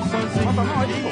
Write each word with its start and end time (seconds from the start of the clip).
Mão, 0.00 0.52
bota 0.54 0.80
aí, 0.80 0.94
pô. 1.02 1.08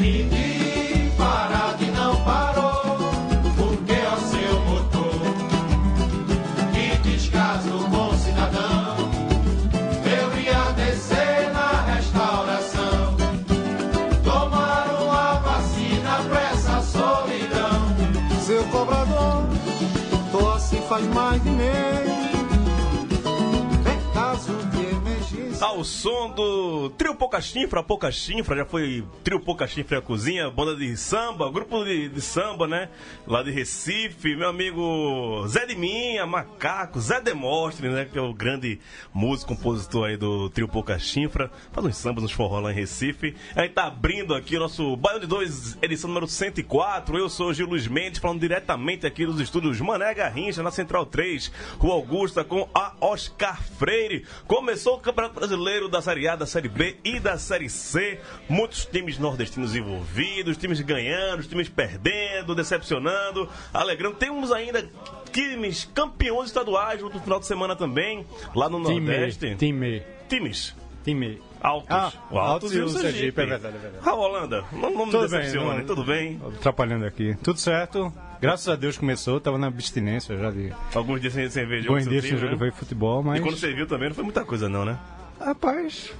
Ninguém 0.00 1.10
parado 1.16 1.84
e 1.84 1.90
não 1.90 2.16
parou, 2.24 2.98
porque 3.56 3.92
é 3.92 4.08
o 4.08 4.20
seu 4.20 4.60
motor. 4.60 5.20
Que 6.72 6.98
descaso 7.08 7.88
bom 7.88 8.12
cidadão, 8.16 8.96
eu 10.04 10.40
ia 10.40 10.72
descer 10.72 11.50
na 11.52 11.82
restauração. 11.94 13.16
Tomar 14.22 14.86
uma 15.02 15.34
vacina 15.40 16.22
pra 16.28 16.40
essa 16.50 16.80
solidão. 16.82 17.96
Seu 18.44 18.64
cobrador, 18.64 19.46
tô 20.32 20.50
assim 20.50 20.80
faz 20.88 21.04
mais 21.08 21.42
de 21.42 21.50
mês. 21.50 21.77
Ao 25.78 25.84
som 25.84 26.28
do 26.30 26.90
Trio 26.90 27.14
Pouca 27.14 27.40
Chifra, 27.40 27.84
Pouca 27.84 28.10
Chifra, 28.10 28.56
já 28.56 28.64
foi 28.64 29.04
Trio 29.22 29.38
Pouca 29.38 29.64
Chifra 29.64 29.96
e 29.96 29.98
a 30.00 30.02
Cozinha, 30.02 30.50
banda 30.50 30.74
de 30.74 30.96
samba, 30.96 31.48
grupo 31.52 31.84
de, 31.84 32.08
de 32.08 32.20
samba, 32.20 32.66
né? 32.66 32.88
Lá 33.24 33.44
de 33.44 33.52
Recife, 33.52 34.34
meu 34.34 34.48
amigo 34.48 35.46
Zé 35.46 35.66
de 35.66 35.76
Minha, 35.76 36.26
Macaco, 36.26 36.98
Zé 36.98 37.20
Demostre, 37.20 37.88
né? 37.90 38.08
Que 38.12 38.18
é 38.18 38.20
o 38.20 38.34
grande 38.34 38.80
músico, 39.14 39.54
compositor 39.54 40.08
aí 40.08 40.16
do 40.16 40.50
Trio 40.50 40.66
Pouca 40.66 40.98
Chifra, 40.98 41.48
faz 41.70 41.86
uns 41.86 41.96
sambas, 41.96 42.24
uns 42.24 42.32
forró 42.32 42.58
lá 42.58 42.72
em 42.72 42.74
Recife. 42.74 43.36
A 43.54 43.62
gente 43.62 43.74
tá 43.74 43.84
abrindo 43.84 44.34
aqui 44.34 44.56
o 44.56 44.60
nosso 44.60 44.96
Bairro 44.96 45.20
de 45.20 45.28
Dois, 45.28 45.78
edição 45.80 46.08
número 46.08 46.26
104. 46.26 47.16
Eu 47.16 47.28
sou 47.28 47.50
o 47.50 47.54
Gil 47.54 47.68
Luiz 47.68 47.86
Mendes, 47.86 48.18
falando 48.18 48.40
diretamente 48.40 49.06
aqui 49.06 49.24
dos 49.24 49.40
estúdios 49.40 49.80
Mané 49.80 50.12
Garrincha, 50.12 50.60
na 50.60 50.72
Central 50.72 51.06
3, 51.06 51.52
Rua 51.78 51.94
Augusta, 51.94 52.42
com 52.42 52.68
a 52.74 52.94
Oscar 53.00 53.62
Freire. 53.78 54.26
Começou 54.44 54.96
o 54.96 55.00
Campeonato 55.00 55.36
Brasileiro 55.36 55.67
da 55.88 56.00
Série 56.00 56.26
A, 56.26 56.34
da 56.36 56.46
Série 56.46 56.68
B 56.68 56.96
e 57.04 57.20
da 57.20 57.36
Série 57.36 57.68
C. 57.68 58.18
Muitos 58.48 58.86
times 58.86 59.18
nordestinos 59.18 59.76
envolvidos, 59.76 60.56
times 60.56 60.80
ganhando, 60.80 61.42
times 61.44 61.68
perdendo, 61.68 62.54
decepcionando, 62.54 63.48
alegrando. 63.72 64.16
Temos 64.16 64.50
ainda 64.50 64.88
times 65.32 65.84
campeões 65.94 66.48
estaduais 66.48 67.02
no 67.02 67.10
final 67.20 67.38
de 67.38 67.46
semana 67.46 67.76
também, 67.76 68.24
lá 68.54 68.68
no 68.68 68.78
Nordeste. 68.78 69.54
Time. 69.56 70.02
Times 70.28 70.74
Time. 71.04 71.40
altos. 71.62 71.88
Ah, 71.90 72.12
o 72.30 72.38
Altos 72.38 72.74
e 72.74 72.80
o 72.80 72.88
Sergipe, 72.88 73.40
é 73.40 73.46
verdade, 73.46 73.76
é 73.76 73.78
verdade. 73.78 74.08
A 74.08 74.14
Holanda, 74.14 74.64
não, 74.72 74.90
não 74.90 75.06
me 75.06 75.12
Tudo 75.12 75.28
bem, 75.28 75.54
não- 75.54 75.86
tudo 75.86 76.04
bem? 76.04 76.40
Atrapalhando 76.56 77.04
aqui. 77.06 77.36
Tudo 77.42 77.58
certo. 77.58 78.12
Graças 78.40 78.68
a 78.68 78.76
Deus 78.76 78.96
começou, 78.96 79.40
tava 79.40 79.58
na 79.58 79.66
abstinência 79.66 80.36
já 80.38 80.50
de 80.50 80.72
Alguns 80.94 81.20
dias 81.20 81.32
sem, 81.32 81.44
bons 81.44 82.04
seu 82.04 82.10
dias 82.12 82.24
time, 82.24 82.38
sem 82.38 82.48
jogo 82.48 82.64
né? 82.64 82.70
de 82.70 82.76
futebol, 82.76 83.22
mas. 83.22 83.40
E 83.40 83.42
quando 83.42 83.56
você 83.56 83.72
viu 83.72 83.86
também, 83.86 84.08
não 84.08 84.14
foi 84.14 84.24
muita 84.24 84.44
coisa 84.44 84.68
não, 84.68 84.84
né? 84.84 84.98
Rapaz, 85.40 86.12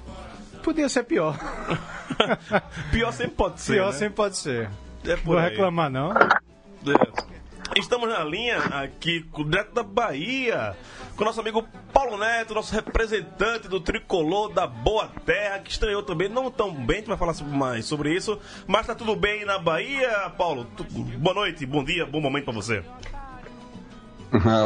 podia 0.62 0.88
ser 0.88 1.04
pior. 1.04 1.36
Pior 2.90 3.12
sempre 3.12 3.34
pode 3.36 3.60
ser, 3.60 3.74
pior 3.74 3.92
né? 3.92 3.98
sempre 3.98 4.14
pode 4.14 4.36
ser. 4.36 4.68
É 5.04 5.16
por 5.16 5.24
Vou 5.24 5.38
aí. 5.38 5.50
reclamar, 5.50 5.90
não. 5.90 6.12
É. 6.12 7.78
Estamos 7.78 8.08
na 8.08 8.24
linha 8.24 8.58
aqui, 8.58 9.24
direto 9.46 9.72
da 9.74 9.82
Bahia, 9.82 10.74
com 11.14 11.22
o 11.22 11.26
nosso 11.26 11.40
amigo 11.40 11.62
Paulo 11.92 12.16
Neto, 12.16 12.54
nosso 12.54 12.74
representante 12.74 13.68
do 13.68 13.78
tricolor 13.78 14.52
da 14.52 14.66
Boa 14.66 15.08
Terra, 15.26 15.58
que 15.60 15.70
estreou 15.70 16.02
também, 16.02 16.28
não 16.28 16.50
tão 16.50 16.72
bem, 16.72 16.96
a 16.96 16.98
gente 17.00 17.08
vai 17.08 17.16
falar 17.18 17.34
mais 17.44 17.84
sobre 17.84 18.12
isso, 18.14 18.40
mas 18.66 18.86
tá 18.86 18.94
tudo 18.94 19.14
bem 19.14 19.44
na 19.44 19.58
Bahia, 19.58 20.30
Paulo? 20.36 20.64
Tu- 20.76 20.84
boa 20.84 21.34
noite, 21.34 21.64
bom 21.66 21.84
dia, 21.84 22.06
bom 22.06 22.20
momento 22.20 22.44
pra 22.46 22.54
você. 22.54 22.82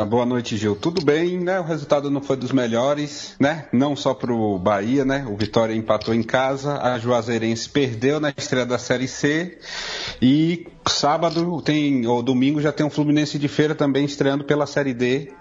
Boa 0.09 0.27
noite, 0.27 0.57
Gil. 0.57 0.75
Tudo 0.75 1.05
bem, 1.05 1.39
né? 1.39 1.61
O 1.61 1.63
resultado 1.63 2.11
não 2.11 2.21
foi 2.21 2.37
dos 2.37 2.51
melhores, 2.51 3.37
né? 3.39 3.67
Não 3.73 3.95
só 3.95 4.13
pro 4.13 4.59
Bahia, 4.59 5.05
né? 5.05 5.25
O 5.29 5.37
Vitória 5.37 5.73
empatou 5.73 6.13
em 6.13 6.23
casa, 6.23 6.81
a 6.83 6.99
Juazeirense 6.99 7.69
perdeu 7.69 8.19
na 8.19 8.31
estreia 8.31 8.67
da 8.67 8.77
Série 8.77 9.07
C 9.07 9.59
e 10.21 10.67
sábado 10.89 11.63
tem 11.63 12.07
ou 12.07 12.23
domingo 12.23 12.61
já 12.61 12.73
tem 12.73 12.85
um 12.85 12.91
Fluminense 12.91 13.39
de 13.39 13.47
Feira 13.47 13.75
também 13.75 14.05
estreando 14.05 14.43
pela 14.43 14.67
Série 14.67 14.93
D. 14.93 15.33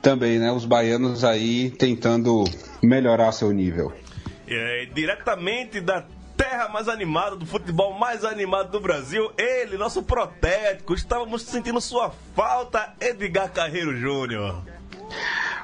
Também, 0.00 0.38
né? 0.38 0.52
Os 0.52 0.64
baianos 0.64 1.24
aí 1.24 1.70
tentando 1.70 2.44
melhorar 2.80 3.32
seu 3.32 3.50
nível. 3.50 3.92
É, 4.48 4.86
diretamente 4.94 5.80
da 5.80 6.06
terra 6.36 6.68
mais 6.68 6.88
animada, 6.88 7.34
do 7.34 7.46
futebol 7.46 7.94
mais 7.94 8.24
animado 8.24 8.70
do 8.70 8.80
Brasil, 8.80 9.32
ele, 9.38 9.76
nosso 9.76 10.02
protético, 10.02 10.94
estávamos 10.94 11.42
sentindo 11.42 11.80
sua 11.80 12.12
falta, 12.34 12.94
Edgar 13.00 13.50
Carreiro 13.50 13.96
Júnior. 13.96 14.62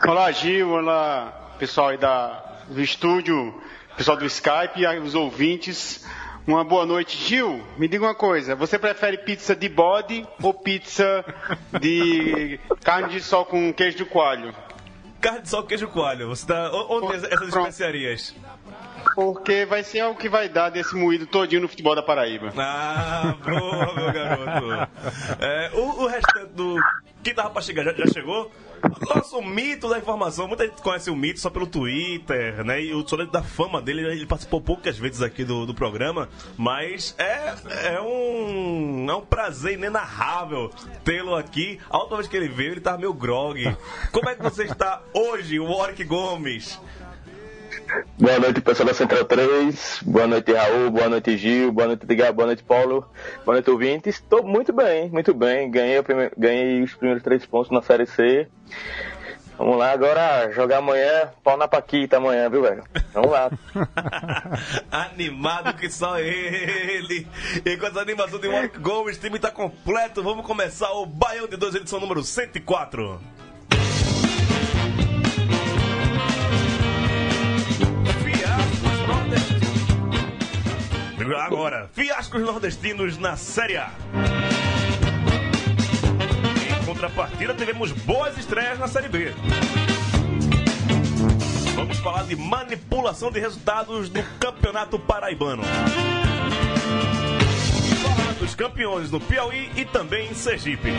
Olá, 0.06 0.32
Gil. 0.32 0.70
Olá, 0.70 1.54
pessoal 1.58 1.88
aí 1.88 1.98
da, 1.98 2.64
do 2.68 2.80
estúdio, 2.80 3.54
pessoal 3.96 4.16
do 4.16 4.24
Skype 4.24 4.80
e 4.80 4.98
os 4.98 5.14
ouvintes. 5.14 6.04
Uma 6.46 6.64
boa 6.64 6.84
noite. 6.84 7.16
Gil, 7.16 7.62
me 7.76 7.86
diga 7.86 8.04
uma 8.04 8.14
coisa. 8.14 8.56
Você 8.56 8.78
prefere 8.78 9.18
pizza 9.18 9.54
de 9.54 9.68
bode 9.68 10.26
ou 10.42 10.52
pizza 10.52 11.24
de 11.80 12.58
carne 12.82 13.10
de 13.10 13.20
sol 13.20 13.44
com 13.44 13.72
queijo 13.72 13.98
de 13.98 14.04
coalho? 14.04 14.52
Carne 15.20 15.42
de 15.42 15.48
sol, 15.48 15.62
queijo 15.62 15.86
coalho. 15.86 16.28
Você 16.28 16.44
tá... 16.44 16.68
Onde 16.72 17.14
essas 17.14 17.28
Pronto. 17.28 17.58
especiarias? 17.68 18.34
Porque 19.14 19.64
vai 19.66 19.82
ser 19.82 20.04
o 20.04 20.14
que 20.14 20.28
vai 20.28 20.48
dar 20.48 20.70
desse 20.70 20.94
moído 20.94 21.26
todinho 21.26 21.62
no 21.62 21.68
futebol 21.68 21.94
da 21.94 22.02
Paraíba. 22.02 22.52
Ah, 22.56 23.34
boa, 23.44 23.94
meu 23.94 24.12
garoto. 24.12 24.92
É, 25.40 25.70
o, 25.74 26.02
o 26.02 26.06
restante 26.06 26.52
do. 26.52 26.76
Quem 27.22 27.34
tava 27.34 27.50
pra 27.50 27.62
chegar 27.62 27.84
já, 27.84 27.92
já 27.92 28.06
chegou? 28.06 28.50
Nosso 29.14 29.40
mito 29.40 29.88
da 29.88 29.98
informação. 29.98 30.48
Muita 30.48 30.66
gente 30.66 30.82
conhece 30.82 31.08
o 31.08 31.14
mito 31.14 31.38
só 31.38 31.48
pelo 31.50 31.66
Twitter, 31.66 32.64
né? 32.64 32.82
E 32.82 32.92
o 32.92 33.06
só 33.06 33.16
da 33.16 33.42
fama 33.42 33.80
dele, 33.80 34.02
ele 34.02 34.26
participou 34.26 34.60
poucas 34.60 34.98
vezes 34.98 35.22
aqui 35.22 35.44
do, 35.44 35.64
do 35.64 35.72
programa. 35.72 36.28
Mas 36.56 37.14
é, 37.18 37.94
é, 37.94 38.00
um, 38.00 39.06
é 39.08 39.14
um 39.14 39.24
prazer 39.24 39.74
inenarrável 39.74 40.70
tê-lo 41.04 41.36
aqui. 41.36 41.78
A 41.88 41.98
última 41.98 42.16
vez 42.16 42.28
que 42.28 42.36
ele 42.36 42.48
veio, 42.48 42.72
ele 42.72 42.80
tava 42.80 42.98
meio 42.98 43.14
grog. 43.14 43.76
Como 44.10 44.28
é 44.28 44.34
que 44.34 44.42
você 44.42 44.64
está 44.64 45.00
hoje, 45.14 45.60
Warwick 45.60 46.02
Gomes? 46.04 46.80
Boa 48.18 48.38
noite, 48.38 48.60
pessoal 48.60 48.88
da 48.88 48.94
Central 48.94 49.24
3. 49.24 50.00
Boa 50.06 50.26
noite, 50.26 50.52
Raul. 50.52 50.90
Boa 50.90 51.08
noite, 51.08 51.36
Gil. 51.36 51.72
Boa 51.72 51.88
noite, 51.88 52.04
Edgar. 52.04 52.32
Boa 52.32 52.46
noite, 52.46 52.62
Paulo. 52.62 53.06
Boa 53.44 53.56
noite, 53.56 53.70
ouvintes. 53.70 54.14
Estou 54.16 54.42
muito 54.42 54.72
bem, 54.72 55.10
muito 55.10 55.34
bem. 55.34 55.70
Ganhei, 55.70 56.02
prime- 56.02 56.30
ganhei 56.36 56.82
os 56.82 56.94
primeiros 56.94 57.22
três 57.22 57.44
pontos 57.44 57.70
na 57.70 57.82
Série 57.82 58.06
C. 58.06 58.48
Vamos 59.58 59.76
lá, 59.76 59.92
agora 59.92 60.50
jogar 60.52 60.78
amanhã, 60.78 61.30
pau 61.44 61.56
na 61.56 61.68
Paquita 61.68 62.16
amanhã, 62.16 62.48
viu, 62.48 62.62
velho? 62.62 62.82
Vamos 63.12 63.30
lá. 63.30 63.50
Animado 64.90 65.74
que 65.76 65.88
só 65.90 66.18
ele. 66.18 67.26
E 67.64 67.76
com 67.76 67.86
essa 67.86 68.00
animação 68.00 68.38
de 68.40 68.48
Warwick 68.48 68.78
Gomes, 68.78 69.16
o 69.16 69.20
time 69.20 69.38
tá 69.38 69.50
completo. 69.50 70.22
Vamos 70.22 70.46
começar 70.46 70.90
o 70.92 71.04
Baião 71.06 71.46
de 71.46 71.56
2, 71.56 71.74
edição 71.76 72.00
número 72.00 72.22
104. 72.24 73.20
Agora, 81.30 81.88
fiascos 81.92 82.42
nordestinos 82.42 83.16
na 83.16 83.36
Série 83.36 83.76
A. 83.76 83.90
Em 86.80 86.84
contrapartida, 86.84 87.54
tivemos 87.54 87.92
boas 87.92 88.36
estreias 88.36 88.78
na 88.78 88.88
Série 88.88 89.08
B. 89.08 89.32
Vamos 91.76 91.98
falar 91.98 92.24
de 92.24 92.34
manipulação 92.34 93.30
de 93.30 93.38
resultados 93.38 94.10
no 94.10 94.22
Campeonato 94.40 94.98
Paraibano. 94.98 95.62
Falar 98.02 98.32
dos 98.40 98.54
campeões 98.56 99.10
no 99.10 99.20
Piauí 99.20 99.70
e 99.76 99.84
também 99.84 100.28
em 100.28 100.34
Sergipe. 100.34 100.90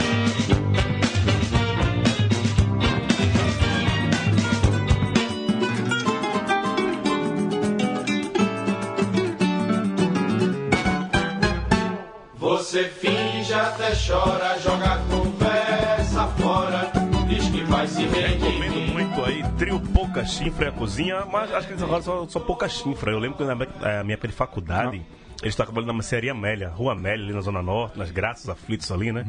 Você 12.73 12.85
finge 12.85 13.53
até 13.53 13.91
chora, 13.91 14.57
joga 14.57 14.95
a 14.95 14.97
conversa 14.97 16.25
fora. 16.39 16.91
Diz 17.27 17.47
que 17.49 17.63
vai 17.65 17.85
se 17.85 18.03
Recomendo 18.03 18.91
muito 18.91 19.23
aí, 19.23 19.43
trio 19.59 19.79
pouca 19.79 20.25
chifra 20.25 20.65
e 20.65 20.69
a 20.69 20.71
cozinha, 20.71 21.23
mas 21.31 21.53
acho 21.53 21.67
que 21.67 21.73
eles 21.73 21.83
agora 21.83 22.01
só, 22.01 22.27
só 22.27 22.39
pouca 22.39 22.67
chifra. 22.67 23.11
Eu 23.11 23.19
lembro 23.19 23.37
que 23.37 23.43
na 23.43 23.53
minha, 23.53 23.69
eh, 23.83 24.03
minha 24.03 24.15
época 24.15 24.27
de 24.27 24.33
faculdade. 24.33 25.05
Eles 25.43 25.55
tocavam 25.55 25.79
ali 25.79 25.87
na 25.87 25.93
mercearia 25.93 26.31
Amélia, 26.31 26.69
Rua 26.69 26.93
Amélia, 26.93 27.25
ali 27.25 27.33
na 27.33 27.41
Zona 27.41 27.61
Norte, 27.61 27.97
nas 27.99 28.09
Graças 28.09 28.49
Aflitos 28.49 28.91
ali, 28.91 29.11
né? 29.11 29.23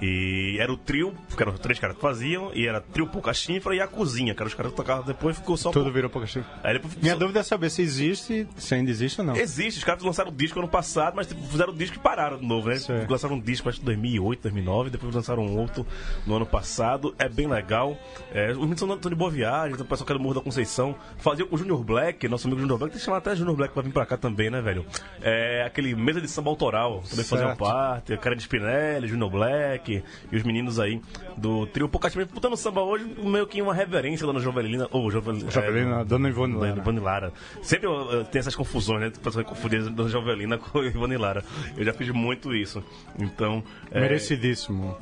E 0.00 0.56
era 0.60 0.72
o 0.72 0.76
trio, 0.76 1.14
que 1.36 1.42
eram 1.42 1.52
os 1.54 1.60
três 1.60 1.78
caras 1.78 1.96
que 1.96 2.02
faziam, 2.02 2.50
e 2.54 2.66
era 2.66 2.80
trio 2.80 3.06
pouca 3.06 3.32
chifra 3.32 3.74
e 3.74 3.80
a 3.80 3.86
cozinha, 3.86 4.34
que 4.34 4.40
eram 4.42 4.48
os 4.48 4.54
caras 4.54 4.72
que 4.72 4.76
tocavam 4.76 5.04
depois 5.04 5.36
ficou 5.36 5.56
só. 5.56 5.70
Tudo 5.70 5.90
virou 5.92 6.10
pouca 6.10 6.26
chifra. 6.26 6.50
Aí 6.62 6.74
depois 6.74 6.94
Minha 6.96 7.14
só- 7.14 7.18
dúvida 7.20 7.40
é 7.40 7.42
saber 7.42 7.70
se 7.70 7.80
existe, 7.82 8.46
se 8.56 8.74
ainda 8.74 8.90
existe 8.90 9.20
ou 9.20 9.26
não. 9.26 9.36
Existe, 9.36 9.78
os 9.78 9.84
caras 9.84 10.02
lançaram 10.02 10.30
o 10.30 10.34
disco 10.34 10.58
ano 10.58 10.68
passado, 10.68 11.14
mas 11.14 11.28
tipo, 11.28 11.40
fizeram 11.46 11.72
o 11.72 11.76
disco 11.76 11.96
e 11.96 12.00
pararam 12.00 12.38
de 12.38 12.46
novo, 12.46 12.68
né? 12.68 12.76
Certo. 12.76 13.10
Lançaram 13.10 13.36
um 13.36 13.40
disco, 13.40 13.68
acho 13.68 13.78
que 13.78 13.84
em 13.84 13.86
2008, 13.86 14.42
2009, 14.42 14.90
depois 14.90 15.14
lançaram 15.14 15.44
um 15.44 15.56
outro 15.58 15.86
no 16.26 16.34
ano 16.36 16.46
passado. 16.46 17.14
É 17.18 17.28
bem 17.28 17.46
legal. 17.46 17.96
É, 18.32 18.50
os 18.50 18.58
meninos 18.58 18.80
são 18.80 18.96
de 18.98 19.14
boa 19.14 19.30
viagem, 19.30 19.74
então 19.74 19.86
o 19.86 19.88
pessoal 19.88 20.06
que 20.06 20.12
era 20.12 20.18
do 20.18 20.22
Morro 20.22 20.34
da 20.34 20.40
Conceição. 20.40 20.96
Fazia 21.18 21.46
o 21.48 21.56
Junior 21.56 21.82
Black, 21.84 22.26
nosso 22.28 22.46
amigo 22.48 22.60
Junior 22.60 22.78
Black, 22.78 22.92
tem 22.92 22.98
que 22.98 23.04
chamar 23.04 23.18
até 23.18 23.36
Junior 23.36 23.54
Black 23.56 23.72
pra 23.72 23.82
vir 23.82 23.92
pra 23.92 24.04
cá 24.04 24.16
também, 24.16 24.50
né, 24.50 24.60
velho? 24.60 24.84
É, 25.20 25.51
aquele 25.62 25.94
mesa 25.94 26.20
de 26.20 26.28
samba 26.28 26.50
autoral, 26.50 27.02
também 27.08 27.24
faziam 27.24 27.54
parte. 27.56 28.16
Cara 28.16 28.34
de 28.34 28.42
Spinelli, 28.42 29.08
Junior 29.08 29.30
Black 29.30 30.02
e 30.30 30.36
os 30.36 30.42
meninos 30.42 30.78
aí 30.80 31.00
do 31.36 31.66
trio 31.66 31.88
Poucamente 31.88 32.32
botando 32.32 32.56
samba 32.56 32.80
hoje, 32.82 33.04
meio 33.22 33.46
que 33.46 33.60
uma 33.60 33.74
reverência 33.74 34.26
da 34.26 34.32
Dona 34.32 34.42
Jovelina. 34.42 34.88
Ou 34.90 35.10
Jovelina. 35.10 35.50
Jovelina, 35.50 36.04
Dona 36.04 36.28
Ivone 36.28 36.54
Lara. 36.54 36.76
Ivone 36.78 37.00
Lara. 37.00 37.32
Sempre 37.62 37.86
eu, 37.86 38.24
tem 38.24 38.40
essas 38.40 38.56
confusões, 38.56 39.00
né? 39.00 39.08
O 39.08 39.20
pessoal 39.20 39.44
confundir 39.44 39.82
Dona 39.90 40.08
Jovelina 40.08 40.56
com 40.58 40.82
Ivone 40.82 41.16
Lara. 41.16 41.44
Eu 41.76 41.84
já 41.84 41.92
fiz 41.92 42.08
muito 42.10 42.54
isso. 42.54 42.82
Então. 43.18 43.62
é, 43.90 44.00
Merecidíssimo. 44.00 44.96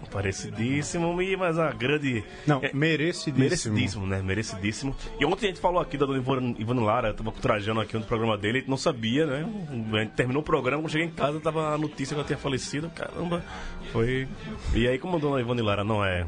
E- 1.23 1.37
mas 1.37 1.58
a 1.58 1.70
grande. 1.73 2.25
Não, 2.46 2.61
é, 2.62 2.73
merecidíssimo. 2.73 3.38
Merecidíssimo, 3.38 4.06
né? 4.06 4.23
Merecidíssimo. 4.23 4.96
E 5.19 5.25
ontem 5.25 5.46
a 5.46 5.49
gente 5.49 5.61
falou 5.61 5.81
aqui 5.81 5.96
da 5.96 6.06
Dona 6.06 6.19
Ivone, 6.19 6.56
Ivone 6.58 6.81
Lara, 6.81 7.08
eu 7.08 7.14
tava 7.14 7.32
trajando 7.32 7.81
aqui 7.81 7.96
no 7.96 8.05
programa 8.05 8.37
dele, 8.37 8.58
a 8.58 8.61
gente 8.61 8.70
não 8.70 8.76
sabia, 8.76 9.26
né? 9.26 9.46
A 9.93 9.99
gente 10.00 10.12
terminou 10.12 10.40
o 10.41 10.43
programa, 10.43 10.83
quando 10.83 10.93
cheguei 10.93 11.07
em 11.07 11.11
casa, 11.11 11.41
tava 11.41 11.75
a 11.75 11.79
notícia 11.79 12.15
que 12.15 12.21
ela 12.21 12.27
tinha 12.27 12.39
falecido, 12.39 12.91
caramba. 12.91 13.45
Foi. 13.93 14.29
E 14.75 14.89
aí, 14.89 14.99
como 14.99 15.17
a 15.17 15.21
Dona 15.21 15.41
Ivone 15.41 15.63
Lara 15.63 15.85
não 15.85 16.05
é 16.05 16.27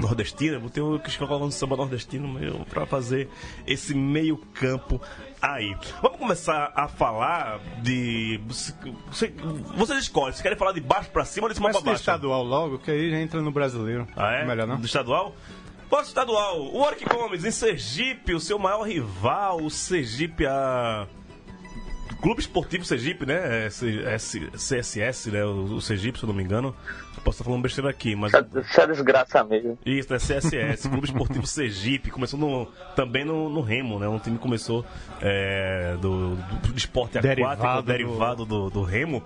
nordestina, 0.00 0.58
botei 0.58 0.82
o 0.82 0.98
que 0.98 1.16
colocar 1.16 1.36
um 1.36 1.50
samba 1.50 1.76
nordestino 1.76 2.64
pra 2.66 2.86
fazer 2.86 3.28
esse 3.66 3.94
meio 3.94 4.36
campo 4.36 5.00
aí. 5.40 5.74
Vamos 6.02 6.18
começar 6.18 6.72
a 6.74 6.88
falar 6.88 7.60
de. 7.82 8.40
Você, 8.46 8.74
vocês 9.74 10.00
escolhem, 10.00 10.32
vocês 10.32 10.42
querem 10.42 10.58
falar 10.58 10.72
de 10.72 10.80
baixo 10.80 11.10
pra 11.10 11.24
cima 11.24 11.46
ou 11.46 11.48
de 11.48 11.56
cima 11.56 11.72
do 11.72 11.80
baixo? 11.80 12.00
estadual 12.00 12.42
logo, 12.42 12.78
que 12.78 12.90
aí 12.90 13.10
já 13.10 13.18
entra 13.18 13.40
no 13.40 13.50
brasileiro. 13.50 14.06
Ah, 14.16 14.32
é? 14.32 14.46
Melhor 14.46 14.66
não? 14.66 14.78
Do 14.78 14.86
estadual? 14.86 15.34
Posso 15.88 16.08
estadual. 16.08 16.60
O 16.60 16.80
Warwick 16.80 17.04
Gomes, 17.04 17.44
em 17.44 17.50
Sergipe, 17.50 18.34
o 18.34 18.40
seu 18.40 18.58
maior 18.58 18.82
rival, 18.82 19.62
o 19.62 19.70
Sergipe, 19.70 20.44
a. 20.46 21.06
Clube 22.20 22.40
Esportivo 22.40 22.84
Sergipe, 22.84 23.26
né? 23.26 23.66
É, 23.66 23.70
C- 23.70 24.02
S- 24.06 24.50
CSS, 24.56 25.30
né? 25.30 25.44
O, 25.44 25.80
Sergipe, 25.80 26.18
se 26.18 26.24
eu 26.24 26.28
não 26.28 26.34
me 26.34 26.42
engano. 26.42 26.74
Posso 27.24 27.36
estar 27.38 27.44
falando 27.44 27.62
besteira 27.62 27.90
aqui, 27.90 28.14
mas. 28.14 28.32
Isso 28.32 28.80
é- 28.80 28.84
é 28.84 28.86
desgraça 28.86 29.42
mesmo. 29.44 29.78
Isso, 29.84 30.12
é 30.14 30.18
CSS, 30.18 30.88
Clube 30.90 31.06
Esportivo 31.06 31.46
Sergipe. 31.46 32.10
Começou 32.10 32.38
no- 32.38 32.66
também 32.94 33.24
no, 33.24 33.48
no 33.48 33.60
Remo, 33.60 33.98
né? 33.98 34.06
Um 34.08 34.18
time 34.18 34.36
que 34.36 34.42
começou 34.42 34.84
é, 35.20 35.96
do, 36.00 36.36
do, 36.36 36.68
do 36.72 36.76
esporte 36.78 37.18
aquático, 37.18 37.34
Derivado 37.36 37.82
do- 37.82 37.86
derivado 37.86 38.44
do, 38.46 38.70
do 38.70 38.82
Remo. 38.82 39.22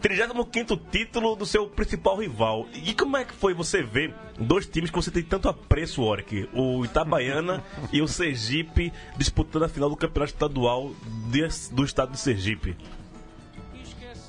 35 0.00 0.76
título 0.90 1.34
do 1.36 1.44
seu 1.44 1.66
principal 1.66 2.16
rival. 2.16 2.66
E 2.84 2.94
como 2.94 3.16
é 3.16 3.24
que 3.24 3.32
foi 3.34 3.52
você 3.54 3.82
ver 3.82 4.14
dois 4.38 4.66
times 4.66 4.90
que 4.90 4.96
você 4.96 5.10
tem 5.10 5.22
tanto 5.22 5.48
apreço, 5.48 6.02
Oric? 6.02 6.48
O 6.54 6.84
Itabaiana 6.84 7.62
e 7.92 8.00
o 8.00 8.08
Sergipe 8.08 8.92
disputando 9.16 9.64
a 9.64 9.68
final 9.68 9.88
do 9.90 9.96
campeonato 9.96 10.32
estadual 10.32 10.92
de- 11.30 11.48
do 11.72 11.84
estado 11.84 12.12
de 12.12 12.18
Sergipe. 12.20 12.76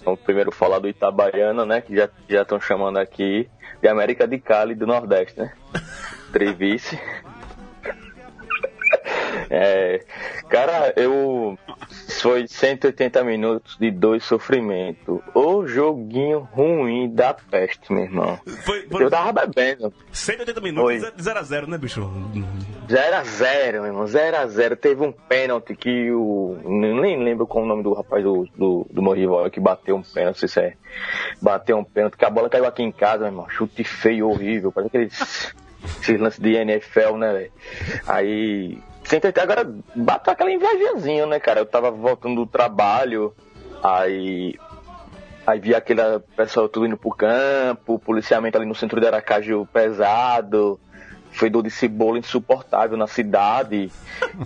Vamos 0.03 0.21
primeiro 0.21 0.51
falar 0.51 0.79
do 0.79 0.87
Itabaiana, 0.87 1.65
né? 1.65 1.81
Que 1.81 1.95
já 1.95 2.09
já 2.27 2.41
estão 2.41 2.59
chamando 2.59 2.97
aqui 2.97 3.47
de 3.81 3.87
América 3.87 4.27
de 4.27 4.39
Cali 4.39 4.73
do 4.73 4.87
Nordeste, 4.87 5.39
né? 5.39 5.53
Trevice. 6.33 6.97
É, 9.49 10.03
cara, 10.47 10.93
eu. 10.95 11.57
Foi 12.21 12.47
180 12.47 13.23
minutos 13.23 13.77
de 13.77 13.89
dois 13.89 14.23
sofrimento. 14.23 15.23
O 15.33 15.65
joguinho 15.65 16.47
ruim 16.51 17.09
da 17.09 17.33
peste, 17.33 17.91
meu 17.91 18.03
irmão. 18.03 18.39
Foi, 18.63 18.85
foi 18.87 19.03
Eu 19.03 19.09
tava 19.09 19.45
bebendo. 19.45 19.91
180 20.11 20.61
minutos, 20.61 21.03
Oi. 21.03 21.11
0x0, 21.17 21.67
né, 21.67 21.77
bicho? 21.77 22.01
0x0, 22.87 23.71
meu 23.73 23.85
irmão. 23.85 24.03
0x0. 24.05 24.75
Teve 24.75 25.03
um 25.03 25.11
pênalti 25.11 25.75
que 25.75 26.11
o. 26.11 26.57
Nem 26.65 27.23
lembro 27.23 27.47
qual 27.47 27.63
o 27.63 27.67
nome 27.67 27.81
do 27.81 27.93
rapaz 27.93 28.23
do, 28.23 28.47
do, 28.55 28.85
do 28.91 29.01
meu 29.01 29.13
rival 29.13 29.49
que 29.49 29.59
bateu 29.59 29.95
um 29.95 30.03
pênalti, 30.03 30.35
não 30.35 30.39
sei 30.39 30.49
se 30.49 30.59
é. 30.59 30.73
Bateu 31.41 31.77
um 31.77 31.83
pênalti, 31.83 32.17
que 32.17 32.25
a 32.25 32.29
bola 32.29 32.49
caiu 32.49 32.65
aqui 32.65 32.83
em 32.83 32.91
casa, 32.91 33.19
meu 33.19 33.27
irmão. 33.27 33.49
Chute 33.49 33.83
feio, 33.83 34.29
horrível. 34.29 34.71
Parece 34.71 34.95
aqueles. 34.95 35.55
Esses 35.83 36.19
lances 36.19 36.39
de 36.39 36.55
NFL, 36.55 37.17
né, 37.17 37.33
velho? 37.33 37.51
Aí. 38.07 38.81
Agora 39.41 39.67
bateu 39.95 40.33
aquela 40.33 40.51
invejazinha, 40.51 41.25
né, 41.25 41.39
cara? 41.39 41.61
Eu 41.61 41.65
tava 41.65 41.89
voltando 41.89 42.35
do 42.35 42.45
trabalho, 42.45 43.33
aí. 43.83 44.55
Aí 45.47 45.59
vi 45.59 45.73
aquele 45.73 46.01
pessoal 46.35 46.69
tudo 46.69 46.85
indo 46.85 46.97
pro 46.97 47.09
campo, 47.09 47.97
policiamento 47.97 48.55
ali 48.57 48.67
no 48.67 48.75
centro 48.75 49.01
de 49.01 49.07
Aracaju 49.07 49.67
pesado, 49.73 50.79
fedor 51.31 51.63
de 51.63 51.71
cebola 51.71 52.19
insuportável 52.19 52.95
na 52.95 53.07
cidade. 53.07 53.91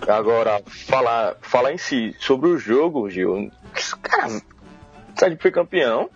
Agora, 0.08 0.62
falar, 0.86 1.36
falar 1.42 1.72
em 1.72 1.78
si 1.78 2.14
sobre 2.18 2.48
o 2.48 2.56
jogo, 2.56 3.10
Gil. 3.10 3.50
Cara, 4.00 4.40
Sérgio 5.14 5.38
foi 5.40 5.50
campeão. 5.50 6.08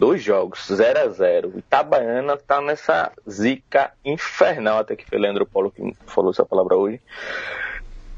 Dois 0.00 0.22
jogos, 0.22 0.66
0 0.66 0.98
a 0.98 1.08
0 1.08 1.52
Itabaiana 1.58 2.34
tá 2.34 2.58
nessa 2.58 3.12
zica 3.28 3.92
infernal, 4.02 4.78
até 4.78 4.96
que 4.96 5.04
foi 5.04 5.18
Leandro 5.18 5.44
Paulo 5.44 5.70
que 5.70 5.94
falou 6.06 6.30
essa 6.30 6.42
palavra 6.42 6.74
hoje. 6.74 6.98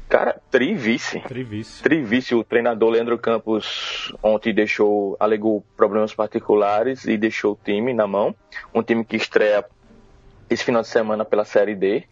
Cara, 0.07 0.39
trivice. 0.49 1.19
Trivice. 1.19 1.83
Trivice, 1.83 2.35
o 2.35 2.41
treinador 2.41 2.89
Leandro 2.89 3.17
Campos 3.17 4.15
ontem 4.23 4.53
deixou, 4.53 5.17
alegou 5.19 5.61
problemas 5.75 6.13
particulares 6.13 7.03
e 7.03 7.17
deixou 7.17 7.51
o 7.51 7.59
time 7.61 7.93
na 7.93 8.07
mão. 8.07 8.33
Um 8.73 8.81
time 8.81 9.03
que 9.03 9.17
estreia 9.17 9.65
esse 10.53 10.63
final 10.63 10.81
de 10.81 10.87
semana 10.87 11.25
pela 11.25 11.45
Série 11.45 11.75
D. 11.75 12.03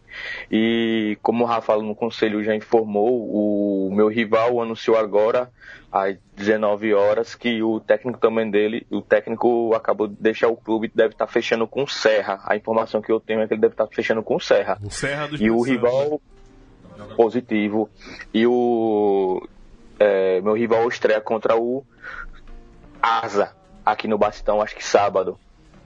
E 0.50 1.16
como 1.22 1.44
o 1.44 1.46
Rafa 1.46 1.76
no 1.78 1.94
conselho 1.94 2.42
já 2.44 2.54
informou, 2.54 3.28
o 3.28 3.90
meu 3.94 4.08
rival 4.08 4.60
anunciou 4.60 4.96
agora 4.96 5.50
às 5.90 6.16
19 6.36 6.94
horas 6.94 7.34
que 7.34 7.62
o 7.62 7.80
técnico 7.80 8.18
também 8.18 8.50
dele, 8.50 8.86
o 8.90 9.02
técnico 9.02 9.74
acabou 9.74 10.08
de 10.08 10.16
deixar 10.18 10.48
o 10.48 10.56
clube, 10.56 10.90
deve 10.94 11.14
estar 11.14 11.26
fechando 11.26 11.66
com 11.66 11.86
Serra. 11.86 12.40
A 12.44 12.56
informação 12.56 13.00
que 13.00 13.12
eu 13.12 13.20
tenho 13.20 13.40
é 13.40 13.46
que 13.46 13.54
ele 13.54 13.60
deve 13.60 13.74
estar 13.74 13.86
fechando 13.86 14.22
com 14.22 14.38
Serra. 14.38 14.78
O 14.82 14.90
Serra 14.90 15.28
do 15.28 15.36
E 15.36 15.50
o 15.50 15.60
rival 15.60 16.20
positivo. 17.16 17.88
E 18.32 18.46
o 18.46 19.46
é, 19.98 20.40
meu 20.40 20.54
rival 20.54 20.88
estreia 20.88 21.20
contra 21.20 21.56
o 21.56 21.84
Asa, 23.00 23.52
aqui 23.84 24.06
no 24.06 24.18
Bastão, 24.18 24.60
acho 24.62 24.74
que 24.74 24.84
sábado. 24.84 25.38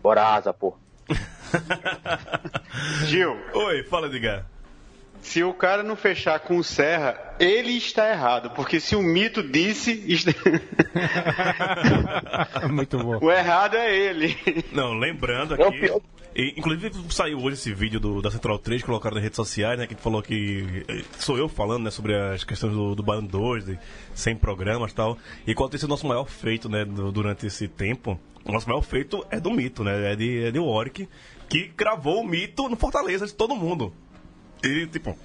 Bora, 0.02 0.34
Asa, 0.34 0.52
pô. 0.52 0.76
Gil, 3.06 3.36
Oi, 3.54 3.82
fala, 3.84 4.06
Edgar. 4.06 4.44
se 5.22 5.42
o 5.42 5.52
cara 5.54 5.82
não 5.82 5.96
fechar 5.96 6.38
com 6.40 6.58
o 6.58 6.64
Serra, 6.64 7.16
ele 7.40 7.72
está 7.72 8.10
errado. 8.10 8.50
Porque 8.50 8.78
se 8.80 8.94
o 8.94 9.02
mito 9.02 9.42
disse, 9.42 9.92
isto- 10.06 10.30
Muito 12.70 12.98
bom. 12.98 13.18
o 13.20 13.30
errado 13.30 13.76
é 13.76 13.94
ele. 13.96 14.36
Não, 14.72 14.94
lembrando 14.94 15.56
Não, 15.56 15.68
aqui. 15.68 15.80
pior- 15.80 16.00
e, 16.38 16.52
inclusive 16.56 16.90
saiu 17.08 17.38
hoje 17.38 17.54
esse 17.54 17.72
vídeo 17.72 17.98
do, 17.98 18.20
da 18.20 18.30
Central 18.30 18.58
3, 18.58 18.82
colocaram 18.82 19.14
nas 19.14 19.22
redes 19.24 19.36
sociais, 19.36 19.78
né? 19.78 19.86
Que 19.86 19.94
falou 19.94 20.22
que. 20.22 20.84
eh, 20.86 21.02
Sou 21.18 21.38
eu 21.38 21.48
falando, 21.48 21.84
né? 21.84 21.90
Sobre 21.90 22.14
as 22.14 22.44
questões 22.44 22.74
do, 22.74 22.94
do 22.94 23.02
Baiano 23.02 23.26
2, 23.26 23.64
de 23.64 23.78
100 24.14 24.36
programas 24.36 24.92
e 24.92 24.94
tal. 24.94 25.16
E 25.46 25.54
qual 25.54 25.66
tem 25.70 25.78
sido 25.80 25.88
o 25.88 25.92
nosso 25.92 26.06
maior 26.06 26.26
feito, 26.28 26.68
né? 26.68 26.84
do- 26.84 27.10
durante 27.10 27.46
esse 27.46 27.66
tempo. 27.66 28.20
O 28.44 28.52
nosso 28.52 28.68
maior 28.68 28.82
feito 28.82 29.24
é 29.30 29.40
do 29.40 29.50
mito, 29.50 29.82
né? 29.82 30.12
É 30.12 30.14
de, 30.14 30.44
é 30.44 30.50
de 30.50 30.58
Warwick, 30.58 31.08
que 31.48 31.68
gravou 31.76 32.20
o 32.20 32.26
mito 32.26 32.68
no 32.68 32.76
Fortaleza 32.76 33.26
de 33.26 33.34
todo 33.34 33.54
mundo. 33.54 33.92
E, 34.62 34.86
tipo. 34.86 35.16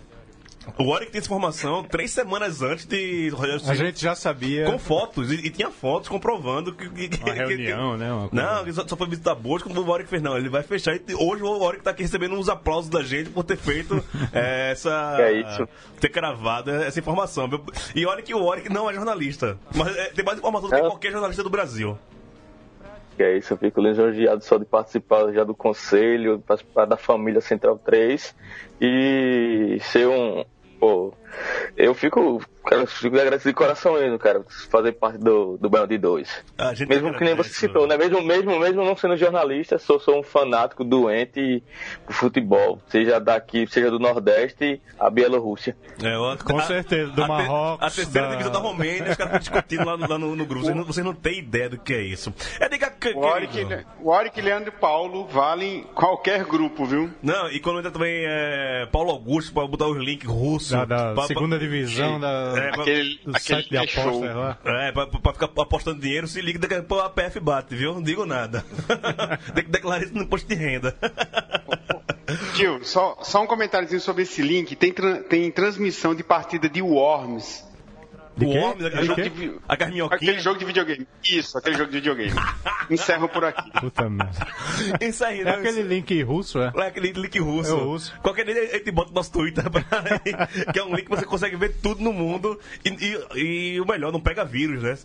O 0.78 0.84
Warwick 0.92 1.12
tem 1.12 1.18
essa 1.18 1.28
informação 1.28 1.84
três 1.84 2.12
semanas 2.12 2.62
antes 2.62 2.86
de 2.86 3.30
Rogério 3.30 3.60
A 3.68 3.74
gente 3.74 4.00
já 4.00 4.14
sabia. 4.14 4.66
com 4.66 4.78
fotos, 4.78 5.32
e, 5.32 5.36
e 5.48 5.50
tinha 5.50 5.72
fotos 5.72 6.08
comprovando 6.08 6.72
que. 6.72 6.88
que- 6.88 7.10
que- 7.10 7.24
Uma 7.24 7.34
reunião, 7.34 7.98
né? 7.98 8.14
Uma 8.14 8.30
coisa. 8.30 8.46
Não, 8.46 8.64
que 8.64 8.72
só, 8.72 8.88
só 8.88 8.96
foi 8.96 9.08
visitar 9.10 9.34
Boas 9.34 9.64
quando 9.64 9.80
o 9.80 9.84
Warwick 9.90 10.08
fez. 10.08 10.22
Não, 10.22 10.38
ele 10.38 10.50
vai 10.50 10.62
fechar. 10.62 10.96
E 10.96 11.02
hoje 11.16 11.42
o 11.42 11.58
Warwick 11.58 11.84
tá 11.84 11.90
aqui 11.90 12.04
recebendo 12.04 12.36
uns 12.36 12.48
aplausos 12.48 12.92
da 12.92 13.02
gente 13.02 13.32
por 13.32 13.44
ter 13.44 13.58
feito 13.58 14.06
eh, 14.32 14.70
essa. 14.74 15.14
Que 15.16 15.22
é 15.24 15.42
isso? 15.42 15.68
Ter 16.00 16.10
gravado 16.12 16.70
essa 16.70 17.00
informação. 17.00 17.50
viu? 17.50 17.66
E 17.96 18.06
olha 18.06 18.22
que 18.22 18.36
o 18.36 18.44
Warwick 18.46 18.72
não 18.72 18.88
é 18.88 18.94
jornalista. 18.94 19.58
Mas 19.76 19.96
eh, 19.98 20.12
tem 20.16 20.24
mais 20.24 20.38
informação 20.38 20.70
do 20.70 20.76
que 20.76 20.80
É. 20.82 20.88
qualquer 20.88 21.12
jornalista 21.12 21.42
do 21.42 21.50
Brasil. 21.50 21.98
Que 23.16 23.24
é 23.24 23.38
isso, 23.38 23.54
eu 23.54 23.58
fico 23.58 23.82
lisonjeado 23.82 24.44
só 24.44 24.58
de 24.58 24.66
participar 24.66 25.32
já 25.34 25.44
do 25.44 25.54
conselho, 25.54 26.40
participar 26.40 26.86
da 26.86 26.98
família 26.98 27.42
Central 27.42 27.78
3 27.78 28.36
e 28.80 29.78
ser 29.82 30.08
um. 30.08 30.46
Pô, 30.80 31.14
eu 31.78 31.94
fico, 31.94 32.42
cara, 32.66 32.86
fico 32.88 33.16
agradecido 33.16 33.50
de 33.50 33.56
coração 33.56 33.94
mesmo, 33.94 34.18
cara, 34.20 34.44
fazer 34.70 34.92
parte 34.94 35.18
do, 35.18 35.58
do 35.58 35.70
Baião 35.70 35.88
de 35.88 35.98
Dois. 35.98 36.30
A 36.58 36.74
gente 36.74 36.90
Mesmo 36.90 37.14
que 37.18 37.24
nem 37.24 37.36
você 37.36 37.50
citou, 37.50 37.88
né? 37.88 37.98
Mesmo, 37.98 38.22
mesmo, 38.22 38.60
mesmo 38.60 38.84
não 38.84 38.96
sendo 38.96 39.16
jornalista, 39.18 39.78
sou, 39.78 40.00
sou 40.00 40.20
um 40.20 40.24
fanático 40.24 40.84
doente 40.84 41.64
por 42.06 42.14
futebol. 42.14 42.80
Seja 42.88 43.20
daqui, 43.20 43.66
seja 43.70 43.90
do 43.90 44.00
Nordeste, 44.00 44.82
a 45.00 45.10
Bielorrússia. 45.10 45.76
É, 46.04 46.16
eu- 46.16 46.38
Com 46.44 46.58
a- 46.60 46.64
certeza, 46.64 47.12
do 47.12 47.24
a 47.24 47.28
Marrocos, 47.28 47.88
A 47.88 47.90
terceira 47.92 48.28
da- 48.28 48.32
divisão 48.34 48.52
da 48.54 48.60
Romênia, 48.60 49.12
os 49.12 49.18
caras 49.18 49.34
estão 49.34 49.40
discutindo 49.40 49.86
lá 49.86 49.98
no, 49.98 50.08
lá 50.08 50.18
no, 50.18 50.36
no 50.36 50.46
grupo. 50.46 50.66
Vocês 50.66 50.76
não, 50.76 50.84
vocês 50.86 51.06
não 51.06 51.14
têm 51.14 51.40
ideia 51.40 51.70
do 51.70 51.78
que 51.78 51.94
é 51.94 52.02
isso. 52.02 52.34
É 52.60 52.70
diga 52.70 52.90
que. 52.92 53.10
O 53.12 53.20
Oric, 53.20 53.68
o 54.00 54.10
Oric, 54.12 54.42
Leandro 54.42 54.70
e 54.76 54.80
Paulo 54.80 55.28
valem 55.28 55.84
qualquer 55.96 56.44
grupo, 56.46 56.86
viu? 56.86 57.10
Não, 57.22 57.50
e 57.50 57.60
quando 57.60 57.80
entra 57.80 57.92
também 57.92 58.24
é, 58.28 58.88
Paulo 58.92 59.12
Augusto 59.12 59.54
pra 59.54 59.66
botar 59.68 59.88
os 59.88 59.98
links 59.98 60.28
russos. 60.30 60.72
Da, 60.72 60.86
da 60.86 61.14
pra- 61.14 61.24
segunda 61.28 61.58
divisão 61.60 62.20
da, 62.20 62.51
É, 62.58 62.72
pra- 62.72 62.82
Aquele, 62.82 63.20
do 63.26 63.36
aquele 63.36 63.64
site 63.64 63.70
de 63.70 64.28
lá. 64.34 64.58
É, 64.66 64.92
pra, 64.92 65.08
pra 65.08 65.34
ficar 65.34 65.50
apostando 65.62 66.00
dinheiro, 66.02 66.28
se 66.28 66.42
liga 66.42 66.60
daqui 66.60 66.76
a 66.76 66.84
pouco 66.84 67.04
a 67.04 67.10
PF 67.10 67.40
bate, 67.40 67.76
viu? 67.76 67.94
Não 67.94 68.02
digo 68.02 68.26
nada. 68.26 68.66
Tem 69.54 69.64
que 69.64 69.70
declarar 69.72 70.04
isso 70.04 70.14
no 70.14 70.24
imposto 70.24 70.48
de 70.48 70.56
renda. 70.56 70.96
Gil, 72.56 72.84
só, 72.84 73.18
só 73.24 73.44
um 73.44 73.48
comentáriozinho 73.48 74.00
sobre 74.00 74.24
esse 74.24 74.42
link. 74.42 74.76
Tem, 74.76 74.94
tem 75.30 75.52
transmissão 75.52 76.16
de 76.16 76.24
partida 76.24 76.70
de 76.70 76.82
Worms. 76.82 77.66
De 78.38 78.46
aquele 78.88 79.06
jogo 79.06 79.22
de, 79.22 79.54
Aquele 80.10 80.40
jogo 80.40 80.60
de 80.60 80.66
videogame. 80.66 81.08
Isso, 81.24 81.58
aquele 81.58 81.78
jogo 81.78 81.92
de 81.92 81.98
videogame. 81.98 82.32
Encerro 82.90 83.28
por 83.30 83.44
aqui. 83.44 83.70
Puta 83.80 84.10
merda. 84.10 84.48
Isso 85.02 85.24
aí, 85.24 85.42
É 85.42 85.44
né? 85.44 85.52
aquele 85.52 85.84
link 85.84 86.22
russo, 86.24 86.60
é? 86.62 86.72
É 86.76 86.88
aquele 86.88 87.12
link 87.12 87.38
russo. 87.40 87.72
É 87.72 87.74
o 87.74 87.84
russo. 87.92 88.14
Qualquer 88.22 88.46
dia 88.46 88.62
a 88.62 88.78
gente 88.78 88.92
bota 88.92 89.10
no 89.10 89.16
nosso 89.16 89.32
Twitter, 89.32 89.70
pra- 89.70 89.84
que 90.74 90.80
é 90.80 90.84
um 90.84 90.96
link 90.96 91.04
que 91.04 91.10
você 91.10 91.26
consegue 91.26 91.56
ver 91.56 91.76
tudo 91.82 92.02
no 92.02 92.12
mundo. 92.14 92.60
E, 92.86 92.90
e- 92.90 93.76
e 93.76 93.82
o 93.82 93.86
melhor, 93.86 94.12
não 94.12 94.20
pega 94.22 94.44
vírus, 94.46 94.82
né? 94.84 94.98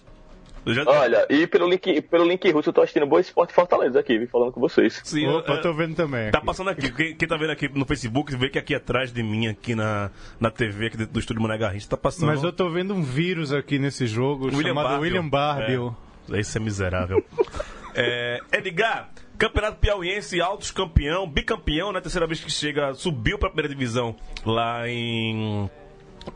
Eu 0.66 0.74
já- 0.74 0.82
Olha, 0.84 1.24
e 1.30 1.46
pelo 1.46 1.68
link, 1.68 2.02
pelo 2.02 2.24
link 2.24 2.50
russo 2.50 2.70
eu 2.70 2.72
tô 2.72 2.80
assistindo 2.82 3.06
Boa 3.06 3.20
Esporte 3.20 3.54
Fortaleza 3.54 4.00
aqui, 4.00 4.18
vi 4.18 4.26
falando 4.26 4.50
com 4.52 4.60
vocês. 4.60 5.00
Sim, 5.04 5.26
Opa, 5.28 5.52
é- 5.52 5.56
eu 5.56 5.60
tô 5.62 5.72
vendo 5.72 5.94
também. 5.94 6.30
Tá 6.32 6.38
aqui. 6.38 6.46
passando 6.46 6.70
aqui. 6.70 6.90
Quem, 6.92 7.14
quem 7.14 7.28
tá 7.28 7.36
vendo 7.36 7.50
aqui 7.50 7.68
no 7.72 7.86
Facebook, 7.86 8.34
vê 8.36 8.48
que 8.48 8.58
aqui 8.58 8.74
atrás 8.74 9.12
de 9.12 9.22
mim, 9.22 9.46
aqui 9.46 9.76
na, 9.76 10.10
na 10.40 10.50
TV, 10.50 10.88
aqui 10.88 10.96
dentro 10.96 11.12
do 11.12 11.20
estúdio 11.20 11.40
Mané 11.40 11.56
Garrincha, 11.56 11.88
tá 11.88 11.96
passando. 11.96 12.26
Mas 12.26 12.42
eu 12.42 12.52
tô 12.52 12.68
vendo 12.68 12.92
um 12.92 13.02
vírus 13.02 13.52
aqui 13.52 13.78
nesse 13.78 14.06
jogo 14.08 14.46
William 14.46 14.62
chamado 14.68 14.88
Barbio. 14.88 15.02
William 15.02 15.28
Barbio. 15.28 15.96
É, 16.32 16.40
esse 16.40 16.58
é 16.58 16.60
miserável. 16.60 17.24
é, 17.94 18.40
Edgar, 18.52 19.10
Campeonato 19.38 19.76
Piauiense, 19.78 20.40
Altos 20.40 20.72
campeão, 20.72 21.28
bicampeão, 21.28 21.92
né? 21.92 22.00
Terceira 22.00 22.26
vez 22.26 22.42
que 22.42 22.50
chega, 22.50 22.92
subiu 22.94 23.38
pra 23.38 23.50
primeira 23.50 23.68
divisão 23.68 24.16
lá 24.44 24.88
em. 24.88 25.70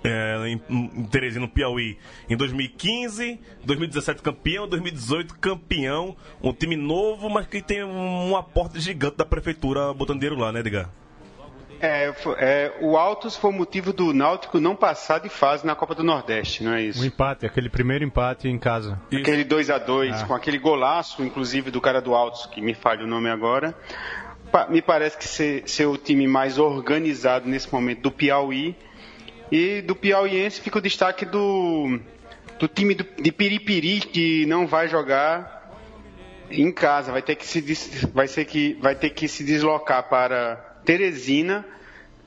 É, 0.05 0.49
em, 0.49 0.61
em 0.71 1.05
Teresina, 1.05 1.43
no 1.47 1.49
Piauí, 1.49 1.99
em 2.29 2.37
2015, 2.37 3.41
2017 3.65 4.23
campeão, 4.23 4.69
2018 4.69 5.39
campeão, 5.39 6.17
um 6.43 6.53
time 6.53 6.77
novo, 6.77 7.29
mas 7.29 7.47
que 7.47 7.61
tem 7.63 7.83
um 7.85 8.37
aporte 8.37 8.81
gigante 8.81 9.17
da 9.17 9.25
prefeitura 9.25 9.93
botando 9.93 10.21
dinheiro 10.21 10.41
lá, 10.41 10.53
né, 10.53 10.61
Edgar? 10.61 10.91
É, 11.83 12.13
é, 12.37 12.73
o 12.83 12.95
Altos 12.99 13.37
foi 13.37 13.49
o 13.51 13.55
motivo 13.55 13.91
do 13.95 14.13
Náutico 14.13 14.61
não 14.61 14.77
passar 14.77 15.19
de 15.19 15.31
fase 15.31 15.65
na 15.67 15.75
Copa 15.75 15.95
do 15.95 16.05
Nordeste, 16.05 16.63
não 16.63 16.75
é 16.75 16.77
Um 16.77 16.81
isso? 16.81 17.07
empate, 17.07 17.47
aquele 17.47 17.71
primeiro 17.71 18.05
empate 18.05 18.49
em 18.49 18.59
casa. 18.59 19.01
Aquele 19.11 19.45
2 19.45 19.71
a 19.71 19.79
2 19.79 20.23
com 20.25 20.35
aquele 20.35 20.59
golaço, 20.59 21.25
inclusive, 21.25 21.71
do 21.71 21.81
cara 21.81 22.03
do 22.03 22.15
Altos, 22.15 22.45
que 22.45 22.61
me 22.61 22.75
falha 22.75 23.05
o 23.05 23.07
nome 23.07 23.31
agora. 23.31 23.75
Pa- 24.53 24.67
me 24.69 24.83
parece 24.83 25.17
que 25.17 25.27
ser, 25.27 25.63
ser 25.67 25.87
o 25.87 25.97
time 25.97 26.27
mais 26.27 26.59
organizado 26.59 27.49
nesse 27.49 27.73
momento 27.73 28.03
do 28.03 28.11
Piauí. 28.11 28.77
E 29.51 29.83
do 29.83 29.95
Piauiense 29.97 30.61
fica 30.61 30.79
o 30.79 30.83
destaque 30.83 31.25
do, 31.25 31.99
do 32.59 32.69
time 32.69 32.95
do- 32.95 33.07
de 33.23 33.33
Piripiri, 33.33 34.01
que 34.01 34.47
não 34.47 34.67
vai 34.67 34.89
jogar 34.89 35.59
em 36.51 36.71
casa, 36.73 37.13
vai 37.13 37.23
ter 37.23 37.37
que 37.37 37.47
se, 37.47 37.61
vai 38.13 38.27
ser 38.29 38.45
que, 38.45 38.75
vai 38.81 38.95
ter 38.95 39.11
que 39.11 39.27
se 39.29 39.45
deslocar 39.45 40.09
para 40.09 40.57
Teresina 40.85 41.65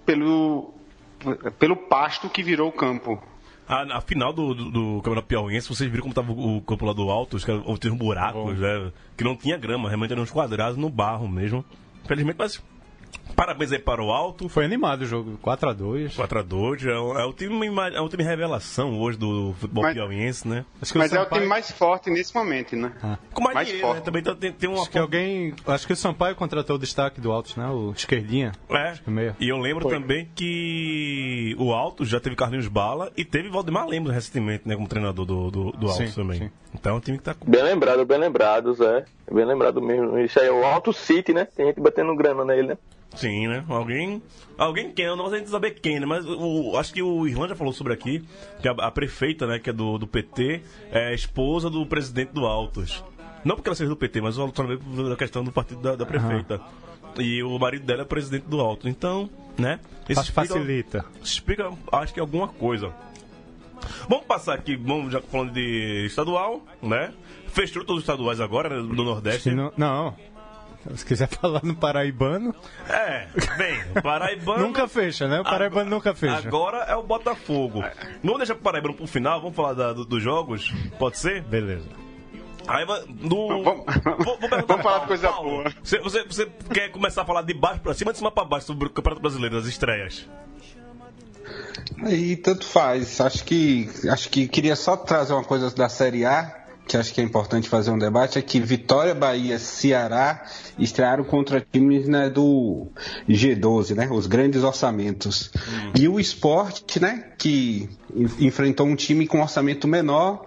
pelo, 0.05 0.73
pelo 1.59 1.75
pasto 1.75 2.29
que 2.29 2.43
virou 2.43 2.69
o 2.69 2.71
campo. 2.71 3.21
A, 3.67 3.97
a 3.97 4.01
final 4.01 4.33
do, 4.33 4.53
do, 4.53 4.69
do 4.71 4.95
Campeonato 4.97 5.27
Piauiense, 5.27 5.67
vocês 5.69 5.89
viram 5.89 6.01
como 6.03 6.13
tava 6.13 6.31
o, 6.33 6.57
o 6.57 6.61
campo 6.61 6.85
lá 6.85 6.91
do 6.93 7.09
alto, 7.09 7.37
os 7.37 7.45
caras 7.45 7.63
tinham 7.79 7.95
buracos, 7.95 8.59
né? 8.59 8.91
Que 9.17 9.23
não 9.23 9.35
tinha 9.35 9.57
grama, 9.57 9.87
realmente 9.87 10.11
eram 10.11 10.23
uns 10.23 10.31
quadrados 10.31 10.77
no 10.77 10.89
barro 10.89 11.27
mesmo. 11.27 11.63
Felizmente, 12.05 12.35
mas 12.37 12.61
parabéns 13.35 13.71
aí 13.71 13.79
para 13.79 14.01
o 14.03 14.11
alto. 14.11 14.47
Foi 14.49 14.65
animado 14.65 15.01
o 15.01 15.05
jogo, 15.05 15.37
4x2. 15.43 16.15
4x2, 16.15 16.85
é, 16.87 17.21
é, 17.21 17.25
o 17.25 17.33
time, 17.33 17.67
é 17.93 18.01
o 18.01 18.09
time 18.09 18.23
revelação 18.23 18.99
hoje 18.99 19.17
do 19.17 19.53
futebol 19.59 19.83
Mas- 19.83 19.93
piauiense, 19.93 20.47
né? 20.47 20.65
Acho 20.81 20.91
que 20.93 20.97
Mas 20.99 21.11
é 21.13 21.19
o 21.19 21.23
Sampaio- 21.23 21.41
time 21.41 21.49
mais 21.49 21.71
forte 21.71 22.09
nesse 22.09 22.33
momento, 22.35 22.75
né? 22.75 22.91
Com 23.33 23.43
mais, 23.43 23.55
Mais 23.55 23.67
dinheiro, 23.67 23.87
forte. 23.87 23.99
né? 23.99 24.05
Também 24.05 24.23
tem, 24.23 24.51
tem 24.51 24.69
uma 24.69 24.81
Acho 24.81 24.89
que 24.91 24.97
alguém. 24.97 25.53
Acho 25.67 25.87
que 25.87 25.93
o 25.93 25.95
Sampaio 25.95 26.35
contratou 26.35 26.75
o 26.75 26.79
destaque 26.79 27.19
do 27.21 27.31
Altos, 27.31 27.55
né? 27.55 27.67
O 27.69 27.91
Esquerdinha. 27.91 28.51
É. 28.69 28.93
que 28.93 29.09
meio. 29.09 29.35
E 29.39 29.49
eu 29.49 29.57
lembro 29.57 29.87
também 29.89 30.27
que 30.35 31.55
o 31.59 31.71
Alto 31.73 32.05
já 32.05 32.19
teve 32.19 32.35
Carlinhos 32.35 32.67
Bala 32.67 33.11
e 33.17 33.23
teve 33.25 33.49
Valdemar 33.49 33.87
Lemos 33.87 34.11
recentemente, 34.11 34.67
né, 34.67 34.75
como 34.75 34.87
treinador 34.87 35.25
do, 35.25 35.49
do, 35.51 35.71
do 35.71 35.87
Alto 35.87 36.05
Sim, 36.07 36.11
também. 36.13 36.39
sim. 36.39 36.51
Então 36.73 36.93
é 36.93 36.97
um 36.97 36.99
time 36.99 37.17
que 37.17 37.23
tá 37.23 37.33
com. 37.33 37.49
Bem 37.49 37.63
lembrado, 37.63 38.05
bem 38.05 38.17
lembrado, 38.17 38.73
Zé. 38.73 39.05
Bem 39.31 39.45
lembrado 39.45 39.81
mesmo. 39.81 40.17
Isso 40.19 40.39
aí 40.39 40.47
é 40.47 40.51
o 40.51 40.63
Alto 40.65 40.91
City, 40.91 41.33
né? 41.33 41.45
Tem 41.55 41.65
gente 41.67 41.79
batendo 41.79 42.15
grana 42.15 42.43
nele, 42.43 42.69
né? 42.69 42.77
Sim, 43.15 43.47
né? 43.47 43.63
Alguém. 43.69 44.21
Alguém 44.57 44.91
quem, 44.91 45.05
eu 45.05 45.15
não 45.15 45.29
sei 45.29 45.45
saber 45.47 45.71
quem, 45.71 45.99
né? 45.99 46.05
Mas 46.05 46.25
o, 46.27 46.77
acho 46.77 46.93
que 46.93 47.01
o 47.01 47.27
Irlanda 47.27 47.49
já 47.49 47.55
falou 47.55 47.73
sobre 47.73 47.93
aqui, 47.93 48.23
que 48.61 48.67
a, 48.67 48.71
a 48.71 48.91
prefeita, 48.91 49.45
né, 49.47 49.59
que 49.59 49.69
é 49.69 49.73
do, 49.73 49.97
do 49.97 50.07
PT, 50.07 50.61
é 50.91 51.13
esposa 51.13 51.69
do 51.69 51.85
presidente 51.85 52.31
do 52.31 52.45
Altos. 52.45 53.03
Não 53.43 53.55
porque 53.55 53.67
ela 53.69 53.75
seja 53.75 53.89
do 53.89 53.95
PT, 53.95 54.21
mas 54.21 54.37
o 54.37 54.51
também 54.51 54.77
da 55.09 55.15
questão 55.15 55.43
do 55.43 55.51
partido 55.51 55.81
da, 55.81 55.95
da 55.95 56.05
prefeita. 56.05 56.61
E 57.19 57.43
o 57.43 57.59
marido 57.59 57.85
dela 57.85 58.01
é 58.01 58.05
presidente 58.05 58.45
do 58.47 58.59
Alto. 58.59 58.87
Então, 58.87 59.29
né? 59.57 59.79
Isso 60.09 60.31
Fa- 60.31 60.45
Facilita. 60.45 61.05
explica, 61.23 61.69
acho 61.91 62.13
que 62.13 62.19
alguma 62.19 62.47
coisa. 62.47 62.91
Vamos 64.07 64.25
passar 64.25 64.53
aqui, 64.55 64.75
vamos 64.75 65.11
já 65.11 65.21
falando 65.21 65.51
de 65.51 66.05
estadual, 66.05 66.61
né? 66.81 67.13
Fechou 67.47 67.83
todos 67.83 67.97
os 68.01 68.03
estaduais 68.03 68.39
agora, 68.39 68.69
né, 68.69 68.75
do 68.95 69.03
Nordeste. 69.03 69.51
Não, 69.51 69.71
não. 69.77 70.15
Se 70.95 71.05
quiser 71.05 71.27
falar 71.29 71.61
no 71.63 71.75
Paraibano, 71.75 72.53
É, 72.89 73.27
bem, 73.57 73.79
o 73.95 74.01
Paraibano. 74.01 74.63
nunca 74.67 74.87
fecha, 74.87 75.27
né? 75.27 75.39
O 75.39 75.43
Paraibano 75.43 75.89
nunca 75.89 76.13
fecha. 76.13 76.47
Agora 76.47 76.79
é 76.79 76.95
o 76.95 77.03
Botafogo. 77.03 77.83
Vamos 78.23 78.39
deixar 78.39 78.53
o 78.53 78.57
Paraibano 78.57 78.93
pro 78.93 79.07
final, 79.07 79.39
vamos 79.41 79.55
falar 79.55 79.73
da- 79.73 79.93
do- 79.93 80.05
dos 80.05 80.21
jogos? 80.21 80.73
Pode 80.99 81.17
ser? 81.17 81.41
Beleza. 81.43 81.87
Aí 82.67 82.85
vai. 82.85 83.01
Do... 83.07 83.63
Vamos- 83.63 83.85
Vou- 84.03 84.37
vou 84.39 84.49
perguntar 84.49 84.65
vamos 84.67 84.83
falar 84.83 84.99
de 84.99 85.07
coisa 85.07 85.27
Paulo. 85.29 85.49
boa. 85.49 85.73
Você, 85.83 85.99
você, 85.99 86.23
você 86.23 86.45
quer 86.73 86.89
começar 86.91 87.21
a 87.23 87.25
falar 87.25 87.41
de 87.41 87.53
baixo 87.53 87.79
pra 87.81 87.93
cima 87.93 88.09
ou 88.09 88.13
de 88.13 88.17
cima 88.19 88.31
pra 88.31 88.45
baixo 88.45 88.67
sobre 88.67 88.87
o 88.87 88.89
Campeonato 88.89 89.21
Brasileiro, 89.21 89.55
das 89.57 89.65
estreias? 89.65 90.27
Aí 92.05 92.35
tanto 92.37 92.65
faz. 92.65 93.19
Acho 93.21 93.43
que 93.43 93.89
acho 94.09 94.29
que 94.29 94.47
queria 94.47 94.75
só 94.75 94.95
trazer 94.95 95.33
uma 95.33 95.43
coisa 95.43 95.69
da 95.75 95.89
Série 95.89 96.25
A, 96.25 96.62
que 96.85 96.97
acho 96.97 97.13
que 97.13 97.21
é 97.21 97.23
importante 97.23 97.69
fazer 97.69 97.91
um 97.91 97.97
debate, 97.97 98.37
é 98.37 98.41
que 98.41 98.59
Vitória, 98.59 99.15
Bahia, 99.15 99.57
Ceará 99.57 100.43
estrearam 100.77 101.23
contra 101.23 101.61
times 101.61 102.07
né, 102.07 102.29
do 102.29 102.87
G12, 103.27 103.95
né? 103.95 104.09
Os 104.11 104.27
grandes 104.27 104.63
orçamentos. 104.63 105.49
E 105.97 106.07
o 106.07 106.19
esporte, 106.19 106.99
né? 106.99 107.23
Que 107.37 107.89
en- 108.13 108.45
enfrentou 108.47 108.85
um 108.85 108.95
time 108.95 109.25
com 109.25 109.41
orçamento 109.41 109.87
menor. 109.87 110.45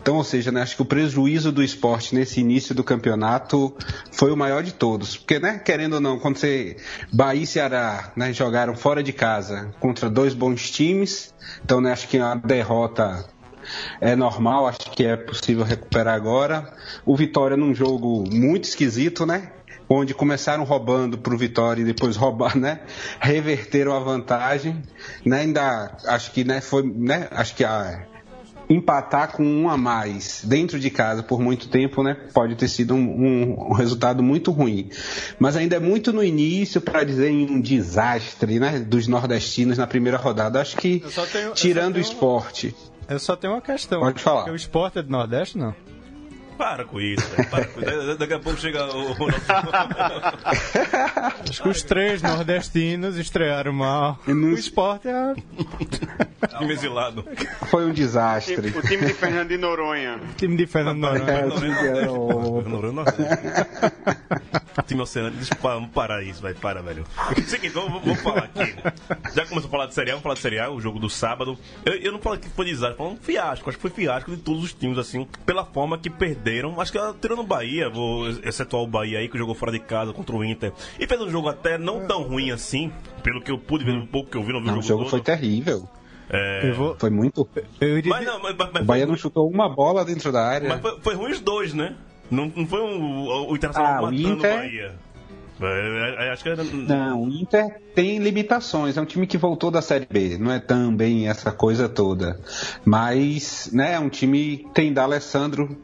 Então, 0.00 0.16
ou 0.16 0.24
seja, 0.24 0.52
né, 0.52 0.62
acho 0.62 0.76
que 0.76 0.82
o 0.82 0.84
prejuízo 0.84 1.50
do 1.50 1.62
esporte 1.62 2.14
nesse 2.14 2.38
início 2.40 2.74
do 2.74 2.84
campeonato 2.84 3.74
foi 4.12 4.30
o 4.30 4.36
maior 4.36 4.62
de 4.62 4.72
todos. 4.72 5.16
Porque, 5.16 5.38
né, 5.38 5.58
querendo 5.58 5.94
ou 5.94 6.00
não, 6.00 6.18
quando 6.18 6.36
você. 6.36 6.76
Bahia 7.12 7.42
e 7.42 7.46
Ceará 7.46 8.12
né, 8.14 8.32
jogaram 8.32 8.76
fora 8.76 9.02
de 9.02 9.12
casa 9.12 9.70
contra 9.80 10.10
dois 10.10 10.34
bons 10.34 10.70
times. 10.70 11.34
Então, 11.64 11.80
né, 11.80 11.92
acho 11.92 12.08
que 12.08 12.18
a 12.18 12.34
derrota 12.34 13.24
é 14.00 14.14
normal, 14.16 14.66
acho 14.66 14.90
que 14.92 15.04
é 15.04 15.16
possível 15.16 15.64
recuperar 15.64 16.14
agora. 16.14 16.72
O 17.04 17.16
Vitória 17.16 17.56
num 17.56 17.74
jogo 17.74 18.24
muito 18.32 18.64
esquisito, 18.64 19.24
né? 19.26 19.52
Onde 19.90 20.12
começaram 20.12 20.64
roubando 20.64 21.16
pro 21.16 21.36
Vitória 21.38 21.80
e 21.80 21.84
depois 21.84 22.14
roubar, 22.16 22.56
né? 22.58 22.80
Reverteram 23.20 23.94
a 23.96 23.98
vantagem, 24.00 24.82
né? 25.24 25.40
Ainda 25.40 25.96
acho 26.06 26.30
que, 26.32 26.44
né, 26.44 26.60
foi, 26.60 26.82
né? 26.82 27.26
Acho 27.30 27.54
que 27.54 27.64
a 27.64 28.04
empatar 28.70 29.32
com 29.32 29.42
um 29.42 29.66
a 29.70 29.78
mais 29.78 30.42
dentro 30.44 30.78
de 30.78 30.90
casa 30.90 31.22
por 31.22 31.40
muito 31.40 31.68
tempo, 31.70 32.02
né? 32.02 32.14
Pode 32.34 32.54
ter 32.54 32.68
sido 32.68 32.94
um, 32.94 32.98
um- 32.98 33.70
um 33.70 33.72
resultado 33.72 34.22
muito 34.22 34.50
ruim. 34.50 34.90
Mas 35.38 35.56
ainda 35.56 35.76
é 35.76 35.80
muito 35.80 36.12
no 36.12 36.22
início 36.22 36.78
para 36.78 37.02
dizer 37.02 37.30
em 37.30 37.50
um 37.50 37.58
desastre, 37.62 38.58
né? 38.60 38.78
Dos 38.80 39.06
nordestinos 39.08 39.78
na 39.78 39.86
primeira 39.86 40.18
rodada. 40.18 40.60
Acho 40.60 40.76
que 40.76 41.02
tenho- 41.32 41.52
tirando 41.54 41.96
o 41.96 42.00
esporte. 42.00 42.74
Eu 43.08 43.18
só 43.18 43.34
tenho 43.34 43.54
uma 43.54 43.62
questão. 43.62 44.00
Pode 44.00 44.22
falar. 44.22 44.50
O 44.50 44.56
esporte 44.56 44.98
é 44.98 45.02
do 45.02 45.10
Nordeste, 45.10 45.56
não? 45.56 45.74
Para 46.58 46.84
com 46.84 47.00
isso, 47.00 47.24
velho. 47.30 47.48
Para 47.48 47.64
com 47.66 47.80
isso. 47.80 48.16
Daqui 48.18 48.34
a 48.34 48.38
pouco 48.40 48.58
chega 48.60 48.84
o 48.84 49.12
Ronaldo. 49.12 49.40
Acho 51.48 51.62
que 51.62 51.68
os 51.68 51.82
três 51.82 52.20
nordestinos 52.20 53.16
estrearam 53.16 53.72
mal. 53.72 54.18
O 54.26 54.48
esporte 54.54 55.08
é. 55.08 55.34
Mesilado. 56.66 57.24
Foi 57.70 57.86
um 57.86 57.92
desastre. 57.92 58.68
O 58.76 58.82
time 58.82 59.06
de 59.06 59.14
Fernando 59.14 59.48
de 59.48 59.56
Noronha. 59.58 60.18
Time 60.36 60.56
de 60.56 60.66
Fernando 60.66 60.98
Noronha. 60.98 61.30
É, 61.30 61.46
o 61.46 61.50
time 61.52 61.74
que 61.76 61.86
era 61.86 62.12
o- 62.12 62.62
Noronha. 62.62 63.04
Time 64.86 65.02
Oceano, 65.02 65.30
deixa 65.32 65.52
eu 65.52 65.58
pa- 65.58 65.74
vamos 65.74 65.90
parar 65.90 66.22
isso, 66.22 66.40
vai, 66.40 66.54
para, 66.54 66.80
velho. 66.80 67.04
Seguinte, 67.46 67.70
vamos, 67.74 68.00
vamos 68.02 68.20
falar 68.20 68.44
aqui. 68.44 68.74
Já 69.34 69.44
começou 69.46 69.68
a 69.68 69.70
falar 69.70 69.86
de 69.86 69.94
Série 69.94 70.10
A, 70.10 70.14
vamos 70.14 70.22
falar 70.22 70.34
de 70.36 70.40
Série 70.40 70.58
A, 70.58 70.70
o 70.70 70.80
jogo 70.80 70.98
do 70.98 71.10
sábado. 71.10 71.58
Eu, 71.84 71.94
eu 71.94 72.12
não 72.12 72.18
falei 72.20 72.38
que 72.40 72.48
foi 72.48 72.64
desastre, 72.64 72.96
falei 72.96 73.12
um 73.12 73.16
fiasco. 73.16 73.68
Acho 73.68 73.76
que 73.78 73.82
foi 73.82 73.90
fiasco 73.90 74.30
de 74.30 74.38
todos 74.38 74.64
os 74.64 74.72
times, 74.72 74.96
assim, 74.96 75.26
pela 75.44 75.64
forma 75.64 75.98
que 75.98 76.08
perderam. 76.48 76.80
Acho 76.80 76.92
que 76.92 76.98
tirando 77.20 77.40
o 77.40 77.44
Bahia, 77.46 77.88
vou 77.90 78.28
excetuar 78.28 78.82
o 78.82 78.86
Bahia 78.86 79.18
aí, 79.18 79.28
que 79.28 79.36
jogou 79.38 79.54
fora 79.54 79.70
de 79.72 79.78
casa 79.78 80.12
contra 80.12 80.34
o 80.34 80.44
Inter. 80.44 80.72
E 80.98 81.06
fez 81.06 81.20
um 81.20 81.30
jogo 81.30 81.48
até 81.48 81.76
não 81.78 82.06
tão 82.06 82.22
ruim 82.22 82.50
assim, 82.50 82.90
pelo 83.22 83.40
que 83.40 83.50
eu 83.50 83.58
pude 83.58 83.84
ver 83.84 83.92
um 83.92 84.06
pouco 84.06 84.30
que 84.30 84.36
eu 84.36 84.42
vi, 84.42 84.52
não 84.52 84.60
vi 84.60 84.66
Não, 84.66 84.76
o 84.76 84.78
o 84.78 84.82
jogo 84.82 84.88
jogo 84.88 85.00
todo. 85.04 85.10
foi 85.10 85.20
terrível. 85.20 85.88
É, 86.30 86.68
Eu 86.70 86.74
vou. 86.74 86.96
Foi 86.98 87.10
muito. 87.10 87.48
Eu 87.80 87.98
iria. 87.98 88.10
Mas 88.10 88.26
não, 88.26 88.42
mas, 88.42 88.54
mas, 88.56 88.82
O 88.82 88.84
Bahia 88.84 89.06
não 89.06 89.16
chutou 89.16 89.48
uma 89.48 89.68
bola 89.68 90.04
dentro 90.04 90.30
da 90.30 90.46
área. 90.46 90.68
mas 90.68 90.80
foi, 90.80 91.00
foi 91.00 91.14
ruim 91.14 91.30
os 91.32 91.40
dois, 91.40 91.72
né? 91.72 91.94
Não, 92.30 92.52
não 92.54 92.66
foi 92.66 92.82
um, 92.82 93.00
o, 93.26 93.52
o 93.52 93.56
Internacional 93.56 93.94
Ah, 93.94 94.00
o 94.00 94.02
matando 94.04 94.20
Inter- 94.20 94.52
o 94.54 94.56
Bahia. 94.58 94.94
É, 95.60 96.26
é, 96.26 96.30
acho 96.30 96.42
que 96.42 96.48
era. 96.48 96.62
Não, 96.62 97.24
o 97.24 97.28
Inter 97.28 97.80
tem 97.94 98.18
limitações. 98.18 98.96
É 98.96 99.00
um 99.00 99.04
time 99.04 99.26
que 99.26 99.36
voltou 99.36 99.70
da 99.70 99.82
Série 99.82 100.06
B. 100.08 100.38
Não 100.38 100.52
é 100.52 100.58
também 100.58 101.28
essa 101.28 101.50
coisa 101.50 101.88
toda. 101.88 102.40
Mas, 102.84 103.70
né, 103.72 103.94
é 103.94 103.98
um 103.98 104.08
time 104.08 104.66
tem 104.72 104.92
da 104.92 105.02
Alessandro, 105.02 105.76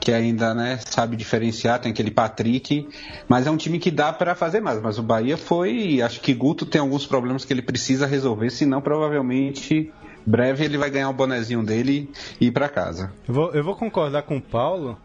que 0.00 0.12
ainda, 0.12 0.52
né, 0.54 0.78
sabe 0.84 1.16
diferenciar. 1.16 1.80
Tem 1.80 1.92
aquele 1.92 2.10
Patrick. 2.10 2.88
Mas 3.28 3.46
é 3.46 3.50
um 3.50 3.56
time 3.56 3.78
que 3.78 3.90
dá 3.90 4.12
para 4.12 4.34
fazer 4.34 4.60
mais. 4.60 4.80
Mas 4.80 4.98
o 4.98 5.02
Bahia 5.02 5.36
foi. 5.36 6.02
Acho 6.02 6.20
que 6.20 6.34
Guto 6.34 6.66
tem 6.66 6.80
alguns 6.80 7.06
problemas 7.06 7.44
que 7.44 7.52
ele 7.52 7.62
precisa 7.62 8.06
resolver. 8.06 8.50
Senão, 8.50 8.80
provavelmente, 8.80 9.92
breve 10.26 10.64
ele 10.64 10.76
vai 10.76 10.90
ganhar 10.90 11.08
o 11.08 11.14
bonezinho 11.14 11.62
dele 11.62 12.10
e 12.40 12.46
ir 12.46 12.50
para 12.50 12.68
casa. 12.68 13.12
Eu 13.28 13.34
vou, 13.34 13.52
eu 13.52 13.62
vou 13.62 13.76
concordar 13.76 14.22
com 14.22 14.36
o 14.36 14.42
Paulo 14.42 14.98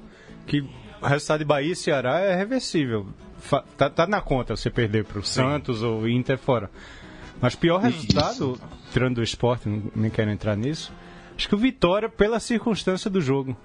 que 0.48 0.62
o 1.01 1.05
resultado 1.05 1.39
de 1.39 1.46
Bahia 1.46 1.74
e 1.74 1.75
Ceará 1.75 2.20
é 2.20 2.36
reversível. 2.36 3.08
Tá, 3.78 3.90
tá 3.90 4.08
na 4.08 4.22
conta 4.22 4.56
você 4.56 4.70
perder 4.70 5.06
pro 5.06 5.24
Santos 5.24 5.82
ou 5.84 6.08
Inter 6.08 6.38
fora. 6.38 6.70
Mas 7.42 7.56
pior 7.56 7.80
resultado, 7.82 8.60
tirando 8.94 9.16
do 9.16 9.24
esporte, 9.24 9.68
não- 9.68 9.92
nem 9.96 10.10
quero 10.10 10.32
entrar 10.32 10.56
nisso, 10.56 10.92
acho 11.38 11.48
que 11.50 11.56
o 11.56 11.58
Vitória 11.58 12.08
pela 12.10 12.40
circunstância 12.40 13.10
do 13.10 13.20
jogo. 13.22 13.56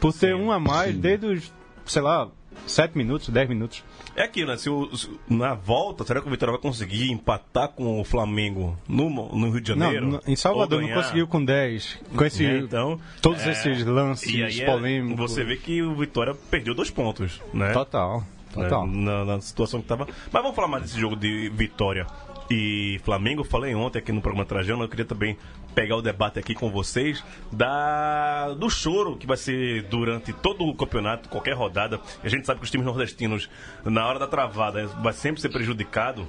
Por 0.00 0.12
ter 0.12 0.34
um 0.34 0.50
a 0.52 0.58
mais 0.60 0.94
sim. 0.94 1.00
desde 1.00 1.26
os, 1.26 1.52
sei 1.86 2.02
lá, 2.02 2.28
7 2.66 2.96
minutos, 2.96 3.28
10 3.30 3.48
minutos. 3.48 3.82
É 4.14 4.24
aquilo, 4.24 4.50
né? 4.50 4.56
Se, 4.58 4.68
o- 4.68 4.94
se- 4.94 5.08
na 5.28 5.54
volta, 5.54 6.04
será 6.04 6.20
que 6.20 6.28
o 6.28 6.30
Vitória 6.30 6.52
vai 6.52 6.60
conseguir 6.60 7.10
empatar 7.10 7.68
com 7.68 7.98
o 8.00 8.04
Flamengo 8.04 8.76
no, 8.86 9.08
no 9.08 9.50
Rio 9.50 9.60
de 9.60 9.74
Não, 9.74 9.86
Janeiro? 9.86 10.06
no- 10.06 10.20
em 10.26 10.36
Salvador 10.36 10.82
não 10.82 10.88
conseguiu 10.92 11.26
com 11.26 11.42
10. 11.42 11.98
Com 12.14 12.24
esse, 12.24 12.42
Né? 12.46 12.58
Então, 12.58 13.00
todos 13.22 13.40
é, 13.46 13.52
esses 13.52 13.84
lances 13.86 14.60
é- 14.60 14.66
polêmicos. 14.66 15.18
Você 15.30 15.42
vê 15.44 15.56
que 15.56 15.82
o 15.82 15.94
Vitória 15.96 16.34
perdeu 16.50 16.74
dois 16.74 16.90
pontos, 16.90 17.40
né? 17.54 17.72
Total, 17.72 18.22
né, 18.56 18.64
total. 18.64 18.86
Na, 18.86 19.24
na 19.24 19.40
situação 19.40 19.80
que 19.80 19.86
tava. 19.86 20.06
Mas 20.30 20.42
vamos 20.42 20.54
falar 20.54 20.68
mais 20.68 20.84
desse 20.84 21.00
jogo 21.00 21.16
de 21.16 21.50
Vitória 21.50 22.06
e 22.50 23.00
Flamengo. 23.04 23.44
Falei 23.44 23.74
ontem 23.74 23.98
aqui 23.98 24.12
no 24.12 24.20
programa 24.20 24.44
Trajano, 24.44 24.84
eu 24.84 24.88
queria 24.88 25.04
também 25.04 25.36
pegar 25.74 25.96
o 25.96 26.02
debate 26.02 26.38
aqui 26.38 26.54
com 26.54 26.70
vocês 26.70 27.24
da 27.50 28.52
do 28.52 28.68
choro 28.68 29.16
que 29.16 29.26
vai 29.26 29.38
ser 29.38 29.84
durante 29.84 30.32
todo 30.32 30.64
o 30.64 30.74
campeonato, 30.74 31.28
qualquer 31.28 31.54
rodada. 31.54 32.00
A 32.22 32.28
gente 32.28 32.46
sabe 32.46 32.60
que 32.60 32.64
os 32.64 32.70
times 32.70 32.86
nordestinos, 32.86 33.48
na 33.84 34.06
hora 34.06 34.18
da 34.18 34.26
travada, 34.26 34.86
vai 34.86 35.12
sempre 35.12 35.40
ser 35.40 35.48
prejudicado. 35.48 36.28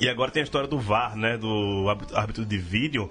E 0.00 0.08
agora 0.08 0.30
tem 0.30 0.40
a 0.40 0.44
história 0.44 0.68
do 0.68 0.78
VAR, 0.78 1.16
né? 1.16 1.36
Do 1.36 1.86
árbitro 2.14 2.44
de 2.44 2.58
vídeo. 2.58 3.10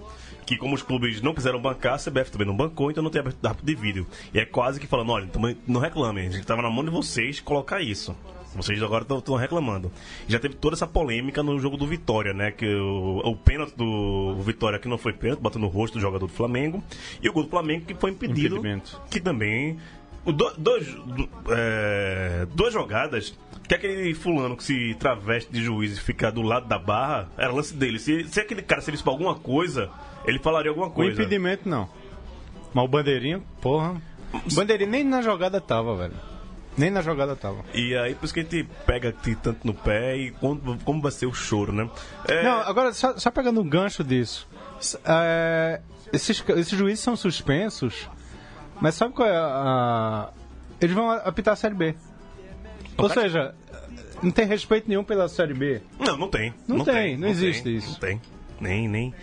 Que 0.49 0.57
como 0.57 0.73
os 0.73 0.81
clubes 0.81 1.21
não 1.21 1.31
quiseram 1.31 1.61
bancar, 1.61 1.93
a 1.93 1.97
CBF 1.99 2.31
também 2.31 2.47
não 2.47 2.57
bancou, 2.57 2.89
então 2.89 3.03
não 3.03 3.11
tem 3.11 3.21
árbitro 3.21 3.63
de 3.63 3.75
vídeo. 3.75 4.07
E 4.33 4.39
é 4.39 4.45
quase 4.45 4.79
que 4.79 4.87
falando, 4.87 5.11
olha, 5.11 5.27
também 5.27 5.55
não 5.67 5.79
reclamem, 5.79 6.25
a 6.25 6.31
gente 6.31 6.43
tava 6.43 6.63
na 6.63 6.71
mão 6.71 6.83
de 6.83 6.89
vocês 6.89 7.39
colocar 7.39 7.81
isso. 7.81 8.15
Vocês 8.55 8.81
agora 8.81 9.05
estão 9.07 9.35
reclamando. 9.35 9.91
Já 10.27 10.39
teve 10.39 10.55
toda 10.55 10.75
essa 10.75 10.87
polêmica 10.87 11.43
no 11.43 11.59
jogo 11.59 11.77
do 11.77 11.85
Vitória, 11.85 12.33
né? 12.33 12.49
Que 12.49 12.65
o, 12.65 13.19
o 13.23 13.35
pênalti 13.35 13.75
do 13.75 14.37
Vitória 14.41 14.79
que 14.79 14.87
não 14.87 14.97
foi 14.97 15.13
pênalti, 15.13 15.39
bateu 15.39 15.61
no 15.61 15.67
rosto 15.67 15.99
do 15.99 16.01
jogador 16.01 16.25
do 16.25 16.33
Flamengo. 16.33 16.83
E 17.21 17.29
o 17.29 17.31
gol 17.31 17.43
do 17.43 17.49
Flamengo 17.49 17.85
que 17.85 17.93
foi 17.93 18.09
impedido. 18.09 18.55
Impedimento. 18.55 18.99
Que 19.07 19.19
também. 19.19 19.77
O 20.29 20.33
do- 20.33 20.53
dois, 20.57 20.85
do- 20.87 21.29
é, 21.49 22.47
duas 22.53 22.73
jogadas 22.73 23.37
que 23.67 23.75
aquele 23.75 24.13
fulano 24.15 24.57
que 24.57 24.63
se 24.63 24.95
traveste 24.99 25.51
de 25.51 25.61
juiz 25.61 25.97
e 25.97 26.01
fica 26.01 26.31
do 26.31 26.41
lado 26.41 26.67
da 26.67 26.79
barra, 26.79 27.29
era 27.37 27.51
lance 27.53 27.73
dele. 27.75 27.99
Se, 27.99 28.23
se 28.27 28.39
aquele 28.39 28.61
cara 28.63 28.81
servisse 28.81 29.03
pra 29.03 29.13
alguma 29.13 29.35
coisa, 29.35 29.89
ele 30.25 30.39
falaria 30.39 30.71
alguma 30.71 30.87
O 30.87 30.91
coisa. 30.91 31.11
impedimento 31.13 31.69
não. 31.69 31.87
Mas 32.73 32.85
o 32.85 32.87
bandeirinha, 32.87 33.41
porra. 33.61 34.01
O 34.33 34.55
bandeirinha 34.55 34.89
nem 34.89 35.03
na 35.03 35.21
jogada 35.21 35.59
tava, 35.61 35.95
velho. 35.95 36.13
Nem 36.77 36.89
na 36.89 37.01
jogada 37.01 37.35
tava. 37.35 37.63
E 37.73 37.95
aí, 37.95 38.15
por 38.15 38.25
isso 38.25 38.33
que 38.33 38.39
a 38.39 38.43
gente 38.43 38.63
pega 38.85 39.09
aqui 39.09 39.35
tanto 39.35 39.65
no 39.67 39.73
pé 39.73 40.15
e 40.15 40.31
como, 40.31 40.77
como 40.83 41.01
vai 41.01 41.11
ser 41.11 41.25
o 41.25 41.33
choro, 41.33 41.71
né? 41.73 41.89
É, 42.27 42.41
Não, 42.43 42.59
agora, 42.61 42.93
só, 42.93 43.17
só 43.17 43.29
pegando 43.29 43.59
um 43.61 43.67
gancho 43.67 44.03
disso. 44.03 44.47
É, 45.05 45.81
esses, 46.13 46.43
esses 46.55 46.77
juízes 46.77 47.01
são 47.01 47.15
suspensos, 47.15 48.07
mas 48.81 48.95
sabe 48.95 49.13
qual 49.13 49.27
é 49.27 49.35
a. 49.37 50.29
eles 50.81 50.95
vão 50.95 51.09
apitar 51.11 51.53
a 51.53 51.57
Série 51.57 51.75
B. 51.75 51.95
Ou 52.97 53.07
cara- 53.07 53.21
seja, 53.21 53.55
não 54.21 54.31
tem 54.31 54.45
respeito 54.45 54.87
nenhum 54.89 55.03
pela 55.03 55.27
Série 55.29 55.53
B. 55.53 55.81
Não, 55.99 56.17
não 56.17 56.27
tem. 56.29 56.53
Não 56.67 56.83
tem, 56.83 57.17
não 57.17 57.27
existe 57.27 57.63
tem, 57.63 57.75
isso. 57.75 57.91
Não 57.93 57.99
tem. 57.99 58.21
Nem, 58.59 58.87
nem, 58.87 59.13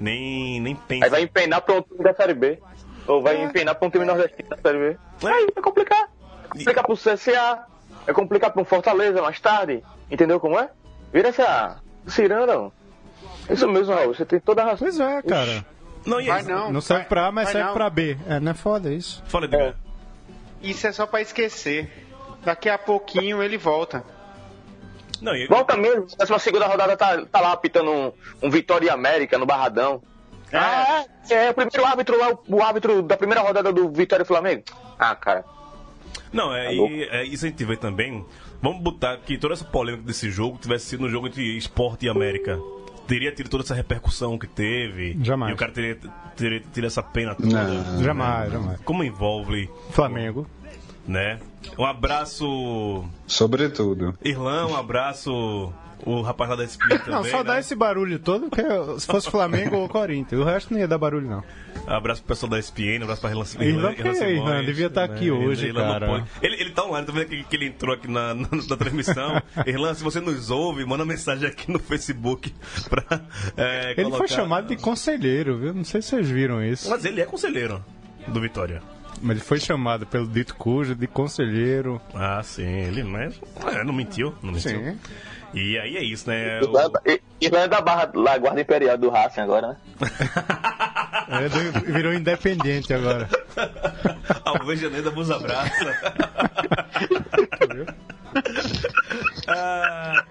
nem, 0.00 0.60
nem 0.60 0.74
pensa. 0.76 1.04
Aí 1.04 1.10
vai 1.10 1.22
empenar 1.22 1.60
pra 1.62 1.74
um 1.76 1.82
time 1.82 2.02
da 2.04 2.14
Série 2.14 2.34
B. 2.34 2.58
Ou 3.06 3.20
vai 3.22 3.42
empenar 3.42 3.74
pra 3.74 3.86
um 3.86 3.90
time 3.90 4.04
nordestino 4.04 4.48
da 4.48 4.56
Série 4.56 4.78
B. 4.78 4.96
Aí 5.26 5.46
vai 5.54 5.62
complicar. 5.62 6.08
Vai 6.30 6.48
complicar 6.48 6.84
pro 6.84 6.96
CSA. 6.96 7.66
Vai 8.06 8.14
complicar 8.14 8.50
pra 8.52 8.62
um 8.62 8.64
Fortaleza 8.64 9.20
mais 9.20 9.40
tarde. 9.40 9.82
Entendeu 10.10 10.38
como 10.38 10.58
é? 10.58 10.70
Vira 11.12 11.28
essa 11.28 11.80
ciranda. 12.06 12.70
Isso 13.50 13.68
mesmo, 13.68 13.94
Raul. 13.94 14.14
Você 14.14 14.24
tem 14.24 14.38
toda 14.40 14.62
a 14.62 14.66
razão. 14.66 14.78
Pois 14.86 15.00
é, 15.00 15.22
cara. 15.22 15.66
Não, 16.06 16.20
e 16.20 16.26
Vai 16.26 16.40
aí? 16.40 16.46
não. 16.46 16.72
Não 16.72 16.80
serve 16.80 17.02
vai- 17.02 17.08
pra 17.08 17.26
A, 17.28 17.32
mas 17.32 17.48
serve 17.48 17.66
não. 17.68 17.74
pra 17.74 17.88
B. 17.90 18.16
É, 18.28 18.38
não 18.40 18.50
é 18.52 18.54
foda 18.54 18.92
isso. 18.92 19.22
Fala, 19.26 19.46
Edgar. 19.46 19.74
Isso 20.62 20.86
é 20.86 20.92
só 20.92 21.06
pra 21.06 21.20
esquecer. 21.20 21.90
Daqui 22.44 22.68
a 22.68 22.76
pouquinho 22.78 23.42
ele 23.42 23.56
volta. 23.56 24.04
Não, 25.20 25.34
e- 25.34 25.46
Volta 25.46 25.76
mesmo. 25.76 26.06
Essa 26.18 26.38
segunda 26.38 26.66
rodada 26.66 26.96
tá, 26.96 27.24
tá 27.24 27.40
lá 27.40 27.52
apitando 27.52 27.90
um, 27.90 28.12
um 28.42 28.50
Vitória 28.50 28.86
e 28.86 28.90
América 28.90 29.38
no 29.38 29.46
Barradão. 29.46 30.02
Ah, 30.52 31.04
é, 31.30 31.46
é 31.46 31.50
o 31.50 31.54
primeiro 31.54 31.84
árbitro 31.86 32.18
lá, 32.18 32.30
o, 32.30 32.56
o 32.56 32.62
árbitro 32.62 33.02
da 33.02 33.16
primeira 33.16 33.40
rodada 33.40 33.72
do 33.72 33.90
Vitória 33.90 34.22
e 34.22 34.26
Flamengo. 34.26 34.62
Ah, 34.98 35.14
cara. 35.16 35.44
Não, 36.32 36.54
é, 36.54 36.66
Tá 36.66 36.72
e, 36.72 37.02
é 37.10 37.24
isso 37.24 37.46
a 37.46 37.48
gente 37.48 37.64
vê 37.64 37.76
também. 37.76 38.24
Vamos 38.60 38.82
botar 38.82 39.16
que 39.18 39.38
toda 39.38 39.54
essa 39.54 39.64
polêmica 39.64 40.04
desse 40.06 40.30
jogo 40.30 40.58
tivesse 40.60 40.86
sido 40.86 41.00
no 41.02 41.08
jogo 41.08 41.26
entre 41.28 41.56
esporte 41.56 42.06
e 42.06 42.08
América. 42.08 42.58
Teria 43.06 43.32
tido 43.32 43.48
toda 43.48 43.62
essa 43.62 43.74
repercussão 43.74 44.38
que 44.38 44.46
teve. 44.46 45.16
Jamais. 45.22 45.52
E 45.52 45.54
o 45.54 45.56
cara 45.58 45.72
teria, 45.72 45.98
teria 46.36 46.62
tido 46.72 46.86
essa 46.86 47.02
pena 47.02 47.34
toda. 47.34 47.64
Não. 47.64 48.02
Jamais, 48.02 48.52
jamais. 48.52 48.80
Como 48.84 49.04
envolve, 49.04 49.68
Flamengo. 49.90 50.46
né? 51.06 51.38
Um 51.78 51.84
abraço, 51.84 53.04
Sobretudo. 53.26 54.16
Irlão, 54.24 54.70
um 54.72 54.76
abraço, 54.76 55.72
o 56.04 56.20
rapaz 56.22 56.50
lá 56.50 56.56
da 56.56 56.64
SPN 56.64 56.98
também. 56.98 57.10
Não, 57.14 57.24
só 57.24 57.38
né? 57.38 57.44
dá 57.44 57.58
esse 57.58 57.74
barulho 57.74 58.18
todo, 58.18 58.48
porque 58.48 58.62
se 58.98 59.06
fosse 59.06 59.30
Flamengo 59.30 59.76
ou 59.76 59.88
Corinthians. 59.88 60.40
O 60.40 60.44
resto 60.44 60.72
não 60.72 60.80
ia 60.80 60.88
dar 60.88 60.98
barulho, 60.98 61.28
não. 61.28 61.44
Abraço 61.86 62.22
pro 62.22 62.28
pessoal 62.28 62.50
da 62.50 62.58
SPN, 62.58 63.02
abraço 63.02 63.20
pra 63.20 63.30
Irlan 63.30 63.44
Irlan, 63.60 63.94
é, 63.98 64.32
Irlan? 64.32 64.64
Devia 64.64 64.86
estar 64.86 65.04
aqui 65.04 65.30
hoje, 65.30 65.66
Irlan 65.66 65.82
cara. 65.82 66.06
pode. 66.06 66.24
Ele, 66.40 66.60
ele 66.60 66.70
tá 66.70 66.84
online, 66.84 67.06
tá 67.06 67.12
vendo 67.12 67.26
que, 67.26 67.44
que 67.44 67.56
ele 67.56 67.66
entrou 67.66 67.94
aqui 67.94 68.10
na, 68.10 68.34
na, 68.34 68.48
na 68.50 68.76
transmissão. 68.76 69.42
Irlan, 69.66 69.94
se 69.94 70.02
você 70.02 70.20
nos 70.20 70.50
ouve, 70.50 70.84
manda 70.84 71.04
mensagem 71.04 71.48
aqui 71.48 71.70
no 71.70 71.78
Facebook 71.78 72.54
pra. 72.88 73.20
é, 73.56 73.94
Ele 73.96 74.10
foi 74.12 74.28
chamado 74.28 74.68
de 74.68 74.76
conselheiro, 74.76 75.58
viu? 75.58 75.74
Não 75.74 75.84
sei 75.84 76.00
se 76.00 76.08
vocês 76.10 76.28
viram 76.28 76.62
isso. 76.64 76.88
Mas 76.88 77.04
ele 77.04 77.20
é 77.20 77.26
conselheiro 77.26 77.84
do 78.28 78.40
Vitória. 78.40 78.80
Mas 79.22 79.36
ele 79.36 79.44
foi 79.44 79.60
chamado 79.60 80.06
pelo 80.06 80.26
dito 80.26 80.54
cujo 80.54 80.94
de 80.94 81.06
conselheiro. 81.06 82.00
Ah, 82.14 82.42
sim, 82.42 82.62
ele 82.62 83.02
mas, 83.02 83.40
é, 83.72 83.84
não 83.84 83.92
mentiu, 83.92 84.34
não 84.42 84.52
mentiu. 84.52 84.70
Sim. 84.70 84.98
E 85.54 85.78
aí 85.78 85.96
é 85.96 86.02
isso, 86.02 86.28
né? 86.28 86.60
O- 86.60 86.64
Irlanda, 86.64 87.02
Irlanda 87.40 87.68
da 87.68 87.80
Barra, 87.80 88.10
lá, 88.14 88.36
guarda 88.38 88.60
imperial 88.60 88.98
do 88.98 89.08
Racing 89.08 89.40
agora, 89.40 89.68
né? 89.68 89.76
É, 91.28 91.92
virou 91.92 92.12
independente 92.12 92.92
agora. 92.92 93.28
Alvejaneira 94.44 95.10
vos 95.10 95.30
abraça. 95.30 95.96
ah, 99.46 100.24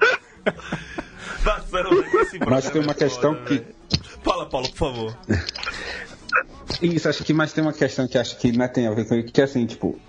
passando 1.43 2.03
esse 2.21 2.39
Mas 2.39 2.69
tem 2.69 2.81
uma 2.81 2.93
questão 2.93 3.33
foda, 3.35 3.45
que- 3.45 3.53
velho. 3.59 3.75
Fala, 4.23 4.45
Paulo, 4.49 4.69
por 4.69 4.77
favor. 4.77 5.17
Isso, 6.81 7.09
acho 7.09 7.23
que 7.23 7.33
mais 7.33 7.51
tem 7.53 7.61
uma 7.63 7.73
questão 7.73 8.07
que 8.07 8.17
acho 8.17 8.37
que 8.37 8.51
não 8.51 8.67
tem 8.67 8.87
a 8.87 8.91
ver 8.91 9.05
com 9.07 9.15
isso, 9.15 9.31
que 9.31 9.41
é 9.41 9.43
assim, 9.43 9.65
tipo, 9.65 9.99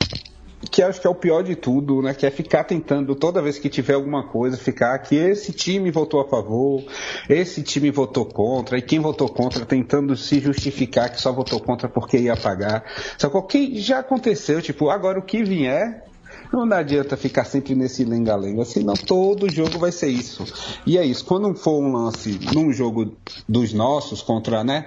que 0.71 0.83
acho 0.83 1.01
que 1.01 1.07
é 1.07 1.11
o 1.11 1.15
pior 1.15 1.43
de 1.43 1.55
tudo, 1.55 2.03
né? 2.03 2.15
Que 2.15 2.27
é 2.27 2.31
ficar 2.31 2.65
tentando 2.65 3.15
toda 3.15 3.43
vez 3.43 3.59
que 3.59 3.69
tiver 3.69 3.95
alguma 3.95 4.25
coisa, 4.25 4.57
ficar 4.57 4.99
que 4.99 5.17
esse 5.17 5.53
time 5.53 5.91
votou 5.91 6.21
a 6.21 6.29
favor, 6.29 6.85
esse 7.29 7.63
time 7.63 7.91
votou 7.91 8.25
contra, 8.25 8.79
e 8.79 8.83
quem 8.83 8.99
votou 8.99 9.29
contra 9.29 9.65
tentando 9.65 10.17
se 10.17 10.41
justificar 10.41 11.11
que 11.11 11.21
só 11.21 11.33
votou 11.33 11.61
contra 11.61 11.89
porque 11.89 12.19
ia 12.19 12.37
pagar. 12.37 12.85
Só 13.19 13.29
que 13.43 13.81
já 13.81 14.01
aconteceu, 14.01 14.61
tipo, 14.63 14.91
agora 14.91 15.19
o 15.19 15.23
que 15.23 15.43
vier, 15.43 16.05
não 16.53 16.71
adianta 16.73 17.17
ficar 17.17 17.45
sempre 17.45 17.75
nesse 17.75 18.05
lenga-lenga, 18.05 18.65
senão 18.65 18.95
todo 18.95 19.51
jogo 19.53 19.79
vai 19.79 19.91
ser 19.91 20.09
isso. 20.09 20.45
E 20.87 20.97
é 20.99 21.05
isso, 21.05 21.25
quando 21.25 21.55
for 21.55 21.83
um 21.83 21.93
lance 21.93 22.39
num 22.55 22.73
jogo 22.73 23.17
dos 23.49 23.73
nossos 23.73 24.23
contra, 24.23 24.63
né? 24.63 24.87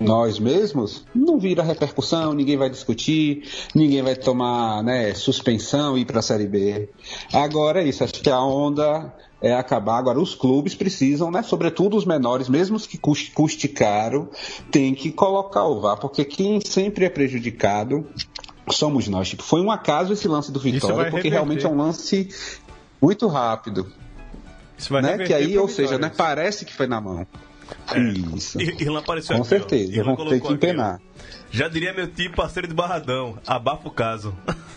Nós 0.00 0.38
mesmos, 0.38 1.04
não 1.14 1.38
vira 1.38 1.62
repercussão, 1.62 2.34
ninguém 2.34 2.56
vai 2.56 2.68
discutir, 2.68 3.48
ninguém 3.74 4.02
vai 4.02 4.16
tomar 4.16 4.82
né, 4.82 5.14
suspensão 5.14 5.96
e 5.96 6.00
ir 6.00 6.04
para 6.04 6.18
a 6.18 6.22
Série 6.22 6.46
B. 6.46 6.88
Agora 7.32 7.82
é 7.82 7.86
isso, 7.86 8.02
acho 8.02 8.14
que 8.14 8.28
a 8.28 8.40
onda 8.40 9.14
é 9.40 9.54
acabar. 9.54 9.98
Agora, 9.98 10.18
os 10.18 10.34
clubes 10.34 10.74
precisam, 10.74 11.30
né, 11.30 11.42
sobretudo 11.42 11.96
os 11.96 12.04
menores, 12.04 12.48
mesmo 12.48 12.76
os 12.76 12.86
que 12.86 12.98
custe, 12.98 13.30
custe 13.30 13.68
caro, 13.68 14.30
tem 14.70 14.94
que 14.94 15.12
colocar 15.12 15.64
o 15.64 15.80
VAR, 15.80 15.98
porque 15.98 16.24
quem 16.24 16.60
sempre 16.60 17.04
é 17.04 17.10
prejudicado 17.10 18.06
somos 18.70 19.06
nós. 19.08 19.28
Tipo, 19.28 19.42
foi 19.42 19.60
um 19.60 19.70
acaso 19.70 20.12
esse 20.12 20.26
lance 20.26 20.50
do 20.50 20.58
Vitória, 20.58 21.10
porque 21.10 21.28
realmente 21.28 21.66
é 21.66 21.68
um 21.68 21.76
lance 21.76 22.28
muito 23.00 23.26
rápido. 23.28 23.92
Isso 24.76 24.90
vai 24.90 25.02
Né? 25.02 25.18
Que 25.18 25.34
aí, 25.34 25.56
ou 25.58 25.68
seja, 25.68 25.98
né, 25.98 26.10
parece 26.14 26.64
que 26.64 26.72
foi 26.72 26.86
na 26.86 27.00
mão. 27.00 27.26
Isso. 28.36 28.60
Ir- 28.60 28.80
Irlan 28.82 29.00
apareceu 29.00 29.36
Com 29.36 29.42
aqui, 29.42 29.54
ó. 29.54 29.58
certeza, 29.58 29.92
Irlan 29.92 30.14
vão 30.14 30.26
ter 30.26 30.30
que 30.40 30.46
aqui, 30.46 30.46
ó. 30.48 30.52
empenar. 30.52 31.00
Já 31.50 31.68
diria 31.68 31.92
meu 31.92 32.08
tio 32.08 32.32
parceiro 32.32 32.66
de 32.66 32.74
Barradão, 32.74 33.38
abafa 33.46 33.86
o 33.88 33.90
caso. 33.90 34.34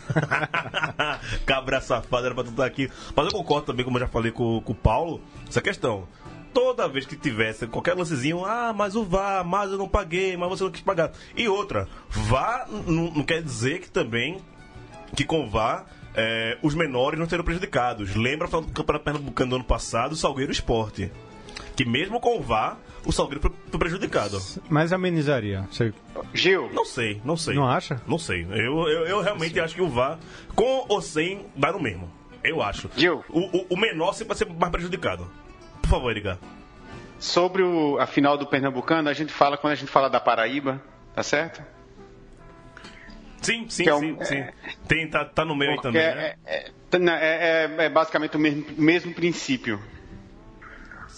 Cabra 1.45 1.82
safado, 1.82 2.26
era 2.26 2.36
pra 2.36 2.43
tu 2.43 2.52
estar 2.52 2.65
aqui. 2.65 2.89
Mas 3.15 3.26
eu 3.26 3.32
concordo 3.32 3.65
também, 3.67 3.84
como 3.84 3.97
eu 3.97 4.02
já 4.02 4.08
falei 4.08 4.32
com, 4.32 4.62
com 4.62 4.71
o 4.71 4.76
Paulo, 4.76 5.21
essa 5.47 5.62
questão. 5.62 6.08
Toda 6.54 6.88
vez 6.88 7.06
que 7.06 7.15
tivesse 7.15 7.67
qualquer 7.67 7.93
lancezinho, 7.95 8.43
ah, 8.45 8.73
mas 8.76 8.95
o 8.95 9.04
VAR, 9.04 9.45
mas 9.45 9.71
eu 9.71 9.78
não 9.78 9.88
paguei, 9.88 10.36
mas 10.38 10.50
você 10.50 10.63
não 10.63 10.71
quis 10.71 10.82
pagar. 10.82 11.12
E 11.36 11.47
outra, 11.47 11.88
n- 12.88 13.12
não 13.15 13.23
quer 13.23 13.41
dizer 13.43 13.80
que 13.80 13.89
também 13.91 14.39
que 15.15 15.23
com 15.23 15.47
VAR 15.50 15.86
é, 16.15 16.58
os 16.63 16.73
menores 16.73 17.19
não 17.19 17.30
serão 17.30 17.43
prejudicados. 17.43 18.15
Lembra 18.15 18.47
do 18.47 18.63
Campeonato 18.63 19.06
Pernambucano 19.06 19.50
do 19.52 19.56
ano 19.58 19.65
passado, 19.65 20.15
Salgueiro 20.15 20.52
Esporte. 20.52 21.12
Que 21.77 21.85
mesmo 21.85 22.19
com 22.19 22.37
o 22.37 22.41
VAR, 22.41 22.77
o 23.05 23.11
Salgueiro 23.11 23.39
foi, 23.39 23.79
prejudicado. 23.79 24.41
Mas 24.67 24.91
amenizaria. 24.91 25.61
Você 25.71 25.93
Gil, 26.33 26.69
Não 26.73 26.83
sei, 26.83 27.21
não 27.23 27.37
sei. 27.37 27.53
não 27.55 27.65
acha? 27.67 28.01
Não 28.07 28.17
sei. 28.17 28.43
Eu, 28.49 28.87
eu, 28.89 29.05
eu 29.07 29.21
realmente 29.21 29.57
acho 29.59 29.75
que 29.75 29.81
o 29.81 29.87
VAR, 29.87 30.17
com 30.55 30.85
ou 30.89 31.01
sem, 31.01 31.45
dá 31.55 31.71
no 31.71 31.79
mesmo. 31.79 32.11
Eu 32.43 32.61
acho. 32.63 32.89
Gil. 32.97 33.23
O, 33.29 33.39
o, 33.59 33.67
o 33.69 33.77
menor 33.77 34.13
sempre 34.13 34.29
vai 34.29 34.37
ser 34.37 34.45
mais 34.53 34.71
prejudicado. 34.71 35.29
Por 35.81 35.89
favor, 35.89 36.11
Edgar. 36.11 36.37
sobre 37.19 37.61
o- 37.63 37.97
a 37.99 38.05
final 38.07 38.37
do 38.37 38.45
Pernambucano, 38.47 39.07
a 39.07 39.13
gente 39.13 39.31
fala 39.31 39.55
quando 39.57 39.73
a 39.73 39.75
gente 39.75 39.91
fala 39.91 40.09
da 40.09 40.19
Paraíba, 40.19 40.81
tá 41.15 41.21
certo? 41.23 41.61
Sim, 43.41 43.65
sim, 43.69 43.87
é 43.87 43.93
um- 43.95 43.99
sim, 43.99 44.17
sim. 44.23 44.43
Tem, 44.87 45.07
tá, 45.07 45.23
tá 45.23 45.45
no 45.45 45.55
meio 45.55 45.71
aí 45.73 45.81
também, 45.81 46.01
né? 46.01 46.35
é, 46.45 46.71
é- 46.91 46.97
na- 46.99 47.19
é- 47.19 47.65
é- 47.79 47.85
é 47.85 47.89
basicamente 47.89 48.35
o 48.35 48.39
mesmo, 48.39 48.65
mesmo 48.77 49.13
princípio. 49.13 49.79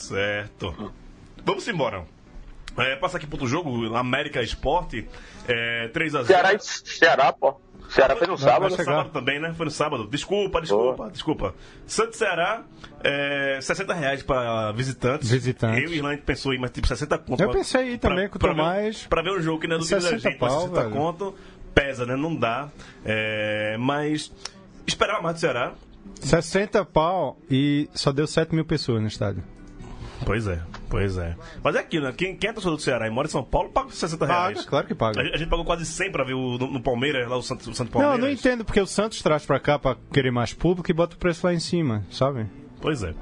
Certo. 0.01 0.91
Vamos 1.45 1.67
embora. 1.67 2.05
É, 2.77 2.95
passa 2.95 3.17
aqui 3.17 3.25
pro 3.25 3.35
outro 3.35 3.47
jogo, 3.47 3.93
América 3.95 4.41
Esporte, 4.41 5.07
é, 5.47 5.89
3x0. 5.89 6.25
Ceará, 6.25 6.53
e- 6.53 6.59
Ceará, 6.59 7.33
pô. 7.33 7.59
Ceará 7.89 8.15
fez 8.15 8.29
no 8.29 8.37
sábado. 8.37 8.69
chegar. 8.75 8.85
Sábado 8.85 9.09
também, 9.09 9.39
né? 9.39 9.51
Foi 9.57 9.65
no 9.65 9.71
sábado. 9.71 10.07
Desculpa, 10.07 10.61
desculpa, 10.61 11.09
desculpa. 11.11 11.55
Santos 11.87 12.17
Ceará, 12.19 12.63
é, 13.03 13.57
60 13.61 13.93
reais 13.95 14.21
pra 14.21 14.71
visitantes. 14.71 15.29
Visitantes. 15.29 15.83
Eu 15.83 15.89
e 15.91 15.97
Irlande 15.97 16.21
pensou 16.21 16.53
em 16.53 16.59
mais 16.59 16.71
tipo 16.71 16.87
60 16.87 17.17
conto. 17.17 17.41
Eu 17.41 17.49
pensei 17.49 17.81
aí 17.81 17.97
também, 17.97 18.29
quanto 18.29 18.39
pra 18.41 18.53
ver- 18.53 18.61
mais- 18.61 19.07
Pra 19.07 19.21
ver 19.23 19.31
um 19.31 19.41
jogo 19.41 19.59
que 19.59 19.67
não 19.67 19.77
é 19.77 19.79
do 19.79 19.85
time 19.85 19.95
da 19.99 20.01
60 20.01 20.29
gente, 20.29 20.39
mas 20.39 20.51
pau, 20.53 20.61
60 20.61 20.81
velho. 20.81 20.91
conto 20.95 21.35
pesa, 21.73 22.05
né? 22.05 22.15
Não 22.15 22.35
dá. 22.35 22.69
É, 23.03 23.75
mas 23.79 24.31
esperava 24.85 25.21
mais 25.21 25.35
do 25.35 25.39
Ceará. 25.39 25.73
60 26.21 26.85
pau 26.85 27.37
e 27.49 27.89
só 27.95 28.11
deu 28.11 28.27
7 28.27 28.53
mil 28.53 28.65
pessoas 28.65 29.01
no 29.01 29.07
estádio. 29.07 29.43
Pois 30.25 30.45
é, 30.47 30.59
pois 30.89 31.17
é. 31.17 31.35
Mas 31.63 31.75
é 31.75 31.79
aquilo, 31.79 32.05
né? 32.05 32.13
Quem, 32.15 32.35
quem 32.35 32.49
é 32.49 32.53
torcedor 32.53 32.75
do 32.77 32.81
Ceará 32.83 33.07
e 33.07 33.09
mora 33.09 33.27
em 33.27 33.31
São 33.31 33.43
Paulo 33.43 33.69
paga 33.69 33.89
60 33.89 34.25
reais. 34.25 34.57
Paga, 34.57 34.69
claro 34.69 34.87
que 34.87 34.95
paga. 34.95 35.21
A, 35.21 35.23
gente- 35.23 35.33
a 35.35 35.37
gente 35.37 35.49
pagou 35.49 35.65
quase 35.65 35.85
100 35.85 36.11
pra 36.11 36.23
ver 36.23 36.33
o, 36.33 36.57
no, 36.57 36.71
no 36.73 36.81
Palmeiras, 36.81 37.27
lá 37.27 37.37
o 37.37 37.41
Santos, 37.41 37.67
o 37.67 37.73
Santos 37.73 37.93
Não, 37.93 38.01
Palmeiras. 38.01 38.19
eu 38.19 38.25
não 38.25 38.31
entendo 38.33 38.65
porque 38.65 38.81
o 38.81 38.85
Santos 38.87 39.21
traz 39.21 39.45
pra 39.45 39.59
cá 39.59 39.79
pra 39.79 39.95
querer 40.11 40.31
mais 40.31 40.53
público 40.53 40.89
e 40.91 40.93
bota 40.93 41.15
o 41.15 41.19
preço 41.19 41.45
lá 41.47 41.53
em 41.53 41.59
cima, 41.59 42.05
sabe? 42.11 42.45
Pois 42.81 43.01
é. 43.03 43.13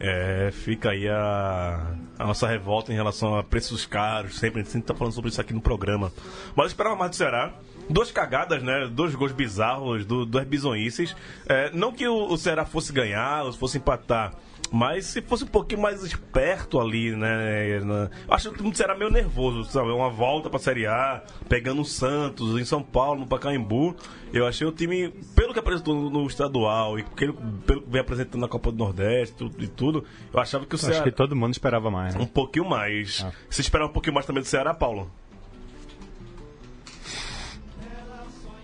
É, 0.00 0.50
fica 0.52 0.90
aí 0.90 1.08
a, 1.08 1.94
a 2.18 2.26
nossa 2.26 2.46
revolta 2.48 2.92
em 2.92 2.96
relação 2.96 3.36
a 3.38 3.44
preços 3.44 3.86
caros. 3.86 4.36
Sempre, 4.38 4.60
a 4.60 4.62
gente 4.64 4.72
sempre 4.72 4.88
tá 4.88 4.94
falando 4.94 5.12
sobre 5.12 5.30
isso 5.30 5.40
aqui 5.40 5.52
no 5.54 5.60
programa. 5.60 6.12
Mas 6.56 6.64
eu 6.64 6.66
esperava 6.68 6.96
mais 6.96 7.10
do 7.10 7.16
Ceará. 7.16 7.52
Duas 7.88 8.10
cagadas, 8.10 8.62
né? 8.62 8.88
Dois 8.90 9.14
gols 9.14 9.32
bizarros, 9.32 10.04
do, 10.06 10.24
duas 10.26 10.44
bizonhices. 10.46 11.14
É, 11.46 11.70
não 11.72 11.92
que 11.92 12.06
o, 12.08 12.26
o 12.32 12.36
Ceará 12.38 12.64
fosse 12.64 12.92
ganhar 12.92 13.44
ou 13.44 13.52
fosse 13.52 13.78
empatar. 13.78 14.32
Mas 14.72 15.06
se 15.06 15.22
fosse 15.22 15.44
um 15.44 15.48
pouquinho 15.48 15.80
mais 15.80 16.02
esperto 16.02 16.80
ali, 16.80 17.14
né? 17.14 17.78
na- 17.80 18.10
Eu 18.26 18.34
acho 18.34 18.48
que 18.48 18.54
o 18.54 18.58
time 18.58 18.70
do 18.72 18.76
Ceará 18.76 18.96
meio 18.96 19.10
nervoso, 19.10 19.64
sabe? 19.70 19.88
Uma 19.90 20.10
volta 20.10 20.50
pra 20.50 20.58
Série 20.58 20.86
A, 20.86 21.22
pegando 21.48 21.82
o 21.82 21.84
Santos 21.84 22.58
em 22.60 22.64
São 22.64 22.82
Paulo, 22.82 23.20
no 23.20 23.26
Pacaembu. 23.26 23.94
Eu 24.32 24.46
achei 24.46 24.66
o 24.66 24.72
time, 24.72 25.10
pelo 25.36 25.52
que 25.52 25.60
apresentou 25.60 26.10
no, 26.10 26.26
estadual 26.26 26.98
e 26.98 27.04
pelo, 27.04 27.34
pelo 27.64 27.82
que 27.82 27.90
vem 27.90 28.00
apresentando 28.00 28.40
na 28.40 28.48
Copa 28.48 28.72
do 28.72 28.78
Nordeste 28.78 29.36
tudo, 29.36 29.62
e 29.62 29.68
tudo, 29.68 30.04
eu 30.32 30.40
achava 30.40 30.66
que 30.66 30.74
o 30.74 30.76
Acho 30.76 30.86
Ceará. 30.86 31.04
que 31.04 31.12
todo 31.12 31.36
mundo 31.36 31.52
esperava 31.52 31.88
mais, 31.90 32.16
Um 32.16 32.20
né? 32.20 32.30
pouquinho 32.34 32.68
mais. 32.68 33.24
Você 33.48 33.60
esperava 33.60 33.88
um 33.90 33.92
pouquinho 33.92 34.14
mais 34.14 34.26
também 34.26 34.42
do 34.42 34.48
Ceará, 34.48 34.74
Paulo? 34.74 35.08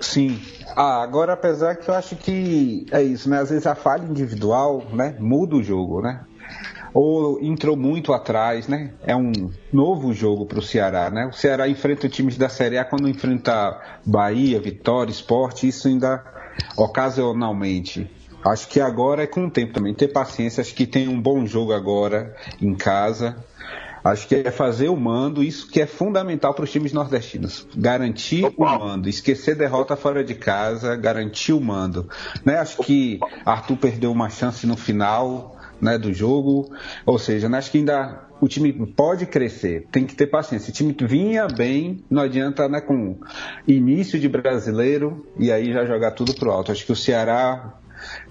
Sim. 0.01 0.41
Ah, 0.75 1.03
agora 1.03 1.35
apesar 1.35 1.77
que 1.77 1.89
eu 1.89 1.95
acho 1.95 2.17
que 2.17 2.87
é 2.91 3.03
isso, 3.03 3.29
né? 3.29 3.41
Às 3.41 3.51
vezes 3.51 3.67
a 3.67 3.75
falha 3.75 4.05
individual, 4.05 4.83
né, 4.93 5.15
muda 5.19 5.57
o 5.57 5.63
jogo, 5.63 6.01
né? 6.01 6.21
Ou 6.93 7.41
entrou 7.41 7.77
muito 7.77 8.13
atrás, 8.13 8.67
né? 8.67 8.93
É 9.03 9.15
um 9.15 9.51
novo 9.73 10.13
jogo 10.13 10.47
para 10.47 10.59
o 10.59 10.63
Ceará, 10.63 11.11
né? 11.11 11.27
O 11.27 11.33
Ceará 11.33 11.69
enfrenta 11.69 12.09
times 12.09 12.37
da 12.37 12.49
Série 12.49 12.79
A 12.79 12.85
quando 12.85 13.09
enfrenta 13.09 13.81
Bahia, 14.05 14.59
Vitória, 14.59 15.13
Esporte, 15.13 15.69
isso 15.69 15.87
ainda 15.87 16.25
ocasionalmente. 16.77 18.11
Acho 18.45 18.69
que 18.69 18.81
agora 18.81 19.23
é 19.23 19.27
com 19.27 19.47
o 19.47 19.51
tempo 19.51 19.75
também. 19.75 19.95
Ter 19.95 20.09
paciência, 20.09 20.63
acho 20.63 20.75
que 20.75 20.87
tem 20.87 21.07
um 21.09 21.21
bom 21.21 21.47
jogo 21.47 21.73
agora 21.73 22.35
em 22.61 22.75
casa. 22.75 23.37
Acho 24.03 24.27
que 24.27 24.35
é 24.35 24.51
fazer 24.51 24.89
o 24.89 24.97
mando, 24.97 25.43
isso 25.43 25.69
que 25.69 25.81
é 25.81 25.87
fundamental 25.87 26.55
para 26.55 26.65
os 26.65 26.71
times 26.73 26.93
nordestinos. 26.93 27.67
Garantir 27.77 28.47
o 28.57 28.65
mando, 28.65 29.09
esquecer 29.09 29.55
derrota 29.55 29.97
fora 29.97 30.25
de 30.25 30.35
casa, 30.35 30.97
garantir 30.97 31.53
o 31.53 31.61
mando. 31.61 32.09
Né? 32.45 32.59
Acho 32.59 32.83
que 32.83 33.19
Arthur 33.45 33.77
perdeu 33.77 34.11
uma 34.11 34.31
chance 34.31 34.67
no 34.67 34.77
final 34.77 35.57
né, 35.81 35.99
do 35.99 36.13
jogo, 36.13 36.71
ou 37.07 37.19
seja, 37.19 37.49
né, 37.49 37.59
acho 37.59 37.71
que 37.71 37.79
ainda 37.79 38.29
o 38.41 38.49
time 38.49 38.73
pode 38.73 39.27
crescer, 39.27 39.87
tem 39.91 40.07
que 40.07 40.15
ter 40.15 40.27
paciência. 40.27 40.71
O 40.71 40.75
time 40.75 40.95
vinha 40.99 41.47
bem, 41.47 42.03
não 42.11 42.23
adianta 42.23 42.69
né, 42.69 42.81
com 42.81 43.19
início 43.67 44.19
de 44.19 44.29
brasileiro 44.29 45.27
e 45.39 45.53
aí 45.53 45.73
já 45.73 45.85
jogar 45.85 46.13
tudo 46.13 46.35
pro 46.35 46.51
alto. 46.51 46.73
Acho 46.73 46.85
que 46.85 46.93
o 46.93 46.97
Ceará 46.97 47.80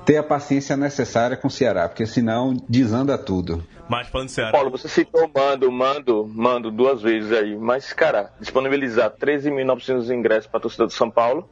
ter 0.09 0.17
a 0.17 0.23
paciência 0.23 0.75
necessária 0.75 1.37
com 1.37 1.47
o 1.47 1.51
Ceará, 1.51 1.87
porque 1.87 2.03
senão 2.03 2.57
desanda 2.67 3.15
tudo. 3.15 3.63
Mas 3.87 4.07
falando 4.07 4.25
de 4.25 4.33
Ceará. 4.33 4.51
Paulo, 4.51 4.71
você 4.71 4.87
citou 4.87 5.29
mando, 5.31 5.71
mando, 5.71 6.27
mando 6.33 6.71
duas 6.71 6.99
vezes 7.03 7.31
aí. 7.31 7.55
Mas, 7.55 7.93
cara, 7.93 8.33
disponibilizar 8.39 9.11
13.900 9.11 10.09
ingressos 10.09 10.47
para 10.47 10.61
torcida 10.61 10.87
do 10.87 10.91
São 10.91 11.11
Paulo, 11.11 11.47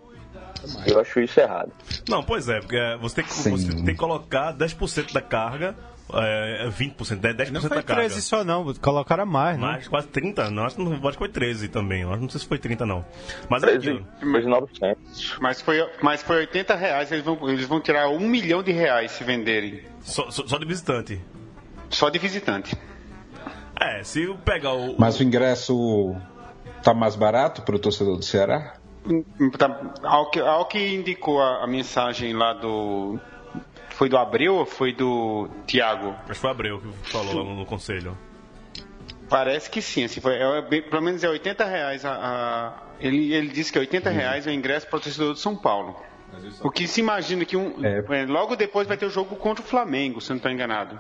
eu 0.87 0.99
acho 0.99 1.19
isso 1.19 1.39
errado. 1.39 1.71
Não, 2.09 2.23
pois 2.23 2.49
é, 2.49 2.59
porque 2.59 2.79
você 2.99 3.17
tem 3.17 3.25
que, 3.25 3.31
Sim. 3.31 3.51
você 3.51 3.75
tem 3.75 3.85
que 3.85 3.93
colocar 3.93 4.57
10% 4.57 5.13
da 5.13 5.21
carga, 5.21 5.75
é, 6.13 6.67
20%, 6.69 7.19
10% 7.19 7.51
Não 7.51 7.61
da 7.61 7.67
foi 7.67 7.83
carga. 7.83 7.95
13 8.03 8.21
só 8.21 8.43
não, 8.43 8.73
colocaram 8.75 9.23
a 9.23 9.25
mais, 9.25 9.57
né? 9.57 9.65
Mais 9.65 9.87
quase 9.87 10.07
30, 10.07 10.49
não, 10.51 10.65
acho 10.65 10.81
acho 10.81 11.11
que 11.11 11.17
foi 11.17 11.29
13 11.29 11.67
também. 11.67 12.01
eu 12.03 12.11
acho- 12.13 12.21
Não 12.21 12.29
sei 12.29 12.39
se 12.39 12.47
foi 12.47 12.57
30, 12.57 12.85
não. 12.85 13.05
Mas 13.49 13.63
é 13.63 13.73
aquilo. 13.73 14.05
13.900. 14.21 15.37
Mas 15.41 15.61
foi, 15.61 15.85
mas 16.01 16.21
foi 16.23 16.37
80 16.37 16.75
reais, 16.75 17.11
eles 17.11 17.23
vão, 17.25 17.37
eles 17.49 17.65
vão 17.65 17.81
tirar 17.81 18.09
um 18.09 18.19
milhão 18.19 18.63
de 18.63 18.71
reais 18.71 19.11
se 19.11 19.23
venderem. 19.23 19.81
Só, 20.01 20.29
só, 20.31 20.45
só 20.47 20.57
de 20.57 20.65
visitante. 20.65 21.21
Só 21.89 22.09
de 22.09 22.19
visitante. 22.19 22.75
É, 23.79 24.03
se 24.03 24.23
eu 24.23 24.35
pegar 24.35 24.73
o. 24.73 24.95
Mas 24.97 25.19
o 25.19 25.23
ingresso 25.23 26.15
tá 26.83 26.93
mais 26.93 27.15
barato 27.15 27.61
para 27.61 27.75
o 27.75 27.79
torcedor 27.79 28.17
do 28.17 28.23
Ceará? 28.23 28.73
Tá, 29.57 29.93
ao, 30.03 30.29
que, 30.31 30.39
ao 30.39 30.65
que 30.65 30.95
indicou 30.95 31.41
a, 31.41 31.63
a 31.63 31.67
mensagem 31.67 32.33
lá 32.33 32.53
do. 32.53 33.19
Foi 33.97 34.07
do 34.09 34.17
Abreu 34.17 34.55
ou 34.55 34.65
foi 34.65 34.93
do 34.93 35.49
Tiago? 35.65 36.09
Acho 36.23 36.27
que 36.27 36.35
foi 36.35 36.49
o 36.49 36.51
Abreu 36.51 36.79
que 36.79 37.11
falou 37.11 37.35
lá 37.35 37.43
no, 37.43 37.55
no 37.55 37.65
conselho. 37.65 38.15
Parece 39.29 39.69
que 39.69 39.81
sim, 39.81 40.03
assim, 40.05 40.21
foi, 40.21 40.35
é, 40.35 40.61
bem- 40.61 40.83
pelo 40.83 41.01
menos 41.01 41.23
é 41.23 41.29
80 41.29 41.65
reais. 41.65 42.05
A, 42.05 42.11
a- 42.13 42.73
ele, 42.99 43.33
ele 43.33 43.49
disse 43.49 43.71
que 43.71 43.77
é 43.77 43.81
80 43.81 44.09
reais 44.09 44.45
o 44.45 44.51
ingresso 44.51 44.87
para 44.87 44.97
o 44.97 44.99
torcedor 45.01 45.33
de 45.33 45.39
São 45.39 45.55
Paulo. 45.55 45.99
Porque 46.61 46.85
se 46.87 46.99
imagina 47.01 47.43
que 47.43 47.57
um, 47.57 47.73
é, 47.83 48.25
logo 48.25 48.55
depois 48.55 48.87
vai 48.87 48.97
ter 48.97 49.05
o 49.05 49.09
jogo 49.09 49.35
contra 49.35 49.63
o 49.63 49.67
Flamengo, 49.67 50.21
se 50.21 50.29
eu 50.29 50.35
não 50.35 50.37
estou 50.37 50.51
enganado. 50.51 50.99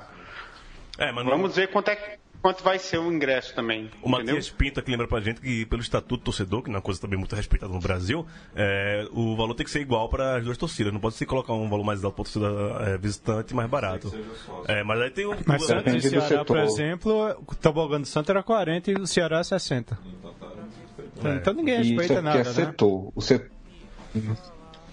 É, 0.97 1.11
mas 1.11 1.23
não- 1.23 1.31
Vamos 1.31 1.55
ver 1.55 1.67
quanto, 1.67 1.89
é, 1.89 1.95
que- 1.95 2.17
quanto 2.47 2.63
vai 2.63 2.79
ser 2.79 2.97
o 2.97 3.11
ingresso 3.11 3.53
também. 3.53 3.91
O 4.01 4.07
Matias 4.07 4.49
Pinto 4.49 4.79
aqui 4.79 4.89
lembra 4.89 5.05
pra 5.05 5.19
gente 5.19 5.41
que, 5.41 5.65
pelo 5.65 5.81
Estatuto 5.81 6.23
Torcedor, 6.23 6.63
que 6.63 6.69
é 6.69 6.73
uma 6.73 6.81
coisa 6.81 6.97
também 7.01 7.19
muito 7.19 7.35
respeitada 7.35 7.73
no 7.73 7.79
Brasil, 7.81 8.25
é, 8.55 9.05
o 9.11 9.35
valor 9.35 9.53
tem 9.53 9.65
que 9.65 9.69
ser 9.71 9.81
igual 9.81 10.07
para 10.07 10.37
as 10.37 10.45
duas 10.45 10.57
torcidas. 10.57 10.93
Não 10.93 10.99
pode 11.01 11.15
se 11.15 11.25
colocar 11.25 11.51
um 11.51 11.67
valor 11.67 11.83
mais 11.83 12.05
alto 12.05 12.15
para 12.15 12.23
torcida 12.23 12.47
é, 12.89 12.97
visitante 12.97 13.51
e 13.51 13.55
mais 13.55 13.69
barato. 13.69 14.13
É, 14.65 14.81
mas 14.81 15.01
aí 15.01 15.09
tem 15.09 15.25
o. 15.25 15.35
Mas 15.45 15.61
o- 15.61 15.65
Santos 15.65 16.05
e 16.05 16.09
Ceará, 16.09 16.45
por 16.45 16.57
exemplo, 16.59 17.35
o 17.45 17.55
tobogã 17.55 17.99
do 17.99 18.07
Santos 18.07 18.29
era 18.29 18.41
40 18.41 18.91
e 18.91 18.93
o 18.93 19.05
Ceará 19.05 19.43
60. 19.43 19.99
Então 21.41 21.53
ninguém 21.53 21.81
Isso 21.81 21.89
respeita 21.99 22.13
é 22.13 22.15
porque 22.21 22.21
nada, 22.21 22.39
é 22.39 22.43
né? 22.43 22.53
setor. 22.53 23.11
O 23.13 23.21
setor. 23.21 23.49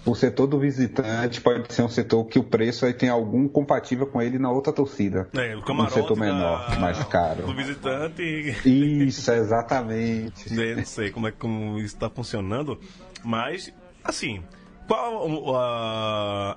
O 0.05 0.13
setor 0.13 0.45
do 0.47 0.59
visitante 0.59 1.41
pode 1.41 1.73
ser 1.73 1.81
um 1.81 1.89
setor 1.89 2.25
que 2.25 2.37
o 2.37 2.43
preço 2.43 2.85
aí 2.85 2.93
tem 2.93 3.09
algum 3.09 3.47
compatível 3.47 4.05
com 4.05 4.21
ele 4.21 4.37
na 4.37 4.51
outra 4.51 4.71
torcida. 4.71 5.27
É, 5.33 5.55
o 5.55 5.59
um 5.59 5.61
camarote 5.63 5.93
setor 5.95 6.15
menor, 6.17 6.69
da- 6.69 6.79
mais 6.79 7.03
caro. 7.05 7.43
do 7.47 7.55
visitante. 7.55 8.21
Isso, 8.63 9.31
exatamente. 9.31 10.53
Eu 10.53 10.77
não 10.77 10.85
sei 10.85 11.09
como 11.09 11.27
é 11.27 11.31
que 11.31 11.37
como 11.37 11.77
isso 11.77 11.95
está 11.95 12.09
funcionando, 12.09 12.79
mas 13.23 13.73
assim, 14.03 14.43
qual 14.87 15.27
o- 15.27 15.55
a 15.57 16.55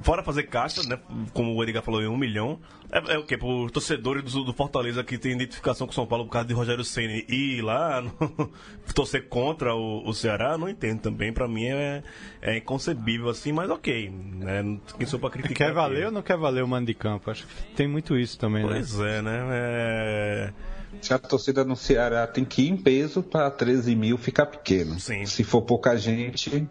fora 0.00 0.22
fazer 0.22 0.44
caixa, 0.44 0.82
né? 0.82 0.98
Como 1.32 1.54
o 1.54 1.62
Edgar 1.62 1.82
falou, 1.82 2.02
em 2.02 2.06
um 2.08 2.16
milhão. 2.16 2.58
É, 2.92 3.14
é 3.14 3.18
o 3.18 3.24
quê? 3.24 3.36
Para 3.36 3.48
os 3.48 3.72
torcedores 3.72 4.32
do, 4.32 4.44
do 4.44 4.52
Fortaleza 4.52 5.02
que 5.02 5.18
tem 5.18 5.32
identificação 5.32 5.86
com 5.86 5.92
o 5.92 5.94
São 5.94 6.06
Paulo 6.06 6.24
por 6.26 6.32
causa 6.32 6.46
de 6.48 6.54
Rogério 6.54 6.84
Ceni 6.84 7.24
e 7.28 7.56
ir 7.58 7.62
lá 7.62 8.00
no- 8.02 8.50
torcer 8.94 9.28
contra 9.28 9.74
o, 9.74 10.06
o 10.08 10.12
Ceará, 10.14 10.56
não 10.58 10.68
entendo 10.68 11.00
também. 11.00 11.32
Para 11.32 11.48
mim 11.48 11.66
é, 11.66 12.02
é 12.42 12.56
inconcebível 12.58 13.28
assim, 13.28 13.52
mas 13.52 13.70
ok. 13.70 14.10
Né? 14.10 14.78
Quem 14.98 15.06
sou 15.06 15.18
para 15.18 15.30
criticar? 15.30 15.56
Quer 15.56 15.64
aqui? 15.66 15.74
valer 15.74 16.06
ou 16.06 16.12
não 16.12 16.22
quer 16.22 16.36
valer 16.36 16.62
o 16.62 16.68
mando 16.68 16.86
de 16.86 16.94
campo? 16.94 17.30
Acho 17.30 17.46
que 17.46 17.54
tem 17.74 17.88
muito 17.88 18.16
isso 18.16 18.38
também, 18.38 18.62
né? 18.62 18.68
Pois 18.70 18.98
é, 19.00 19.22
né? 19.22 19.46
É... 19.50 20.52
Se 21.00 21.12
a 21.12 21.18
torcida 21.18 21.64
no 21.64 21.74
Ceará 21.74 22.26
tem 22.26 22.44
que 22.44 22.62
ir 22.62 22.70
em 22.70 22.76
peso 22.76 23.22
para 23.22 23.50
13 23.50 23.96
mil 23.96 24.16
ficar 24.16 24.46
pequeno. 24.46 24.96
Se 25.00 25.42
for 25.42 25.62
pouca 25.62 25.96
gente, 25.96 26.68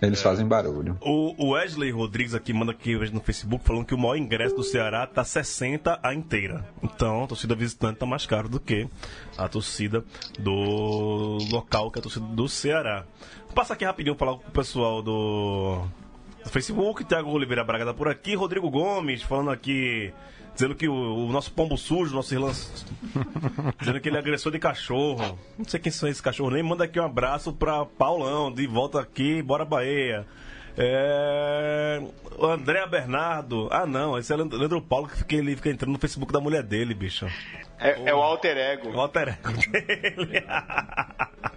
eles 0.00 0.22
fazem 0.22 0.46
barulho. 0.46 0.96
O 1.00 1.50
Wesley 1.52 1.90
Rodrigues 1.90 2.34
aqui 2.34 2.52
manda 2.52 2.72
aqui 2.72 2.94
no 3.10 3.20
Facebook 3.20 3.64
falando 3.64 3.84
que 3.84 3.94
o 3.94 3.98
maior 3.98 4.16
ingresso 4.16 4.54
do 4.54 4.62
Ceará 4.62 5.06
tá 5.06 5.24
60 5.24 5.98
a 6.02 6.14
inteira. 6.14 6.64
Então 6.82 7.24
a 7.24 7.26
torcida 7.26 7.54
visitante 7.54 7.98
tá 7.98 8.06
mais 8.06 8.24
caro 8.24 8.48
do 8.48 8.60
que 8.60 8.88
a 9.36 9.48
torcida 9.48 10.04
do 10.38 11.38
local, 11.50 11.90
que 11.90 11.98
é 11.98 12.00
a 12.00 12.02
torcida 12.02 12.26
do 12.26 12.48
Ceará. 12.48 13.04
Vou 13.46 13.54
passar 13.54 13.74
aqui 13.74 13.84
rapidinho 13.84 14.14
falar 14.14 14.36
com 14.36 14.48
o 14.48 14.52
pessoal 14.52 15.02
do, 15.02 15.82
do 16.44 16.50
Facebook. 16.50 17.04
Thiago 17.04 17.30
Oliveira 17.30 17.64
Braga 17.64 17.86
tá 17.86 17.94
por 17.94 18.08
aqui. 18.08 18.34
Rodrigo 18.34 18.70
Gomes 18.70 19.22
falando 19.22 19.50
aqui. 19.50 20.12
Dizendo 20.58 20.74
que 20.74 20.88
o, 20.88 20.92
o 20.92 21.30
nosso 21.30 21.52
pombo 21.52 21.78
sujo, 21.78 22.12
nosso 22.12 22.34
irlã. 22.34 22.50
dizendo 23.78 24.00
que 24.00 24.08
ele 24.08 24.16
é 24.16 24.18
agressor 24.18 24.50
de 24.50 24.58
cachorro. 24.58 25.38
Não 25.56 25.64
sei 25.64 25.78
quem 25.78 25.92
são 25.92 26.08
esses 26.08 26.20
cachorros 26.20 26.52
nem. 26.52 26.64
Manda 26.64 26.82
aqui 26.82 26.98
um 26.98 27.04
abraço 27.04 27.52
pra 27.52 27.84
Paulão, 27.84 28.52
de 28.52 28.66
volta 28.66 29.00
aqui, 29.00 29.40
bora 29.40 29.64
Bahia. 29.64 30.26
É... 30.76 32.02
O 32.36 32.46
André 32.46 32.84
Bernardo. 32.88 33.68
Ah, 33.70 33.86
não, 33.86 34.18
esse 34.18 34.32
é 34.32 34.36
o 34.36 34.48
Leandro 34.48 34.82
Paulo 34.82 35.06
que 35.06 35.18
fica, 35.18 35.36
ele 35.36 35.54
fica 35.54 35.70
entrando 35.70 35.92
no 35.92 35.98
Facebook 36.00 36.32
da 36.32 36.40
mulher 36.40 36.64
dele, 36.64 36.92
bicho. 36.92 37.26
É, 37.78 38.10
é 38.10 38.12
o 38.12 38.18
alter 38.18 38.56
ego. 38.56 38.90
O 38.90 39.00
alter 39.00 39.38
ego 39.38 39.52
dele. 39.70 40.44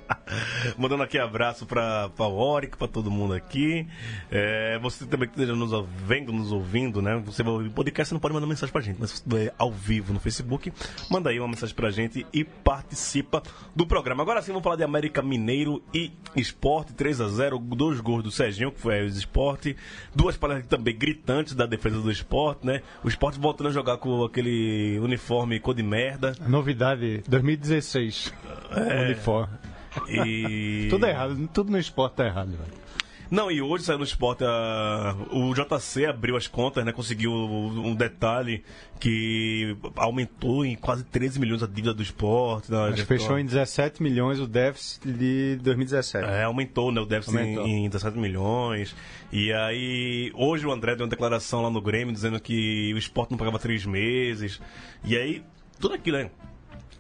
Mandando 0.78 1.04
aqui 1.04 1.18
abraço 1.18 1.66
pra, 1.66 2.10
pra 2.10 2.28
Oric, 2.28 2.78
pra 2.78 2.88
todo 2.88 3.12
mundo 3.12 3.34
aqui. 3.34 3.88
É, 4.30 4.78
você 4.80 5.06
também 5.06 5.28
que 5.28 5.36
esteja 5.36 5.56
nos 5.56 5.72
vendo, 6.06 6.32
nos 6.32 6.52
ouvindo, 6.52 7.02
né? 7.02 7.22
Você 7.26 7.44
vai 7.44 7.54
ouvir 7.54 7.70
podcast, 7.70 8.10
você 8.10 8.14
não 8.14 8.20
pode 8.20 8.34
mandar 8.34 8.48
mensagem 8.48 8.72
pra 8.72 8.82
gente, 8.82 8.98
mas 9.00 9.14
estiver 9.14 9.54
ao 9.58 9.72
vivo 9.72 10.14
no 10.14 10.20
Facebook, 10.20 10.72
manda 11.10 11.30
aí 11.30 11.40
uma 11.40 11.48
mensagem 11.48 11.76
pra 11.76 11.90
gente 11.90 12.26
e 12.34 12.44
participa 12.44 13.42
do 13.76 13.86
programa. 13.86 14.24
Agora 14.24 14.42
sim, 14.42 14.52
vamos 14.52 14.64
falar 14.64 14.76
de 14.76 14.84
América 14.84 15.22
Mineiro 15.22 15.82
e 15.94 16.12
Esporte 16.36 16.94
3 16.94 17.22
a 17.22 17.28
0 17.28 17.60
dois 17.60 18.00
gols 18.00 18.24
do 18.24 18.32
Serginho, 18.32 18.72
que 18.72 18.80
foi 18.80 19.02
o 19.02 19.08
esporte, 19.08 19.76
duas 20.16 20.38
palavras 20.38 20.66
também 20.68 20.96
gritantes 20.96 21.54
da 21.54 21.66
defesa 21.66 22.00
do 22.00 22.12
esporte, 22.12 22.66
né? 22.66 22.82
O 23.04 23.08
esporte 23.08 23.40
voltando 23.40 23.68
a 23.68 23.72
jogar 23.72 23.98
com 23.98 24.24
aquele 24.24 25.00
uniforme 25.00 25.60
cor 25.60 25.74
de 25.74 25.84
merda. 25.84 26.36
Novidade 26.48 27.24
2016. 27.28 28.34
É. 28.72 29.06
Uniforme. 29.06 29.71
E... 30.08 30.88
Tudo 30.92 31.06
errado, 31.06 31.50
tudo 31.54 31.72
no 31.72 31.78
esporte 31.80 32.14
tá 32.16 32.26
errado, 32.26 32.52
velho. 32.52 32.82
Não, 33.30 33.50
e 33.50 33.62
hoje 33.62 33.86
saiu 33.86 33.98
no 33.98 34.04
esporte, 34.04 34.44
a- 34.44 35.16
o 35.32 35.54
JC 35.54 36.06
abriu 36.06 36.36
as 36.36 36.48
contas, 36.48 36.84
né? 36.84 36.92
Conseguiu 36.92 37.32
um 37.32 37.96
detalhe 37.96 38.62
que 39.00 39.74
aumentou 39.96 40.66
em 40.66 40.76
quase 40.76 41.06
13 41.06 41.40
milhões 41.40 41.64
a 41.64 41.66
dívida 41.66 41.94
do 41.94 42.04
esporte. 42.04 42.68
que 42.94 43.06
fechou 43.06 43.40
em 43.40 43.46
17 43.46 44.04
milhões 44.04 44.38
o 44.38 44.46
déficit 44.46 45.10
de 45.14 45.56
2017. 45.64 46.26
É, 46.30 46.44
aumentou, 46.44 46.92
né? 46.92 47.00
O 47.00 47.06
déficit 47.06 47.38
em, 47.38 47.40
Aumentou. 47.40 47.68
em 47.68 47.88
17 47.90 48.18
milhões. 48.18 48.94
E 49.32 49.54
aí, 49.54 50.30
hoje 50.36 50.68
o 50.68 50.72
André 50.74 50.96
deu 50.98 51.06
uma 51.06 51.10
declaração 51.10 51.62
lá 51.62 51.70
no 51.70 51.80
Grêmio 51.82 52.14
dizendo 52.14 52.38
que 52.38 52.92
o 52.94 52.98
esporte 52.98 53.32
não 53.32 53.38
pagava 53.38 53.58
três 53.58 53.86
meses. 53.86 54.60
E 55.06 55.16
aí, 55.16 55.42
tudo 55.80 55.94
aquilo, 55.94 56.18
né? 56.18 56.32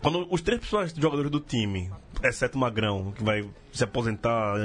Quando 0.01 0.25
os 0.31 0.41
três 0.41 0.59
principais 0.61 0.93
jogadores 0.97 1.29
do 1.29 1.41
time, 1.41 1.91
exceto 2.23 2.57
o 2.57 2.61
Magrão, 2.61 3.11
que 3.15 3.23
vai 3.23 3.45
se 3.71 3.83
aposentar 3.83 4.55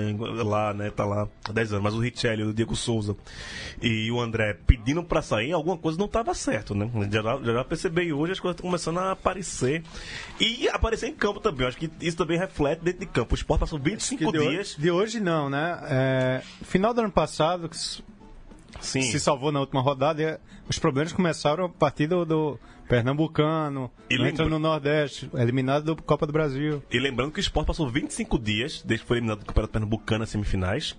lá, 0.45 0.75
né? 0.75 0.91
Tá 0.91 1.05
lá 1.05 1.29
há 1.49 1.53
10 1.53 1.73
anos, 1.73 1.85
mas 1.85 1.95
o 1.95 2.01
Richelli, 2.01 2.43
o 2.43 2.53
Diego 2.53 2.75
Souza 2.75 3.17
e 3.81 4.11
o 4.11 4.21
André 4.21 4.57
pedindo 4.67 5.03
pra 5.03 5.23
sair, 5.23 5.53
alguma 5.53 5.77
coisa 5.77 5.99
não 5.99 6.09
tava 6.09 6.35
certo, 6.35 6.75
né? 6.75 6.91
Já, 7.11 7.23
já, 7.23 7.65
percebi 7.65 8.13
hoje 8.13 8.33
as 8.33 8.41
coisas 8.41 8.57
estão 8.57 8.69
começando 8.69 8.99
a 8.99 9.13
aparecer. 9.13 9.83
E 10.41 10.69
aparecer 10.69 11.09
em 11.09 11.15
campo 11.15 11.41
também. 11.41 11.67
Acho 11.67 11.79
que 11.79 11.91
isso 12.01 12.17
também 12.17 12.39
reflete 12.39 12.83
dentro 12.83 13.01
de 13.01 13.07
campo. 13.07 13.35
O 13.35 13.37
esporte 13.37 13.61
passou 13.61 13.79
25 13.79 14.33
de 14.33 14.39
dias. 14.39 14.71
Hoje, 14.73 14.81
de 14.81 14.91
hoje 14.91 15.21
não, 15.21 15.49
né? 15.49 15.79
É, 15.85 16.43
final 16.63 16.93
do 16.93 17.01
ano 17.01 17.11
passado, 17.11 17.71
Sim. 18.81 19.03
se 19.03 19.19
salvou 19.21 19.51
na 19.53 19.61
última 19.61 19.81
rodada, 19.81 20.23
e, 20.23 20.39
os 20.69 20.79
problemas 20.79 21.13
começaram 21.13 21.65
a 21.65 21.69
partir 21.69 22.07
do, 22.07 22.25
do 22.25 22.59
Pernambucano, 22.89 23.91
E 24.11 24.15
entra 24.15 24.45
lembra- 24.45 24.49
no 24.49 24.59
Nordeste, 24.59 25.31
eliminado 25.35 25.95
do 25.95 26.03
Copa 26.03 26.27
do 26.27 26.33
Brasil. 26.33 26.83
E 26.91 26.99
lembrando 26.99 27.33
que 27.33 27.39
o 27.39 27.41
Sport 27.41 27.67
passou 27.67 27.89
25 27.89 28.39
dias, 28.39 28.83
desde 28.85 29.03
que 29.05 29.09
foi 29.09 29.19
eliminado 29.19 29.41
do 29.41 29.47
Campeonato 29.47 29.73
Pernambucano 29.73 30.21
nas 30.21 30.31
semifinais, 30.31 30.97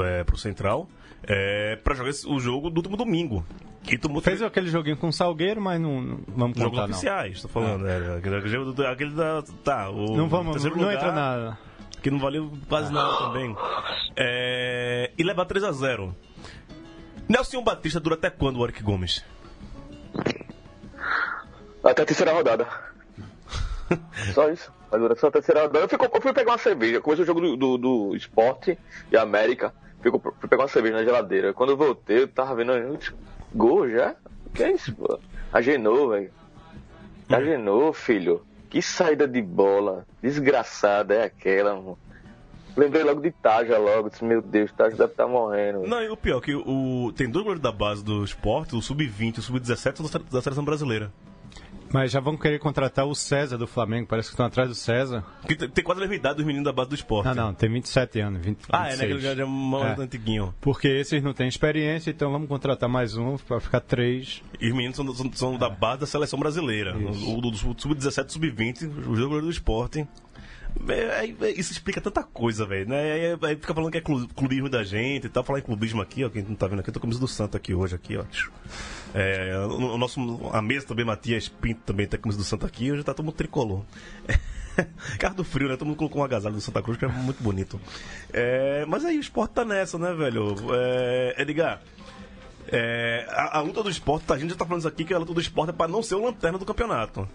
é, 0.00 0.24
pro 0.24 0.36
Central, 0.36 0.88
é, 1.22 1.76
pra 1.76 1.94
jogar 1.94 2.10
o 2.26 2.38
jogo 2.40 2.70
do 2.70 2.78
último 2.78 2.96
domingo. 2.96 3.44
Tomou 4.00 4.22
Fez 4.22 4.40
aquele 4.40 4.68
joguinho 4.68 4.96
com 4.96 5.08
o 5.08 5.12
Salgueiro, 5.12 5.60
mas 5.60 5.78
não, 5.78 6.00
não 6.00 6.18
vamos 6.34 6.56
jogos 6.56 6.70
contar 6.78 6.84
oficiais, 6.90 7.42
tô 7.42 7.48
falando. 7.48 7.86
é, 7.86 8.16
aquele, 8.16 8.36
aquele 8.86 9.10
da. 9.10 9.42
Tá, 9.62 9.90
o 9.90 10.16
Não 10.16 10.26
vamos, 10.26 10.64
não 10.64 10.70
lugar, 10.70 10.94
entra 10.94 11.12
nada. 11.12 11.58
Que 12.02 12.10
não 12.10 12.18
valeu 12.18 12.50
quase 12.68 12.92
nada 12.92 13.16
também. 13.18 13.54
É, 14.16 15.10
e 15.16 15.22
levar 15.22 15.44
3 15.44 15.64
a 15.64 15.72
0 15.72 16.14
Nelson 17.28 17.62
Batista 17.62 18.00
dura 18.00 18.16
até 18.16 18.30
quando, 18.30 18.58
Warwick 18.58 18.82
Gomes? 18.82 19.24
Até 21.82 22.02
a 22.02 22.06
terceira 22.06 22.32
rodada. 22.32 22.66
Só 24.32 24.50
isso. 24.50 24.72
Vai 24.90 25.00
durar 25.00 25.16
só 25.16 25.26
a 25.26 25.32
terceira 25.32 25.62
rodada. 25.62 25.84
Eu 25.84 25.88
fui, 25.88 25.98
eu 26.00 26.20
fui 26.20 26.32
pegar 26.32 26.52
uma 26.52 26.58
cerveja. 26.58 27.00
Começou 27.00 27.24
o 27.24 27.26
jogo 27.26 27.40
do, 27.40 27.56
do, 27.56 27.78
do 27.78 28.16
esporte 28.16 28.78
e 29.10 29.16
América. 29.16 29.74
Fui, 30.00 30.10
fui 30.10 30.48
pegar 30.48 30.62
uma 30.62 30.68
cerveja 30.68 30.96
na 30.96 31.04
geladeira. 31.04 31.52
Quando 31.52 31.70
eu 31.70 31.76
voltei, 31.76 32.22
eu 32.22 32.28
tava 32.28 32.54
vendo. 32.54 32.72
eu 32.72 32.96
disse, 32.96 33.12
Gol 33.52 33.90
já? 33.90 34.14
O 34.46 34.50
que 34.50 34.62
é 34.62 34.72
isso, 34.72 34.94
pô? 34.94 35.18
Agenou, 35.52 36.10
velho. 36.10 36.30
Agenou, 37.28 37.92
filho. 37.92 38.46
Que 38.70 38.80
saída 38.80 39.26
de 39.26 39.42
bola. 39.42 40.06
Desgraçada 40.22 41.14
é 41.14 41.24
aquela, 41.24 41.74
mano. 41.74 41.98
Lembrei 42.76 43.02
logo 43.04 43.20
de 43.20 43.30
Taja 43.30 43.78
logo. 43.78 44.10
Disse, 44.10 44.24
meu 44.24 44.42
Deus, 44.42 44.72
Taja 44.72 44.96
deve 44.96 45.12
estar 45.12 45.26
morrendo. 45.28 45.86
Não, 45.86 46.02
e 46.02 46.08
o 46.08 46.16
pior, 46.16 46.40
que 46.40 46.54
o, 46.54 47.12
tem 47.16 47.28
dois 47.30 47.44
goleiros 47.44 47.62
da 47.62 47.72
base 47.72 48.04
do 48.04 48.24
esporte, 48.24 48.74
o 48.74 48.82
Sub-20 48.82 49.36
e 49.36 49.40
o 49.40 49.42
Sub-17 49.42 49.96
são 50.08 50.20
da- 50.30 50.42
seleção 50.42 50.64
brasileira. 50.64 51.12
Mas 51.92 52.10
já 52.10 52.18
vão 52.18 52.36
querer 52.36 52.58
contratar 52.58 53.06
o 53.06 53.14
César 53.14 53.56
do 53.56 53.68
Flamengo, 53.68 54.08
parece 54.08 54.28
que 54.28 54.32
estão 54.34 54.44
atrás 54.46 54.68
do 54.68 54.74
César. 54.74 55.24
Que 55.46 55.54
tem 55.54 55.84
quase 55.84 56.00
a 56.00 56.02
mesma 56.02 56.16
idade 56.16 56.36
dos 56.38 56.44
meninos 56.44 56.64
da 56.64 56.72
base 56.72 56.88
do 56.88 56.94
esporte. 56.96 57.26
Não, 57.26 57.34
não, 57.34 57.54
tem 57.54 57.70
27 57.70 58.18
anos, 58.18 58.44
20, 58.44 58.58
Ah, 58.72 58.88
é, 58.88 58.96
né? 58.96 59.06
26. 59.06 59.06
Que 59.06 59.12
ele 59.14 59.20
já, 59.36 59.42
é 59.42 59.46
mais 59.46 59.96
É. 59.96 60.02
antiguinho. 60.02 60.52
Porque 60.60 60.88
esses 60.88 61.22
não 61.22 61.32
têm 61.32 61.46
experiência, 61.46 62.10
então 62.10 62.32
vamos 62.32 62.48
contratar 62.48 62.88
mais 62.88 63.16
um 63.16 63.36
para 63.36 63.60
ficar 63.60 63.78
três. 63.78 64.42
E 64.60 64.66
os 64.68 64.74
meninos 64.74 64.96
são, 64.96 65.14
são, 65.14 65.32
são 65.32 65.56
da 65.56 65.70
base 65.70 66.00
da 66.00 66.06
seleção 66.06 66.36
brasileira. 66.36 66.96
O, 66.98 67.40
do, 67.40 67.52
do 67.52 67.56
Sub-17 67.56 68.28
Sub-20, 68.28 69.06
o 69.08 69.14
jogador 69.14 69.42
do 69.42 69.50
esporte. 69.50 70.04
É, 70.88 71.26
é, 71.26 71.50
isso 71.52 71.72
explica 71.72 72.00
tanta 72.00 72.22
coisa, 72.22 72.66
velho. 72.66 72.88
Né? 72.88 73.36
Aí, 73.42 73.56
fica 73.56 73.72
falando 73.72 73.90
que 73.92 73.98
é 73.98 74.00
clu- 74.00 74.28
clubismo 74.28 74.68
da 74.68 74.82
gente 74.82 75.26
e 75.26 75.30
tal. 75.30 75.44
Falar 75.44 75.60
em 75.60 75.62
clubismo 75.62 76.02
aqui, 76.02 76.24
ó. 76.24 76.28
Quem 76.30 76.42
não 76.42 76.54
tá 76.54 76.66
vendo 76.66 76.80
aqui, 76.80 76.90
eu 76.90 76.92
tô 76.94 77.00
com 77.00 77.06
a 77.06 77.08
camisa 77.08 77.20
do 77.20 77.28
Santo 77.28 77.56
aqui 77.56 77.74
hoje, 77.74 77.94
aqui, 77.94 78.16
ó. 78.16 78.24
É, 79.14 79.56
o, 79.68 79.96
nosso, 79.96 80.20
a 80.52 80.60
mesa 80.60 80.86
também, 80.86 81.04
Matias 81.04 81.48
Pinto 81.48 81.80
também 81.86 82.06
tá 82.06 82.16
com 82.16 82.22
a 82.22 82.24
camisa 82.24 82.38
do 82.38 82.44
Santo 82.44 82.66
aqui. 82.66 82.90
Hoje 82.90 83.04
tá 83.04 83.14
todo 83.14 83.24
mundo 83.24 83.34
tricolor. 83.36 83.82
Carro 85.20 85.36
do 85.36 85.44
frio, 85.44 85.68
né? 85.68 85.76
Todo 85.76 85.86
mundo 85.86 85.96
colocou 85.96 86.20
um 86.20 86.24
agasalho 86.24 86.56
do 86.56 86.60
Santa 86.60 86.82
Cruz, 86.82 86.98
que 86.98 87.04
é 87.04 87.08
muito 87.08 87.40
bonito. 87.42 87.80
É, 88.32 88.84
mas 88.86 89.04
aí 89.04 89.16
o 89.16 89.20
esporte 89.20 89.52
tá 89.52 89.64
nessa, 89.64 89.96
né, 89.98 90.12
velho? 90.12 90.56
É, 90.72 91.40
Edgar, 91.42 91.80
é, 92.66 93.24
a, 93.30 93.58
a 93.58 93.60
luta 93.60 93.84
do 93.84 93.88
esporte, 93.90 94.24
a 94.32 94.36
gente 94.36 94.50
já 94.50 94.56
tá 94.56 94.64
falando 94.64 94.80
isso 94.80 94.88
aqui, 94.88 95.04
que 95.04 95.14
a 95.14 95.18
luta 95.18 95.32
do 95.32 95.40
esporte 95.40 95.70
é 95.70 95.72
pra 95.72 95.86
não 95.86 96.02
ser 96.02 96.16
o 96.16 96.24
lanterna 96.24 96.58
do 96.58 96.64
campeonato. 96.64 97.28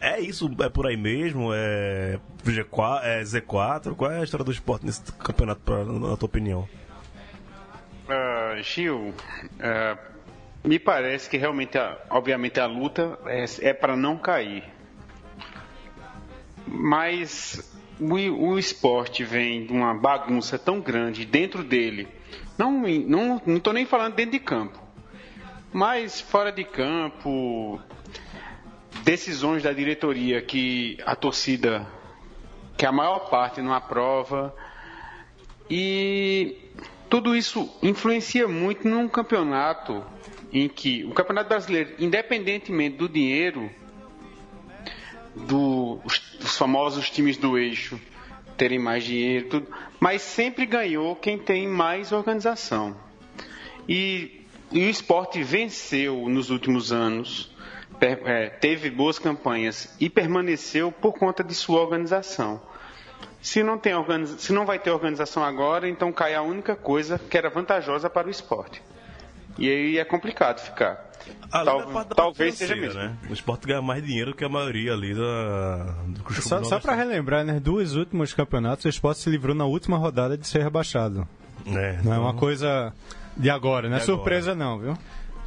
É 0.00 0.20
isso? 0.20 0.50
É 0.60 0.68
por 0.68 0.86
aí 0.86 0.96
mesmo? 0.96 1.50
É, 1.54 2.18
G4, 2.44 3.00
é 3.02 3.22
Z4? 3.22 3.94
Qual 3.96 4.10
é 4.10 4.20
a 4.20 4.24
história 4.24 4.44
do 4.44 4.52
esporte 4.52 4.84
nesse 4.86 5.00
campeonato, 5.12 5.60
pra, 5.62 5.84
na 5.84 6.16
tua 6.16 6.26
opinião? 6.26 6.68
Ah, 8.08 8.56
Gil, 8.62 9.12
ah, 9.60 9.96
me 10.62 10.78
parece 10.78 11.28
que 11.28 11.36
realmente, 11.36 11.76
a- 11.78 11.96
obviamente, 12.10 12.60
a 12.60 12.66
luta 12.66 13.18
é, 13.26 13.44
é 13.62 13.72
para 13.72 13.96
não 13.96 14.16
cair. 14.16 14.62
Mas 16.66 17.74
o, 18.00 18.14
o 18.14 18.58
esporte 18.58 19.24
vem 19.24 19.66
de 19.66 19.72
uma 19.72 19.94
bagunça 19.94 20.58
tão 20.58 20.80
grande 20.80 21.24
dentro 21.24 21.62
dele. 21.64 22.08
Não, 22.58 22.86
em- 22.86 23.04
não, 23.04 23.40
não 23.46 23.72
nem 23.72 23.86
falando 23.86 24.14
dentro 24.14 24.32
de 24.32 24.40
campo. 24.40 24.78
Mas 25.72 26.20
fora 26.20 26.50
de 26.52 26.64
campo, 26.64 27.80
decisões 29.02 29.62
da 29.62 29.72
diretoria 29.72 30.42
que 30.42 30.98
a 31.06 31.14
torcida, 31.14 31.86
que 32.76 32.84
a 32.86 32.92
maior 32.92 33.30
parte 33.30 33.60
não 33.62 33.72
aprova. 33.72 34.54
E 35.70 36.56
tudo 37.08 37.34
isso 37.36 37.68
influencia 37.82 38.46
muito 38.46 38.86
num 38.88 39.08
campeonato 39.08 40.04
em 40.52 40.68
que 40.68 41.04
o 41.04 41.10
Campeonato 41.12 41.48
Brasileiro, 41.48 41.94
independentemente 41.98 42.96
do 42.96 43.08
dinheiro, 43.08 43.68
do- 45.34 46.00
os- 46.04 46.20
dos 46.40 46.56
famosos 46.56 47.10
times 47.10 47.36
do 47.36 47.58
eixo 47.58 48.00
terem 48.56 48.78
mais 48.78 49.04
dinheiro, 49.04 49.48
tudo, 49.48 49.66
mas 50.00 50.22
sempre 50.22 50.64
ganhou 50.64 51.14
quem 51.16 51.36
tem 51.36 51.66
mais 51.68 52.10
organização. 52.12 52.96
E, 53.88 54.46
e 54.72 54.86
o 54.86 54.88
esporte 54.88 55.42
venceu 55.42 56.28
nos 56.28 56.48
últimos 56.50 56.90
anos, 56.92 57.50
teve 58.60 58.90
boas 58.90 59.18
campanhas 59.18 59.94
e 60.00 60.08
permaneceu 60.10 60.90
por 60.92 61.12
conta 61.14 61.42
de 61.42 61.54
sua 61.54 61.80
organização. 61.80 62.60
Se 63.40 63.62
não, 63.62 63.78
tem 63.78 63.94
organiza- 63.94 64.38
se 64.38 64.52
não 64.52 64.66
vai 64.66 64.78
ter 64.78 64.90
organização 64.90 65.44
agora, 65.44 65.88
então 65.88 66.12
cai 66.12 66.34
a 66.34 66.42
única 66.42 66.74
coisa 66.74 67.18
que 67.18 67.36
era 67.38 67.48
vantajosa 67.48 68.10
para 68.10 68.26
o 68.26 68.30
esporte. 68.30 68.82
E 69.58 69.70
aí 69.70 69.98
é 69.98 70.04
complicado 70.04 70.60
ficar. 70.60 71.04
Tal- 71.50 72.04
talvez 72.06 72.54
seja 72.56 72.76
mesmo. 72.76 73.00
Né? 73.00 73.16
O 73.28 73.32
esporte 73.32 73.66
ganha 73.66 73.80
mais 73.82 74.04
dinheiro 74.04 74.34
que 74.34 74.44
a 74.44 74.48
maioria 74.48 74.92
ali 74.92 75.14
da, 75.14 75.94
do 76.08 76.34
Só, 76.42 76.62
só 76.62 76.78
para 76.78 76.94
relembrar, 76.94 77.44
né? 77.44 77.58
Dos 77.58 77.94
últimos 77.96 78.34
campeonatos, 78.34 78.84
o 78.84 78.88
esporte 78.88 79.20
se 79.20 79.30
livrou 79.30 79.54
na 79.54 79.64
última 79.64 79.96
rodada 79.96 80.36
de 80.36 80.46
ser 80.46 80.62
rebaixado. 80.62 81.26
É, 81.66 81.98
Não 82.04 82.12
é 82.12 82.18
uma 82.18 82.34
coisa 82.34 82.92
de 83.36 83.48
agora, 83.50 83.88
não 83.88 83.96
é 83.96 83.98
De 83.98 84.04
agora. 84.04 84.16
surpresa 84.18 84.54
não, 84.54 84.78
viu? 84.78 84.98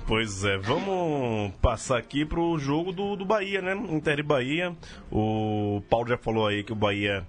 Pois 0.10 0.44
é, 0.44 0.58
vamos 0.58 1.54
passar 1.62 2.00
aqui 2.00 2.26
pro 2.26 2.58
jogo 2.58 2.92
do, 2.92 3.16
do 3.16 3.24
Bahia, 3.24 3.62
né? 3.62 3.76
Inter 3.92 4.18
e 4.18 4.24
Bahia. 4.24 4.76
O 5.12 5.84
Paulo 5.88 6.08
já 6.08 6.18
falou 6.18 6.48
aí 6.48 6.64
que 6.64 6.72
o 6.72 6.76
Bahia 6.76 7.24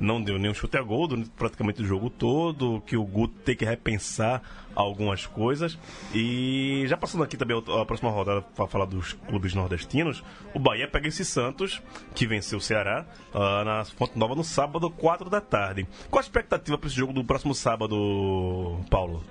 não 0.00 0.20
deu 0.20 0.36
nenhum 0.36 0.52
chute 0.52 0.76
a 0.76 0.82
gol 0.82 1.08
praticamente 1.36 1.80
o 1.80 1.86
jogo 1.86 2.10
todo, 2.10 2.82
que 2.84 2.96
o 2.96 3.04
Guto 3.04 3.34
tem 3.44 3.54
que 3.54 3.64
repensar 3.64 4.42
algumas 4.74 5.26
coisas. 5.26 5.78
E 6.12 6.82
já 6.88 6.96
passando 6.96 7.22
aqui 7.22 7.36
também 7.36 7.56
a 7.56 7.84
próxima 7.84 8.10
rodada 8.10 8.42
para 8.42 8.66
falar 8.66 8.86
dos 8.86 9.12
clubes 9.12 9.54
nordestinos, 9.54 10.24
o 10.52 10.58
Bahia 10.58 10.88
pega 10.88 11.06
esse 11.06 11.24
Santos, 11.24 11.80
que 12.16 12.26
venceu 12.26 12.58
o 12.58 12.60
Ceará, 12.60 13.06
ah, 13.32 13.62
na 13.64 13.84
Fonte 13.84 14.18
Nova 14.18 14.34
no 14.34 14.42
sábado, 14.42 14.90
4 14.90 15.30
da 15.30 15.40
tarde. 15.40 15.86
Qual 16.10 16.18
a 16.18 16.24
expectativa 16.24 16.76
para 16.76 16.88
esse 16.88 16.96
jogo 16.96 17.12
do 17.12 17.22
próximo 17.22 17.54
sábado, 17.54 18.80
Paulo? 18.90 19.22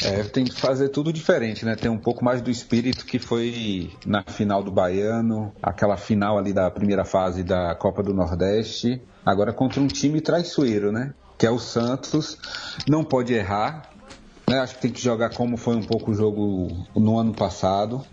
É, 0.00 0.22
tem 0.22 0.44
que 0.44 0.58
fazer 0.58 0.88
tudo 0.88 1.12
diferente, 1.12 1.64
né? 1.64 1.76
Tem 1.76 1.90
um 1.90 1.98
pouco 1.98 2.24
mais 2.24 2.40
do 2.40 2.50
espírito 2.50 3.04
que 3.04 3.18
foi 3.18 3.90
na 4.06 4.22
final 4.22 4.62
do 4.62 4.70
Baiano, 4.70 5.52
aquela 5.62 5.96
final 5.96 6.38
ali 6.38 6.52
da 6.52 6.70
primeira 6.70 7.04
fase 7.04 7.42
da 7.42 7.74
Copa 7.74 8.02
do 8.02 8.14
Nordeste. 8.14 9.02
Agora 9.24 9.52
contra 9.52 9.80
um 9.80 9.86
time 9.86 10.20
traiçoeiro, 10.20 10.90
né? 10.90 11.14
Que 11.38 11.46
é 11.46 11.50
o 11.50 11.58
Santos. 11.58 12.38
Não 12.88 13.04
pode 13.04 13.34
errar. 13.34 13.90
Né? 14.48 14.58
Acho 14.58 14.76
que 14.76 14.82
tem 14.82 14.90
que 14.90 15.00
jogar 15.00 15.30
como 15.30 15.56
foi 15.56 15.76
um 15.76 15.82
pouco 15.82 16.10
o 16.10 16.14
jogo 16.14 16.86
no 16.96 17.18
ano 17.18 17.32
passado. 17.32 18.04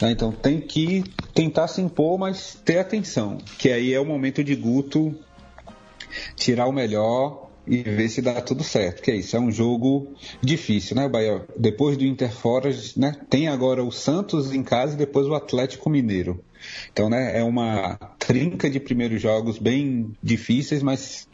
né? 0.00 0.10
Então 0.10 0.32
tem 0.32 0.60
que 0.60 1.04
tentar 1.34 1.68
se 1.68 1.80
impor, 1.80 2.18
mas 2.18 2.58
ter 2.64 2.78
atenção. 2.78 3.38
Que 3.58 3.70
aí 3.70 3.94
é 3.94 4.00
o 4.00 4.04
momento 4.04 4.42
de 4.44 4.54
Guto 4.54 5.14
tirar 6.34 6.66
o 6.66 6.72
melhor 6.72 7.45
e 7.66 7.82
ver 7.82 8.08
se 8.08 8.22
dá 8.22 8.40
tudo 8.40 8.62
certo. 8.62 9.02
Que 9.02 9.10
é 9.10 9.16
isso, 9.16 9.36
é 9.36 9.40
um 9.40 9.50
jogo 9.50 10.14
difícil, 10.40 10.96
né, 10.96 11.08
Bahia? 11.08 11.44
Depois 11.56 11.96
do 11.96 12.04
Inter 12.04 12.30
fora, 12.30 12.70
né, 12.96 13.16
tem 13.28 13.48
agora 13.48 13.82
o 13.82 13.90
Santos 13.90 14.52
em 14.52 14.62
casa 14.62 14.94
e 14.94 14.98
depois 14.98 15.26
o 15.26 15.34
Atlético 15.34 15.90
Mineiro. 15.90 16.42
Então, 16.92 17.08
né, 17.08 17.38
é 17.38 17.44
uma 17.44 17.96
trinca 18.18 18.68
de 18.70 18.80
primeiros 18.80 19.20
jogos 19.20 19.58
bem 19.58 20.16
difíceis, 20.22 20.82
mas 20.82 21.28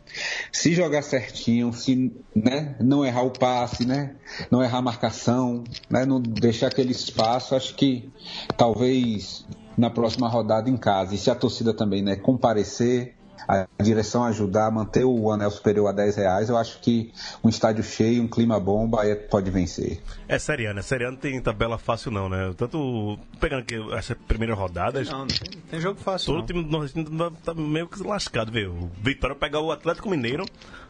se 0.50 0.74
jogar 0.74 1.02
certinho, 1.02 1.72
se 1.72 2.12
né, 2.34 2.76
não 2.80 3.04
errar 3.04 3.22
o 3.22 3.30
passe, 3.30 3.86
né, 3.86 4.14
não 4.50 4.62
errar 4.62 4.78
a 4.78 4.82
marcação, 4.82 5.64
né, 5.88 6.04
não 6.04 6.20
deixar 6.20 6.68
aquele 6.68 6.92
espaço, 6.92 7.54
acho 7.54 7.74
que 7.74 8.10
talvez 8.56 9.46
na 9.76 9.88
próxima 9.88 10.28
rodada 10.28 10.68
em 10.68 10.76
casa, 10.76 11.14
e 11.14 11.18
se 11.18 11.30
a 11.30 11.34
torcida 11.34 11.72
também 11.72 12.02
né, 12.02 12.16
comparecer, 12.16 13.14
a 13.48 13.66
direção 13.82 14.24
ajudar 14.24 14.66
a 14.66 14.70
manter 14.70 15.04
o 15.04 15.30
anel 15.30 15.50
superior 15.50 15.88
a 15.88 15.92
10 15.92 16.16
reais, 16.16 16.48
eu 16.48 16.56
acho 16.56 16.80
que 16.80 17.12
um 17.42 17.48
estádio 17.48 17.82
cheio, 17.84 18.22
um 18.22 18.28
clima 18.28 18.58
bom, 18.60 18.84
o 18.84 18.88
Bahia 18.88 19.16
pode 19.16 19.50
vencer. 19.50 20.00
É 20.28 20.38
Série 20.38 20.66
A, 20.66 20.74
né? 20.74 20.82
Série 20.82 21.04
A 21.06 21.10
não 21.10 21.18
tem 21.18 21.40
tabela 21.40 21.78
fácil 21.78 22.10
não, 22.10 22.28
né? 22.28 22.52
Tanto 22.56 23.18
pegando 23.40 23.60
aqui 23.60 23.74
essas 23.94 24.16
primeiras 24.28 24.56
rodadas, 24.56 25.08
Não, 25.10 25.20
não 25.20 25.26
tem, 25.26 25.60
tem 25.70 25.80
jogo 25.80 26.00
fácil. 26.00 26.26
todo 26.26 26.38
não. 26.38 26.46
time 26.46 26.62
do 26.64 26.70
Nordestino 26.70 27.30
tá- 27.30 27.36
tá 27.46 27.54
meio 27.54 27.88
que 27.88 28.02
lascado, 28.02 28.50
viu? 28.52 28.70
O 28.72 28.90
Vitória 29.02 29.34
pegar 29.36 29.60
o 29.60 29.72
Atlético 29.72 30.08
Mineiro 30.08 30.44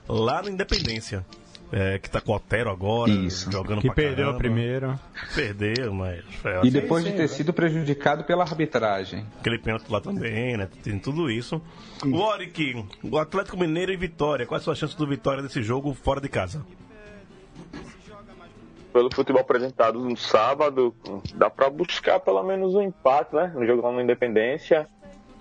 lá 0.08 0.42
na 0.42 0.50
Independência. 0.50 1.24
É, 1.74 1.98
que 1.98 2.10
tá 2.10 2.20
com 2.20 2.32
o 2.32 2.34
Otero 2.34 2.68
agora, 2.70 3.10
Isso. 3.10 3.50
jogando 3.50 3.80
Que 3.80 3.86
pra 3.86 3.94
perdeu 3.94 4.24
a 4.24 4.32
caramba. 4.32 4.38
primeira. 4.38 5.00
Perdeu, 5.34 5.94
mas... 5.94 6.22
É, 6.44 6.60
E 6.64 6.70
depois 6.70 7.02
de 7.02 7.12
ter 7.12 7.26
sido 7.28 7.50
prejudicado 7.50 8.24
pela 8.24 8.42
arbitragem. 8.44 9.26
Aquele 9.40 9.58
pênalti 9.58 9.88
lá 9.88 9.98
também, 9.98 10.58
né? 10.58 10.68
Tem 10.82 10.98
tudo 10.98 11.30
isso. 11.30 11.62
O 12.04 12.16
Oric, 12.18 12.84
o 13.02 13.16
Atlético 13.16 13.56
Mineiro 13.56 13.90
e 13.90 13.96
Vitória. 13.96 14.44
Quais 14.44 14.62
são 14.62 14.70
as 14.70 14.78
chances 14.78 14.94
do 14.94 15.06
Vitória 15.06 15.42
nesse 15.42 15.62
jogo 15.62 15.94
fora 15.94 16.20
de 16.20 16.28
casa? 16.28 16.62
Pelo 18.92 19.08
futebol 19.14 19.40
apresentado 19.40 19.98
no 19.98 20.14
sábado, 20.14 20.94
dá 21.34 21.48
pra 21.48 21.70
buscar 21.70 22.20
pelo 22.20 22.42
menos 22.42 22.74
um 22.74 22.82
empate, 22.82 23.34
né? 23.34 23.50
No 23.54 23.64
jogo 23.64 23.80
lá 23.80 23.90
na 23.92 24.02
Independência. 24.02 24.86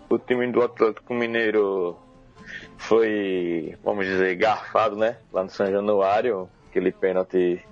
O 0.09 0.17
time 0.17 0.49
do 0.49 0.61
Atlético 0.61 1.13
Mineiro 1.13 1.97
foi, 2.81 3.77
vamos 3.83 4.05
dizer, 4.05 4.35
garfado, 4.35 4.95
né? 4.95 5.17
Lá 5.31 5.43
no 5.43 5.49
São 5.49 5.69
Januário. 5.71 6.49
Aquele 6.69 6.91
pênalti. 6.91 7.63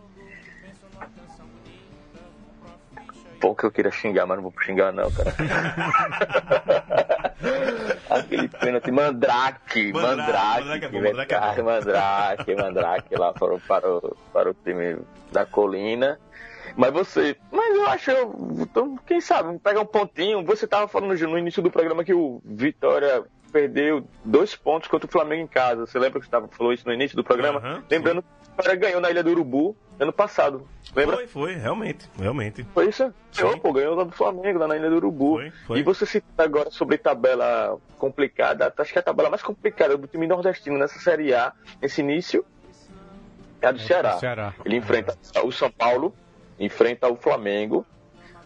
Pô, 3.40 3.56
que 3.56 3.66
eu 3.66 3.72
queria 3.72 3.92
xingar, 3.92 4.26
mas 4.26 4.38
não 4.38 4.44
vou 4.44 4.54
xingar 4.62 4.92
não, 4.92 5.10
cara. 5.12 5.34
Aquele 8.10 8.48
pênalti 8.50 8.92
mandrake, 8.92 9.94
Mandrake, 9.94 10.66
mandrake, 10.82 10.84
mandrake 10.84 10.86
é 10.86 10.90
que 10.90 11.00
mandrake 11.00 11.60
é 11.60 11.64
mandrake, 11.64 12.56
mandrake 12.56 13.16
lá 13.16 13.34
para, 13.34 13.54
o- 13.54 13.60
para, 13.62 13.90
o, 13.90 14.18
para 14.34 14.50
o 14.50 14.54
time 14.54 14.98
da 15.32 15.46
colina. 15.46 16.20
Mas 16.76 16.92
você, 16.92 17.38
mas 17.52 17.76
eu 17.76 17.88
acho, 17.88 18.12
então, 18.62 18.98
quem 19.08 19.22
sabe, 19.22 19.58
pegar 19.60 19.82
um 19.82 19.86
pontinho. 19.86 20.44
Você 20.44 20.68
tava 20.68 20.88
falando 20.88 21.18
no 21.28 21.38
início 21.38 21.62
do 21.64 21.72
programa 21.72 22.04
que 22.04 22.14
o 22.14 22.42
Vitória 22.44 23.24
perdeu 23.50 24.08
dois 24.24 24.56
pontos 24.56 24.88
contra 24.88 25.08
o 25.08 25.12
Flamengo 25.12 25.44
em 25.44 25.48
casa. 25.48 25.86
Você 25.86 26.00
lembra 26.00 26.20
que 26.20 26.26
você 26.26 26.32
tava, 26.32 26.48
falou 26.48 26.74
isso 26.74 26.88
no 26.88 26.94
início 26.94 27.16
do 27.16 27.24
programa? 27.24 27.60
Aham, 27.60 27.84
Lembrando 27.90 28.22
que 28.22 28.28
o 28.28 28.52
Vitória 28.52 28.76
ganhou 28.76 29.02
na 29.02 29.10
Ilha 29.10 29.24
do 29.24 29.32
Urubu 29.32 29.76
ano 30.00 30.14
passado. 30.14 30.68
Lembra? 30.96 31.18
Foi, 31.18 31.28
foi, 31.28 31.56
realmente, 31.56 32.10
realmente. 32.18 32.66
Foi 32.74 32.88
isso? 32.88 33.14
Ganhou, 33.36 33.58
pô, 33.60 33.74
ganhou 33.74 33.96
lá 33.96 34.04
do 34.04 34.12
Flamengo, 34.12 34.60
lá 34.60 34.68
na 34.68 34.78
Ilha 34.78 34.90
do 34.90 34.96
Urubu. 34.96 35.36
Foi, 35.36 35.52
foi. 35.68 35.80
E 35.80 35.84
você 35.84 36.06
cita 36.06 36.44
agora 36.44 36.72
sobre 36.72 36.98
tabela 36.98 37.78
complicada, 37.98 38.74
acho 38.78 38.94
que 38.94 39.00
a 39.00 39.04
tabela 39.04 39.30
mais 39.30 39.44
complicada 39.44 39.98
do 39.98 40.08
time 40.08 40.26
nordestino 40.26 40.78
nessa 40.78 41.00
Série 41.00 41.34
A, 41.34 41.52
nesse 41.82 42.02
início, 42.02 42.46
é 43.62 43.68
a 43.68 43.72
do 43.72 43.80
Ceará. 43.80 44.18
Ceará. 44.18 44.54
Ele 44.64 44.78
enfrenta 44.78 45.18
o 45.44 45.52
São 45.52 45.70
Paulo, 45.70 46.16
enfrenta 46.58 47.10
o 47.10 47.16
Flamengo, 47.18 47.86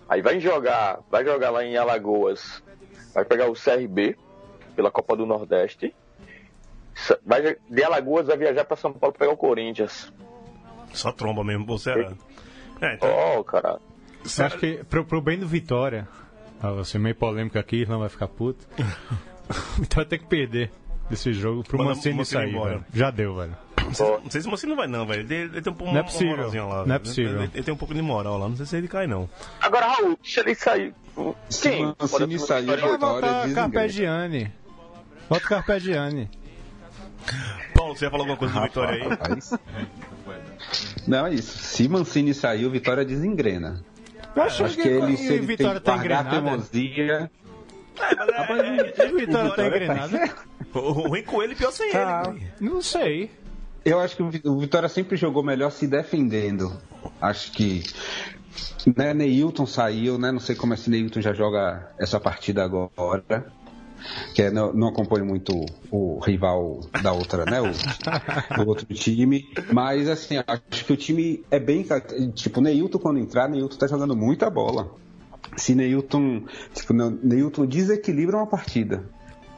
aí 0.09 0.21
vai 0.21 0.39
jogar, 0.39 0.99
vai 1.09 1.23
jogar 1.23 1.51
lá 1.51 1.63
em 1.63 1.77
Alagoas, 1.77 2.63
vai 3.13 3.23
pegar 3.23 3.47
o 3.47 3.53
CRB 3.53 4.17
pela 4.75 4.91
Copa 4.91 5.15
do 5.15 5.25
Nordeste. 5.25 5.93
Vai, 7.25 7.57
de 7.69 7.83
Alagoas 7.83 8.27
vai 8.27 8.37
viajar 8.37 8.65
para 8.65 8.77
São 8.77 8.93
Paulo 8.93 9.15
pegar 9.17 9.31
o 9.31 9.37
Corinthians. 9.37 10.11
Só 10.93 11.11
tromba 11.11 11.43
mesmo 11.43 11.65
pro 11.65 11.77
Ceará. 11.79 12.13
É, 12.81 12.95
então, 12.95 13.09
Oh, 13.39 13.43
cara. 13.43 13.79
Eu 14.37 14.45
acho 14.45 14.57
que 14.57 14.83
pro, 14.85 15.03
pro 15.03 15.19
bem 15.21 15.37
do 15.39 15.47
Vitória, 15.47 16.07
Ah, 16.61 16.71
você 16.71 16.97
meio 16.99 17.15
polêmico 17.15 17.57
aqui, 17.57 17.85
não 17.87 17.99
vai 17.99 18.09
ficar 18.09 18.27
puto. 18.27 18.65
então 19.79 19.95
vai 19.97 20.05
ter 20.05 20.19
que 20.19 20.25
perder 20.25 20.71
esse 21.11 21.33
jogo 21.33 21.63
pro 21.63 21.77
Manda 21.77 21.89
Mancini 21.95 22.15
Mancini 22.15 22.41
sair, 22.41 22.51
embora. 22.51 22.69
velho. 22.71 22.85
Já 22.93 23.11
deu, 23.11 23.35
velho. 23.35 23.57
Não 23.83 23.93
sei, 23.93 24.07
não 24.23 24.31
sei 24.31 24.41
se 24.41 24.47
o 24.47 24.51
Mancini 24.51 24.69
não 24.69 24.77
vai, 24.77 24.87
não, 24.87 25.05
velho. 25.05 25.21
Ele, 25.21 25.35
ele 25.35 25.61
tem 25.61 25.73
um, 25.73 25.75
pouco 25.75 25.93
Não 25.93 25.99
é 25.99 26.25
moralzinha 26.25 26.63
lá. 26.63 26.85
Não 26.85 26.95
é 26.95 26.99
possível. 26.99 27.41
Ele, 27.43 27.51
ele 27.53 27.63
tem 27.63 27.73
um 27.73 27.77
pouco 27.77 27.93
de 27.93 28.01
moral 28.01 28.37
lá. 28.37 28.47
Não 28.47 28.55
sei 28.55 28.65
se 28.65 28.77
ele 28.77 28.87
cai, 28.87 29.07
não. 29.07 29.29
Agora, 29.59 29.87
Raul, 29.87 30.17
deixa 30.21 30.39
ele 30.41 30.55
sair. 30.55 30.93
Se 31.49 31.69
Quem? 31.69 31.85
o 31.85 31.95
Mancini 31.99 32.39
sair, 32.39 32.65
Vai 32.65 32.75
Vitória 32.77 32.97
voltar 32.97 33.41
desengrena. 33.41 33.55
Carpegiani. 33.55 34.51
Volta 35.29 35.45
o 35.45 35.49
Carpegiani. 35.49 36.29
Paulo, 37.73 37.95
você 37.95 38.05
ia 38.05 38.11
falar 38.11 38.23
alguma 38.23 38.37
coisa 38.37 38.53
do 38.53 38.61
Vitória 38.61 39.03
aí? 39.03 39.09
Rapaz. 39.09 39.51
Não, 41.07 41.25
é 41.27 41.33
isso. 41.33 41.57
Se 41.57 41.87
Mancini 41.87 42.33
sair, 42.33 42.65
o 42.65 42.69
Vitória 42.71 43.03
desengrena. 43.05 43.83
Eu 44.35 44.43
acho, 44.43 44.63
Acho 44.65 44.77
que 44.77 44.87
ele, 44.87 45.15
se 45.17 45.31
ele 45.33 45.45
Vitória 45.45 45.79
tem 45.79 45.93
tá 45.95 46.01
que 46.01 46.07
largar 46.07 46.33
a 46.33 46.37
engrenada. 46.39 46.61
teimosia... 46.71 47.31
E 48.97 49.11
o 49.13 49.17
Vitória 49.17 49.51
tá 49.55 49.67
engrenada? 49.67 50.33
O 50.73 50.79
o 50.79 50.91
ruim 51.09 51.23
com 51.23 51.41
ele, 51.43 51.55
pior 51.55 51.71
sem 51.71 51.91
Tá. 51.91 52.23
ele. 52.35 52.47
Não 52.59 52.81
sei. 52.81 53.29
Eu 53.85 53.99
acho 53.99 54.15
que 54.15 54.23
o 54.23 54.29
Vi- 54.29 54.41
o 54.45 54.57
Vitória 54.59 54.89
sempre 54.89 55.15
jogou 55.15 55.43
melhor 55.43 55.69
se 55.71 55.85
defendendo. 55.87 56.75
Acho 57.21 57.51
que. 57.51 57.83
Né, 58.97 59.13
Neilton 59.13 59.65
saiu, 59.65 60.17
né? 60.17 60.31
Não 60.31 60.39
sei 60.39 60.55
como 60.55 60.73
esse 60.73 60.89
Neilton 60.89 61.21
já 61.21 61.33
joga 61.33 61.91
essa 61.99 62.19
partida 62.19 62.63
agora. 62.63 63.45
Que 64.33 64.43
é, 64.43 64.51
não, 64.51 64.73
não 64.73 64.87
acompanho 64.87 65.25
muito 65.25 65.53
o 65.91 66.19
rival 66.19 66.81
da 67.01 67.13
outra, 67.13 67.45
né? 67.45 67.61
O, 67.61 68.61
o 68.61 68.67
outro 68.67 68.85
time. 68.93 69.45
Mas 69.71 70.07
assim, 70.07 70.35
acho 70.37 70.85
que 70.85 70.93
o 70.93 70.97
time 70.97 71.43
é 71.49 71.59
bem. 71.59 71.85
Tipo, 72.33 72.61
Neilton 72.61 72.99
quando 72.99 73.19
entrar, 73.19 73.47
Neilton 73.47 73.77
tá 73.77 73.87
jogando 73.87 74.15
muita 74.15 74.49
bola. 74.49 74.91
Se 75.57 75.75
Neilton. 75.75 76.43
Tipo, 76.73 76.93
Neilton 76.93 77.65
desequilibra 77.65 78.37
uma 78.37 78.47
partida. 78.47 79.03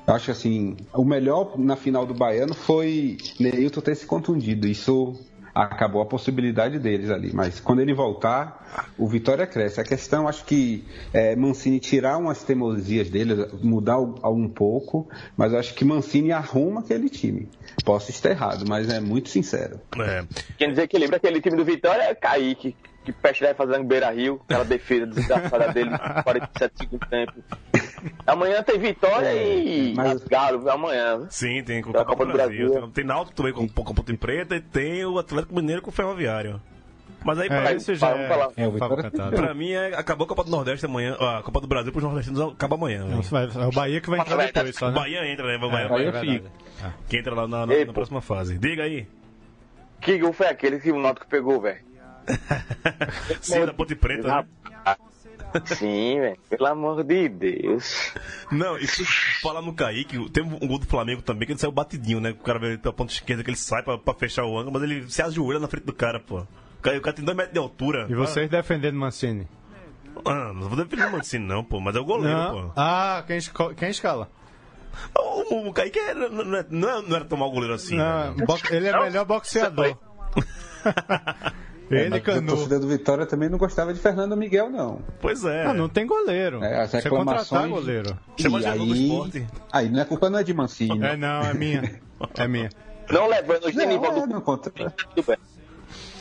Acho 0.08 0.30
assim, 0.30 0.78
o 0.94 1.04
melhor 1.04 1.58
na 1.58 1.76
final 1.76 2.06
do 2.06 2.14
Baiano 2.14 2.54
foi 2.54 3.18
Neilton 3.40 3.82
ter 3.82 3.96
se 3.96 4.06
contundido. 4.06 4.68
Isso 4.68 5.20
acabou 5.56 6.02
a 6.02 6.06
possibilidade 6.06 6.78
deles 6.78 7.10
ali. 7.10 7.32
Mas 7.34 7.62
quando 7.62 7.80
ele 7.80 7.94
voltar, 7.94 8.92
o 8.98 9.08
Vitória 9.08 9.48
cresce. 9.48 9.80
A 9.80 9.86
questão, 9.86 10.28
acho 10.28 10.44
que 10.44 10.84
é, 11.14 11.34
Mancini 11.34 11.80
tirar 11.80 12.18
umas 12.18 12.44
teimosias 12.44 13.10
dele, 13.10 13.48
mudar 13.64 13.98
um 13.98 14.50
pouco, 14.50 15.08
mas 15.38 15.54
eu 15.54 15.60
acho 15.60 15.74
que 15.74 15.86
Mancini 15.86 16.34
arruma 16.34 16.82
aquele 16.82 17.10
time. 17.10 17.48
Posso 17.86 18.12
estar 18.12 18.32
errado, 18.32 18.66
mas 18.68 18.90
é 18.90 19.00
muito 19.00 19.30
sincero. 19.30 19.80
É. 19.98 20.26
Quem 20.58 20.70
desequilibra 20.70 21.16
aquele 21.16 21.40
time 21.40 21.56
do 21.56 21.64
Vitória 21.64 22.04
é 22.04 22.14
Kaique, 22.14 22.76
que 23.06 23.12
peste 23.14 23.44
vai 23.44 23.54
fazendo 23.54 23.84
Beira 23.86 24.10
Rio, 24.12 24.42
aquela 24.46 24.66
defesa 24.66 25.06
desgraçada 25.08 25.72
dele, 25.72 25.92
47 26.24 26.74
segundos 26.78 27.08
tempo. 27.10 27.34
Amanhã 28.28 28.62
tem 28.64 28.78
Vitória 28.80 29.32
e 29.34 29.94
mas- 29.96 30.24
Galo, 30.26 30.70
amanhã. 30.70 31.18
viu? 31.20 31.28
Sim, 31.30 31.64
tem 31.64 31.82
com 31.82 31.90
o 31.92 31.94
Copa, 31.94 32.06
Copa 32.06 32.26
do 32.26 32.34
Brasil. 32.34 32.70
Brasil. 32.72 32.88
Tem, 32.92 33.04
Náutico 33.06 33.36
também 33.36 33.54
com, 33.54 33.68
com 33.68 33.94
Ponte 33.94 34.18
Preta 34.18 34.56
e 34.56 34.62
tem 34.62 35.06
o 35.06 35.18
Atlético 35.18 35.56
Mineiro 35.56 35.82
com 35.82 35.90
o 35.90 35.94
Ferroviário. 35.94 36.60
Mas 37.24 37.40
aí, 37.40 37.48
pra, 37.48 37.72
É, 37.72 37.74
esse 37.76 37.96
já 37.96 38.10
vamos 38.12 38.26
é, 38.26 38.28
falar. 38.28 38.50
É, 38.56 38.68
o 38.68 38.72
Cantado. 38.78 39.36
pra 39.36 39.54
mim, 39.56 39.72
é, 39.72 39.96
acabou 39.96 40.26
a 40.26 40.28
Copa 40.28 40.44
do 40.44 40.52
Nordeste 40.52 40.86
amanhã. 40.86 41.16
ó, 41.20 41.38
A 41.38 41.42
Copa 41.44 41.60
do 41.60 41.66
Brasil 41.68 41.92
pros 41.92 42.04
nordestinos 42.04 42.40
acaba 42.54 42.76
amanhã. 42.76 43.04
Vai- 43.32 43.46
É 43.46 43.66
o 43.66 43.72
Bahia 43.72 44.00
que 44.02 44.10
vai 44.12 44.20
entrar 44.20 44.38
depois, 44.38 44.76
só, 44.76 44.86
O 44.88 44.90
né? 44.92 44.96
Bahia 44.96 45.26
entra, 45.32 45.48
né? 45.48 45.58
Vai, 45.58 45.86
É, 45.86 45.88
vai, 45.88 46.00
Aí 46.02 46.06
eu 46.06 46.10
é 46.16 46.20
fico. 46.20 46.32
verdade. 46.32 46.96
que 47.10 47.18
entra 47.18 47.34
lá 47.34 47.48
na, 47.48 47.66
na- 47.66 47.74
Ei, 47.74 47.84
na 47.86 47.94
próxima 47.94 48.22
fase. 48.22 48.60
Diga 48.60 48.84
aí. 48.84 49.08
Que 50.02 50.20
gol 50.20 50.34
foi 50.34 50.46
aquele 50.48 50.80
que 50.80 50.92
o 50.92 51.00
Náutico 51.00 51.26
pegou, 51.28 51.60
velho? 51.60 51.80
Sim, 53.42 53.66
da 53.66 53.74
Ponte 53.74 53.96
Preta. 53.96 54.28
né? 54.28 54.46
Sim, 55.66 56.20
velho. 56.20 56.38
Pelo 56.50 56.66
amor 56.68 57.04
de 57.04 57.30
Deus. 57.30 58.14
Não, 58.52 58.78
e 58.78 58.86
se 58.88 59.06
falar 59.42 59.62
no 59.62 59.74
Kaique, 59.74 60.30
tem 60.30 60.44
um 60.44 60.68
gol 60.68 60.78
do 60.80 60.86
Flamengo 60.86 61.22
também 61.22 61.46
que 61.46 61.54
ele 61.54 61.60
saiu 61.60 61.72
batidinho, 61.72 62.20
né? 62.20 62.32
O 62.32 62.36
cara 62.44 62.60
veio 62.60 62.78
pela 62.78 62.94
ponta 62.94 63.14
esquerda 63.14 63.42
que 63.44 63.50
ele 63.50 63.58
sai 63.58 63.82
pra, 63.82 63.98
pra 63.98 64.14
fechar 64.14 64.44
o 64.44 64.58
ângulo, 64.58 64.74
mas 64.74 64.84
ele 64.84 65.10
se 65.10 65.22
ajoelha 65.22 65.60
na 65.60 65.68
frente 65.68 65.86
do 65.86 65.94
cara, 65.94 66.20
pô. 66.20 66.40
O 66.40 66.82
cara, 66.82 66.98
o 66.98 67.02
cara 67.02 67.16
tem 67.16 67.24
dois 67.24 67.38
metros 67.38 67.54
de 67.54 67.60
altura. 67.60 68.06
E 68.10 68.16
vocês 68.16 68.50
defendendo 68.50 68.96
Mancini? 68.98 69.48
Ah, 70.26 70.52
não 70.54 70.68
vou 70.70 70.76
defender 70.78 71.08
o 71.08 71.12
Mancini, 71.12 71.46
não, 71.46 71.64
pô, 71.64 71.80
mas 71.80 71.96
é 71.96 72.00
o 72.00 72.06
goleiro, 72.06 72.38
Não. 72.38 72.52
pô. 72.68 72.72
Ah, 72.76 73.24
quem, 73.26 73.40
quem 73.78 73.90
escala? 73.90 74.30
O, 75.18 75.70
o 75.70 75.74
Kaique 75.74 76.00
era, 76.00 76.30
não, 76.30 76.44
não, 76.44 76.58
é- 76.58 76.66
não 76.70 76.90
é- 76.90 77.02
não 77.02 77.16
era 77.16 77.26
tão 77.26 77.38
mau 77.38 77.50
goleiro 77.52 77.74
assim. 77.74 77.96
Não, 77.96 78.34
né? 78.36 78.46
ele 78.72 78.88
é 78.88 79.00
melhor 79.00 79.26
boxeador. 79.26 79.98
ele 81.90 82.10
Mas 82.10 82.20
a 82.20 82.22
canou. 82.22 82.56
torcida 82.56 82.80
do 82.80 82.88
Vitória 82.88 83.26
também 83.26 83.48
não 83.50 83.58
gostava 83.58 83.94
de 83.94 84.00
Fernando 84.00 84.36
Miguel, 84.36 84.70
não. 84.70 85.00
Pois 85.22 85.44
é. 85.46 85.66
Ah, 85.66 85.74
não 85.74 85.88
tem 85.88 86.06
goleiro. 86.08 86.64
É, 86.64 86.82
as 86.82 86.92
Você 86.92 87.10
contratar 87.10 87.44
reclamações- 87.44 87.70
goleiro. 87.72 88.18
Chama 88.40 88.58
E 88.58 88.62
de 88.62 88.66
jogador 88.68 88.86
do 88.86 88.94
aí, 88.94 89.04
esporte. 89.08 89.48
aí 89.72 89.90
não 89.90 90.00
é 90.02 90.06
culpa 90.06 90.30
não 90.30 90.40
é 90.40 90.44
de 90.44 90.54
Mancini. 90.54 91.04
É, 91.06 91.16
não, 91.18 91.42
é 91.42 91.54
minha. 91.54 92.02
É 92.38 92.48
minha. 92.48 92.70
Não 93.12 93.28
levando 93.28 93.66
o 93.66 93.72
Genival 93.72 94.12
Não, 94.14 94.24
é, 94.24 94.28
do 94.28 94.34
não 94.34 94.42
conta. 94.42 94.72
bem. 94.74 94.88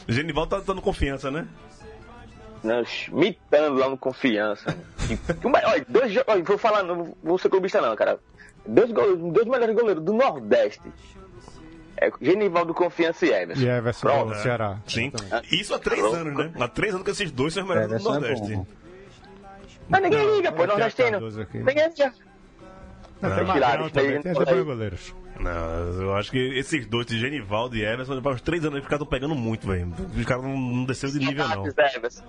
Genival 0.08 0.46
tá 0.46 0.60
dando 0.60 0.82
confiança, 0.82 1.30
né? 1.30 1.46
Não, 2.62 2.82
mitando 3.12 3.78
lá 3.78 3.88
no 3.88 3.96
confiança. 3.96 4.76
Olha, 5.44 5.86
dois, 5.88 6.12
olha, 6.26 6.42
vou 6.42 6.58
falar, 6.58 6.82
não 6.82 7.14
vou 7.22 7.38
ser 7.38 7.48
clubista 7.48 7.80
não, 7.80 7.94
cara. 7.94 8.18
Dois, 8.66 8.90
goleiros, 8.90 9.32
dois 9.32 9.46
melhores 9.46 9.74
goleiros 9.74 10.02
do 10.04 10.12
Nordeste. 10.12 10.82
É 11.96 12.10
Genivaldo 12.20 12.74
Confiança 12.74 13.24
e 13.26 13.30
Everson. 13.32 13.62
E 13.62 13.68
Everson 13.68 14.06
Pronto. 14.06 14.34
do 14.34 14.42
Ceará. 14.42 14.78
Sim. 14.86 15.12
Isso 15.50 15.74
há 15.74 15.78
três 15.78 16.02
Alô? 16.02 16.14
anos, 16.14 16.34
né? 16.34 16.52
Há 16.58 16.68
três 16.68 16.92
anos 16.92 17.04
que 17.04 17.10
esses 17.10 17.30
dois 17.30 17.54
são 17.54 17.62
os 17.62 17.68
melhores 17.68 17.88
do 17.88 17.94
Everson 17.94 18.14
é 18.14 18.20
Nordeste. 18.20 18.60
Mas 19.88 20.02
ninguém 20.02 20.36
liga, 20.36 20.52
pô, 20.52 20.66
nordestino. 20.66 21.20
Ninguém 21.52 21.88
liga. 21.88 22.12
Não, 23.20 23.34
tem 23.34 23.44
Não. 23.44 23.54
Tiraram 23.54 23.90
também. 23.90 24.22
Tem 24.22 24.64
goleiros. 24.64 25.14
Não, 25.40 26.02
eu 26.02 26.14
acho 26.14 26.30
que 26.30 26.38
esses 26.58 26.86
dois, 26.86 27.06
de 27.06 27.18
Genivaldo 27.18 27.76
e 27.76 27.84
Everson, 27.84 28.20
faz 28.22 28.36
uns 28.36 28.42
três 28.42 28.64
anos 28.64 28.78
que 28.78 28.84
os 28.84 28.88
caras 28.88 29.02
estão 29.02 29.06
pegando 29.06 29.34
muito, 29.34 29.66
velho. 29.66 29.92
Os 30.16 30.24
caras 30.24 30.44
não, 30.44 30.56
não 30.56 30.84
desceram 30.84 31.12
de 31.12 31.18
nível, 31.20 31.48
não. 31.48 31.66
Everson. 31.66 32.24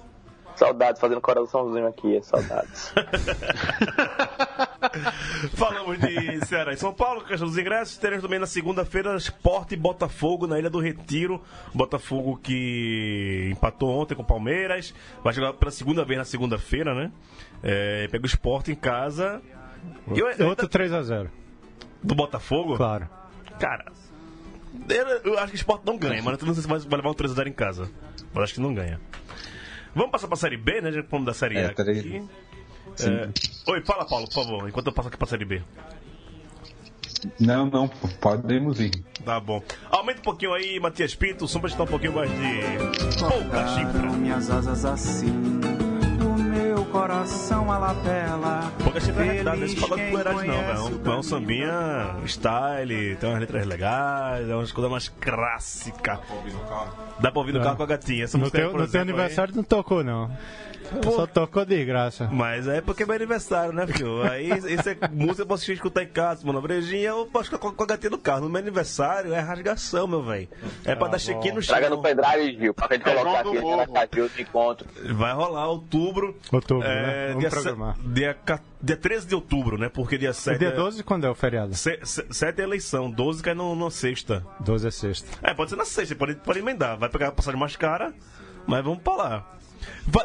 Saudades, 0.56 1.00
fazendo 1.02 1.22
coraçãozinho 1.22 1.88
aqui, 1.88 2.18
é 2.18 2.22
saudades. 2.22 2.94
Falamos 5.56 5.98
de 6.00 6.46
Ceará 6.46 6.74
e 6.74 6.78
São 6.78 6.94
Paulo, 6.94 7.24
questão 7.26 7.48
dos 7.48 7.58
ingressos. 7.58 7.98
Teremos 7.98 8.24
também 8.24 8.40
na 8.40 8.46
segunda-feira 8.46 9.16
Sport 9.18 9.72
e 9.72 9.76
Botafogo 9.76 10.48
na 10.48 10.58
Ilha 10.60 10.70
do 10.70 10.80
Retiro. 10.80 11.42
Botafogo 11.74 12.40
que 12.42 13.50
empatou 13.52 13.90
ontem 14.00 14.16
com 14.16 14.22
o 14.22 14.26
Palmeiras. 14.26 14.94
Vai 15.24 15.34
jogar 15.34 15.54
pela 15.54 15.72
segunda 15.72 16.06
vez 16.06 16.18
na 16.18 16.26
segunda-feira, 16.26 16.94
né? 16.94 17.12
É, 17.64 18.08
pega 18.10 18.24
o 18.24 18.28
Sport 18.28 18.70
em 18.70 18.76
casa. 18.76 19.42
E 20.14 20.20
eu- 20.20 20.48
Outro 20.48 20.68
3x0. 20.68 21.28
do 22.02 22.16
Botafogo? 22.16 22.78
Claro. 22.78 23.10
Cara, 23.60 23.86
eu, 24.90 25.08
eu 25.34 25.40
acho 25.40 25.48
que 25.48 25.56
o 25.56 25.56
Sport 25.56 25.82
não 25.86 25.98
ganha, 25.98 26.22
mas 26.22 26.40
eu 26.40 26.46
não 26.48 26.54
sei 26.54 26.64
se 26.64 26.70
vai, 26.70 26.80
vai 26.80 26.98
levar 26.98 27.10
um 27.10 27.14
3x0 27.14 27.48
em 27.48 27.54
casa. 27.54 27.90
Mas 28.34 28.44
acho 28.46 28.54
que 28.56 28.62
não 28.62 28.74
ganha. 28.74 29.00
Vamos 29.96 30.12
passar 30.12 30.28
pra 30.28 30.36
Série 30.36 30.58
B, 30.58 30.82
né? 30.82 30.92
Já 30.92 31.02
que 31.02 31.10
vamos 31.10 31.26
da 31.26 31.34
Série 31.34 31.58
É, 31.58 31.66
A 31.68 31.70
aqui. 31.70 32.24
É, 33.00 33.30
Oi, 33.72 33.82
fala, 33.86 34.06
Paulo, 34.06 34.26
por 34.28 34.34
favor, 34.44 34.68
enquanto 34.70 34.88
eu 34.88 34.94
passo 34.94 35.08
aqui 35.08 35.18
pra 35.18 35.28
Série 35.28 35.46
B. 35.46 35.62
Não, 37.40 37.66
não, 37.66 37.88
podemos 37.88 38.80
ir. 38.80 38.92
Tá 39.24 39.40
bom. 39.40 39.64
Aumenta 39.90 40.20
um 40.20 40.24
pouquinho 40.24 40.54
aí, 40.54 40.80
Matias 40.80 41.16
Pinto, 41.16 41.46
o 41.46 41.48
som 41.48 41.60
pra 41.60 41.70
gente 41.70 41.78
dar 41.78 41.86
um 41.86 41.88
pouquinho 41.88 42.14
mais 42.14 42.30
de 42.30 43.18
pouca 43.20 43.68
chifra. 43.70 44.02
minhas 44.12 44.50
asas 44.52 44.86
assim, 44.86 45.34
coração 47.00 47.72
a 47.72 47.78
lapela. 47.78 48.72
Pouca 48.84 49.00
chifra 49.02 49.22
é 49.24 49.26
realidade, 49.26 49.58
não 49.58 49.64
é 49.64 49.66
esse 49.66 49.76
Feliz 49.76 49.82
pagode 49.90 50.02
quem 50.02 50.10
fuleiragem 50.12 50.48
não, 50.50 50.58
velho. 50.58 50.70
É 51.06 51.10
um- 51.10 51.14
É 51.14 51.18
um 51.18 51.24
sambinha 51.24 52.16
style, 52.26 53.16
tem 53.18 53.30
umas 53.30 53.40
letras 53.42 53.66
legais, 53.68 54.50
é 54.50 54.56
umas 54.56 54.72
coisas 54.72 54.92
mais 54.92 55.10
clássicas. 55.10 56.20
Dá 57.20 57.32
pra 57.32 57.40
ouvir 57.40 57.54
no 57.54 57.62
carro 57.62 57.76
com 57.78 57.84
a 57.84 57.86
gatinha. 57.88 58.24
Essa 58.24 58.38
No 58.38 58.50
teu, 58.50 58.68
no 58.68 58.72
teu 58.74 58.84
exemplo, 58.84 58.98
aí- 58.98 59.02
aniversário 59.20 59.56
não 59.56 59.64
tocou, 59.64 60.04
não. 60.04 60.32
Só 61.04 61.26
tocou 61.28 61.66
de 61.66 61.84
graça. 61.86 62.30
Mas 62.32 62.68
é 62.68 62.82
porque 62.82 63.04
é 63.04 63.06
meu 63.06 63.16
aniversário, 63.16 63.74
né, 63.74 63.86
filho? 63.88 64.22
Aí 64.24 64.50
isso 64.74 64.90
é 64.90 64.98
música 65.12 65.42
eu 65.42 65.46
posso 65.48 65.72
escutar 65.72 66.04
em 66.04 66.08
casa, 66.08 66.46
mano. 66.46 66.62
Brejinha 66.62 67.10
eu 67.10 67.26
posso 67.26 67.46
ficar 67.46 67.58
com, 67.58 67.72
com 67.72 67.84
a 67.84 67.88
gatinha 67.88 68.10
no 68.10 68.18
carro. 68.18 68.42
No 68.42 68.50
meu 68.50 68.60
aniversário 68.62 69.34
é 69.34 69.40
rasgação, 69.40 70.08
meu 70.08 70.24
velho. 70.24 70.48
É 70.84 70.96
pra 70.96 71.08
dar 71.08 71.20
check-in 71.20 71.52
no 71.52 71.62
chão. 71.62 71.76
Traga 71.78 71.90
no 71.90 72.02
pendrive, 72.02 72.58
Gil, 72.60 72.74
pra 72.74 72.88
gente 72.96 73.08
É 73.10 73.14
colocar 73.16 73.40
aqui 73.42 73.62
na 73.76 73.88
casa 73.88 74.08
de 74.12 74.22
outro 74.22 74.42
encontro. 74.42 74.88
Vai 75.14 75.34
rolar 75.34 75.68
outubro. 75.68 76.36
Outubro, 76.52 76.88
é, 76.88 77.02
né? 77.02 77.28
Vamos 77.28 77.40
dia, 77.42 77.50
programar. 77.50 77.96
se- 77.96 78.08
dia, 78.10 78.38
dia 78.82 78.98
13 78.98 79.28
de 79.28 79.36
outubro, 79.36 79.78
né? 79.78 79.90
Porque 79.90 80.18
dia 80.18 80.34
7 80.34 80.56
O 80.56 80.60
dia 80.60 80.68
é, 80.70 80.72
12 80.72 81.04
quando 81.04 81.26
é 81.26 81.30
o 81.30 81.36
feriado? 81.36 81.74
se- 81.76 82.00
se- 82.04 82.26
7 82.32 82.62
é 82.62 82.64
eleição, 82.64 83.10
12 83.10 83.42
cai 83.44 83.54
no, 83.54 83.76
na 83.76 83.90
sexta. 83.90 84.46
12 84.60 84.88
é 84.88 84.92
sexta. 84.92 85.28
É, 85.42 85.54
pode 85.54 85.70
ser 85.72 85.76
na 85.76 85.86
sexta, 85.86 86.16
pode, 86.16 86.36
pode 86.36 86.60
emendar. 86.60 86.98
Vai 86.98 87.10
pegar 87.10 87.30
a 87.30 87.32
passagem 87.32 87.60
mais 87.60 87.76
cara, 87.76 88.14
mas 88.68 88.84
vamos 88.84 89.00
pra 89.02 89.14
lá. 89.16 89.52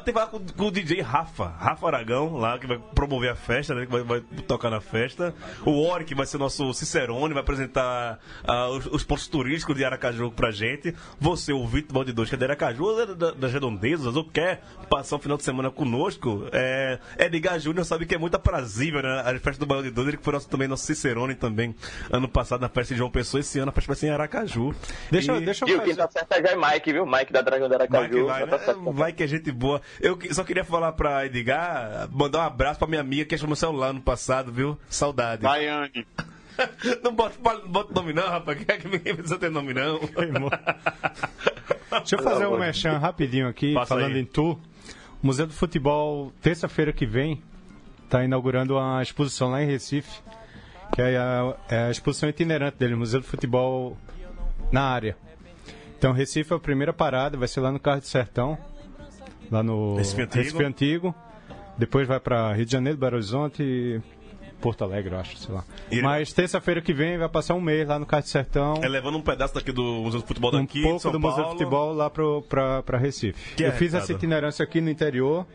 Que 0.04 0.12
falar 0.12 0.26
com, 0.26 0.40
com 0.40 0.66
o 0.66 0.70
DJ 0.70 1.00
Rafa, 1.02 1.46
Rafa 1.48 1.86
Aragão, 1.86 2.36
lá, 2.36 2.58
que 2.58 2.66
vai 2.66 2.78
promover 2.94 3.30
a 3.30 3.36
festa, 3.36 3.74
né? 3.74 3.86
Que 3.86 3.92
vai, 3.92 4.02
vai 4.02 4.20
tocar 4.46 4.70
na 4.70 4.80
festa. 4.80 5.34
O 5.64 5.82
Ori, 5.86 6.04
que 6.04 6.14
vai 6.14 6.26
ser 6.26 6.38
nosso 6.38 6.72
Cicerone, 6.74 7.32
vai 7.32 7.42
apresentar 7.42 8.18
ah, 8.44 8.68
os, 8.68 8.86
os 8.86 9.04
pontos 9.04 9.28
turísticos 9.28 9.76
de 9.76 9.84
Aracaju 9.84 10.30
pra 10.32 10.50
gente. 10.50 10.94
Você, 11.20 11.52
o 11.52 11.66
Vitor 11.66 12.04
de 12.04 12.12
Dois, 12.12 12.28
que 12.28 12.34
é 12.34 12.38
de 12.38 12.44
Aracaju, 12.44 13.00
é 13.00 13.06
da- 13.14 13.30
das 13.32 13.52
redondezas, 13.52 14.16
ou 14.16 14.24
quer 14.24 14.62
passar 14.88 15.16
um 15.16 15.18
final 15.18 15.36
de 15.36 15.44
semana 15.44 15.70
conosco, 15.70 16.46
é, 16.52 16.98
Edgar 17.18 17.58
Júnior 17.60 17.84
sabe 17.84 18.06
que 18.06 18.14
é 18.14 18.18
muito 18.18 18.34
aprazível, 18.34 19.02
né? 19.02 19.20
A 19.24 19.38
festa 19.38 19.60
do 19.60 19.66
Baião 19.66 19.82
de 19.82 19.90
Dois, 19.90 20.08
ele 20.08 20.16
que 20.16 20.24
foi 20.24 20.32
nosso, 20.32 20.48
também 20.48 20.66
nosso 20.66 20.84
Cicerone 20.84 21.34
também, 21.34 21.74
ano 22.10 22.28
passado 22.28 22.60
na 22.60 22.68
festa 22.68 22.94
de 22.94 22.98
João 22.98 23.10
Pessoa, 23.10 23.40
esse 23.40 23.58
ano 23.58 23.70
a 23.70 23.72
festa 23.72 23.88
vai 23.88 23.96
ser 23.96 24.06
em 24.08 24.10
Aracaju. 24.10 24.74
Deixa, 25.10 25.36
E- 25.36 25.44
deixa 25.44 25.64
eu 25.64 25.68
Gil, 25.68 25.78
quem 25.80 25.94
fazer. 25.94 26.08
tá 26.08 26.10
certo 26.10 26.32
é 26.32 26.42
já 26.42 26.48
é 26.50 26.56
Mike, 26.56 26.92
viu? 26.92 27.06
Mike 27.06 27.32
da 27.32 27.40
Dragão 27.42 27.68
da 27.68 27.78
Vai 27.78 27.86
Aracaju. 27.86 28.10
que 28.14 28.22
vai, 28.24 28.46
né? 28.46 28.58
tá 28.58 29.12
que 29.12 29.22
é 29.22 29.26
gente 29.26 29.49
boa. 29.52 29.80
Eu 30.00 30.18
só 30.32 30.44
queria 30.44 30.64
falar 30.64 30.92
pra 30.92 31.26
Edgar, 31.26 32.08
mandar 32.10 32.38
um 32.40 32.42
abraço 32.42 32.78
pra 32.78 32.88
minha 32.88 33.00
amiga 33.00 33.24
que 33.24 33.34
achou 33.34 33.46
meu 33.46 33.56
celular 33.56 33.92
no 33.92 34.00
passado, 34.00 34.52
viu? 34.52 34.78
Saudade. 34.88 35.42
Baiane. 35.42 36.06
Não 37.02 37.14
bota, 37.14 37.36
não 37.42 37.68
bota 37.68 37.94
nome 37.94 38.12
não, 38.12 38.28
rapaz. 38.28 38.62
Que 38.62 38.70
é 38.70 38.76
que 38.76 38.86
ninguém 38.86 39.14
precisa 39.14 39.38
ter 39.38 39.50
nome 39.50 39.72
não. 39.72 39.98
Deixa 41.90 42.16
eu 42.16 42.22
fazer 42.22 42.46
um 42.46 42.58
merchan 42.58 42.98
rapidinho 42.98 43.48
aqui, 43.48 43.72
Passa 43.72 43.94
falando 43.94 44.14
aí. 44.14 44.20
em 44.20 44.24
tu. 44.26 44.58
O 45.22 45.26
Museu 45.26 45.46
do 45.46 45.54
Futebol, 45.54 46.30
terça-feira 46.42 46.92
que 46.92 47.06
vem, 47.06 47.42
está 48.04 48.22
inaugurando 48.24 48.76
uma 48.76 49.02
exposição 49.02 49.50
lá 49.50 49.62
em 49.62 49.66
Recife, 49.66 50.20
que 50.94 51.00
é 51.00 51.16
a, 51.16 51.54
é 51.68 51.78
a 51.84 51.90
exposição 51.90 52.28
itinerante 52.28 52.76
dele, 52.76 52.94
Museu 52.94 53.20
do 53.20 53.26
Futebol 53.26 53.96
na 54.70 54.82
área. 54.82 55.16
Então, 55.98 56.12
Recife 56.12 56.52
é 56.52 56.56
a 56.56 56.60
primeira 56.60 56.92
parada, 56.92 57.36
vai 57.38 57.48
ser 57.48 57.60
lá 57.60 57.70
no 57.72 57.78
Carro 57.80 58.00
de 58.00 58.06
Sertão, 58.06 58.58
lá 59.50 59.62
no 59.62 59.96
Recife 59.96 60.22
Antigo. 60.22 60.62
Antigo. 60.62 61.14
Depois 61.78 62.06
vai 62.06 62.20
para 62.20 62.52
Rio 62.52 62.66
de 62.66 62.72
Janeiro, 62.72 62.98
Belo 62.98 63.14
Horizonte 63.16 63.62
e 63.62 64.00
Porto 64.60 64.84
Alegre, 64.84 65.14
eu 65.14 65.18
acho, 65.18 65.36
sei 65.38 65.54
lá. 65.54 65.64
Ele- 65.90 66.02
Mas 66.02 66.32
terça-feira 66.32 66.82
que 66.82 66.92
vem 66.92 67.16
vai 67.16 67.28
passar 67.28 67.54
um 67.54 67.60
mês 67.60 67.88
lá 67.88 67.98
no 67.98 68.04
Carro 68.04 68.22
de 68.22 68.28
Sertão. 68.28 68.74
É 68.82 68.88
levando 68.88 69.16
um 69.16 69.22
pedaço 69.22 69.54
daqui 69.54 69.72
do 69.72 69.82
Museu 69.82 70.20
do 70.20 70.26
Futebol 70.26 70.54
um 70.54 70.60
daqui, 70.60 70.82
pouco 70.82 70.96
de 70.96 71.02
São 71.02 71.12
do 71.12 71.18
Museu 71.18 71.36
Paulo. 71.36 71.50
do 71.54 71.58
Futebol 71.58 71.92
lá 71.94 72.10
pro, 72.10 72.42
pra, 72.42 72.82
pra 72.82 72.98
Recife. 72.98 73.54
Que 73.56 73.62
eu 73.62 73.68
é, 73.68 73.72
fiz 73.72 73.94
essa 73.94 74.12
itinerância 74.12 74.62
aqui 74.62 74.80
no 74.82 74.90
interior 74.90 75.46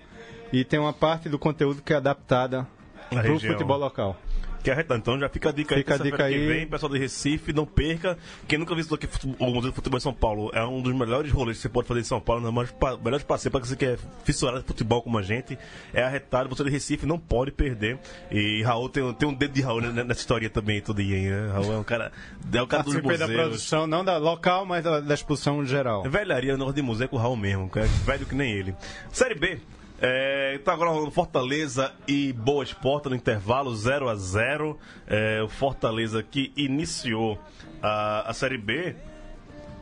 e 0.51 0.63
tem 0.63 0.79
uma 0.79 0.93
parte 0.93 1.29
do 1.29 1.37
conteúdo 1.37 1.83
que 1.83 1.93
é 1.93 1.97
adaptada 1.97 2.65
pro 3.09 3.19
região. 3.21 3.51
futebol 3.53 3.77
local. 3.77 4.17
Que 4.65 4.71
é. 4.71 4.85
Então 4.95 5.19
já 5.19 5.29
fica 5.29 5.49
a 5.49 5.51
dica 5.51 5.75
Fica 5.75 5.93
a 5.93 5.97
aí. 5.97 6.01
dica 6.03 6.17
terça-feira 6.17 6.45
que 6.47 6.51
aí. 6.51 6.57
Vem, 6.59 6.67
pessoal 6.67 6.91
de 6.91 6.97
Recife, 6.97 7.53
não 7.53 7.65
perca. 7.67 8.17
Quem 8.47 8.57
nunca 8.57 8.73
visitou 8.73 8.95
aqui 8.95 9.07
o 9.39 9.45
Museu 9.45 9.69
do 9.69 9.73
Futebol 9.73 9.97
em 9.97 10.01
São 10.01 10.13
Paulo, 10.13 10.49
é 10.53 10.65
um 10.65 10.81
dos 10.81 10.93
melhores 10.95 11.31
rolês 11.31 11.57
que 11.57 11.61
você 11.61 11.69
pode 11.69 11.87
fazer 11.87 11.99
em 11.99 12.03
São 12.03 12.19
Paulo, 12.19 12.41
um 12.41 12.45
dos 12.45 12.51
melhores 12.51 12.71
pa- 12.71 12.97
melhores 12.97 13.23
passeios 13.23 13.51
para 13.51 13.63
você 13.63 13.75
que 13.75 13.85
é 13.85 13.97
fissurado 14.23 14.61
de 14.61 14.65
futebol 14.67 15.01
como 15.03 15.17
a 15.19 15.21
gente. 15.21 15.55
É 15.93 16.01
arretado, 16.01 16.49
você 16.49 16.63
de 16.63 16.69
Recife 16.71 17.05
não 17.05 17.19
pode 17.19 17.51
perder. 17.51 17.99
E 18.31 18.63
Raul 18.63 18.89
tem, 18.89 19.13
tem 19.13 19.29
um 19.29 19.33
dedo 19.33 19.53
de 19.53 19.61
Raul 19.61 19.81
né, 19.81 20.03
nessa 20.03 20.21
história 20.21 20.49
também, 20.49 20.81
todo 20.81 21.01
dia, 21.03 21.15
hein? 21.17 21.29
né? 21.29 21.51
Raul 21.53 21.71
é 21.73 21.77
um 21.77 21.83
cara. 21.83 22.11
É 22.51 22.61
o 22.61 22.65
cara 22.67 22.81
dos 22.83 22.93
Participei 22.95 23.17
da 23.19 23.27
museus. 23.27 23.41
produção, 23.47 23.85
não 23.87 24.03
da 24.03 24.17
local, 24.17 24.65
mas 24.65 24.83
da, 24.83 24.99
da 24.99 25.13
exposição 25.13 25.63
geral. 25.65 26.03
Velharia 26.09 26.57
no 26.57 26.73
de 26.73 26.81
museu 26.81 27.05
é 27.05 27.07
com 27.07 27.17
o 27.17 27.19
Raul 27.19 27.35
mesmo, 27.37 27.69
que 27.69 27.77
é 27.77 27.83
velho 27.83 28.25
que 28.25 28.33
nem 28.33 28.51
ele. 28.51 28.73
Série 29.11 29.35
B. 29.35 29.59
É, 30.01 30.57
tá 30.63 30.73
agora 30.73 30.89
rolando 30.91 31.09
Fortaleza 31.11 31.93
e 32.07 32.33
Boa 32.33 32.63
Esporte 32.63 33.07
no 33.09 33.15
intervalo 33.15 33.73
0 33.75 34.09
a 34.09 34.15
0 34.15 34.77
é, 35.07 35.41
O 35.41 35.47
Fortaleza 35.47 36.21
que 36.21 36.51
iniciou 36.57 37.39
a, 37.81 38.29
a 38.29 38.33
Série 38.33 38.57
B 38.57 38.95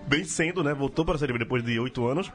vencendo, 0.07 0.63
né? 0.63 0.73
Voltou 0.73 1.03
para 1.03 1.15
a 1.15 1.17
Série 1.17 1.33
B 1.33 1.39
depois 1.39 1.63
de 1.63 1.79
oito 1.79 2.05
anos. 2.07 2.31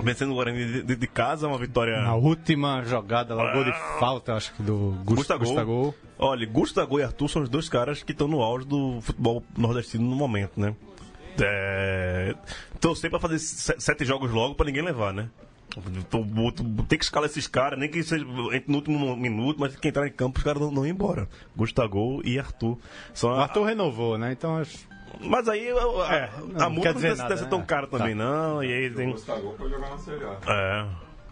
Vencendo 0.00 0.32
o 0.32 0.34
Guarani 0.34 0.82
de, 0.82 0.96
de- 0.96 1.06
casa, 1.06 1.46
uma 1.46 1.58
vitória. 1.58 2.00
Na 2.02 2.14
última 2.14 2.82
jogada, 2.82 3.34
lá, 3.34 3.52
gol 3.52 3.64
de 3.64 3.72
falta, 4.00 4.34
acho 4.34 4.52
que 4.54 4.62
do 4.62 4.96
Gus- 5.04 5.18
Gustavo. 5.18 5.44
Gustavo. 5.44 5.94
Olha, 6.18 6.46
Gustavo 6.46 6.98
e 6.98 7.02
Arthur 7.04 7.28
são 7.28 7.42
os 7.42 7.48
dois 7.48 7.68
caras 7.68 8.02
que 8.02 8.12
estão 8.12 8.26
no 8.26 8.40
auge 8.42 8.66
do 8.66 9.00
futebol 9.00 9.42
nordestino 9.56 10.04
no 10.04 10.16
momento, 10.16 10.58
né? 10.58 10.74
É... 11.40 12.34
Torcer 12.80 13.10
pra 13.10 13.20
fazer 13.20 13.38
se- 13.38 13.74
sete 13.78 14.04
jogos 14.04 14.30
logo 14.30 14.54
pra 14.54 14.66
ninguém 14.66 14.82
levar, 14.82 15.12
né? 15.12 15.28
Tem 16.88 16.98
que 16.98 17.04
escalar 17.04 17.28
esses 17.28 17.46
caras, 17.46 17.78
nem 17.78 17.88
que 17.88 18.02
seja 18.02 18.24
entre 18.52 18.64
no 18.68 18.76
último 18.76 19.16
minuto, 19.16 19.58
mas 19.58 19.74
que 19.76 19.88
entrar 19.88 20.06
em 20.06 20.12
campo 20.12 20.38
os 20.38 20.44
caras 20.44 20.60
não, 20.60 20.70
não 20.70 20.86
ir 20.86 20.90
embora. 20.90 21.28
Gustavo 21.56 22.20
e 22.24 22.38
Arthur. 22.38 22.78
São 23.14 23.30
O 23.30 23.34
a- 23.34 23.42
Arthur 23.42 23.64
renovou, 23.64 24.18
né? 24.18 24.32
Então 24.32 24.56
acho- 24.58 24.86
Mas 25.20 25.48
aí 25.48 25.68
a, 25.70 25.74
a, 25.74 26.14
É, 26.14 26.24
a 26.24 26.40
não 26.40 26.70
multa 26.70 26.80
quer 26.88 26.88
não 26.88 26.94
dizer 26.94 27.08
deve, 27.08 27.16
nada, 27.18 27.28
deve 27.28 27.40
ser 27.42 27.48
tão 27.50 27.58
né? 27.60 27.64
cara 27.66 27.86
também, 27.86 28.16
Tá. 28.16 28.24
não. 28.24 28.64
E 28.64 28.72
aí 28.72 28.90
tem. 28.90 29.10
Gustavo 29.10 29.54
foi 29.58 29.68
jogar 29.70 29.90
na 29.90 29.98
Série 29.98 30.24
A. 30.24 30.38
É. 30.46 30.86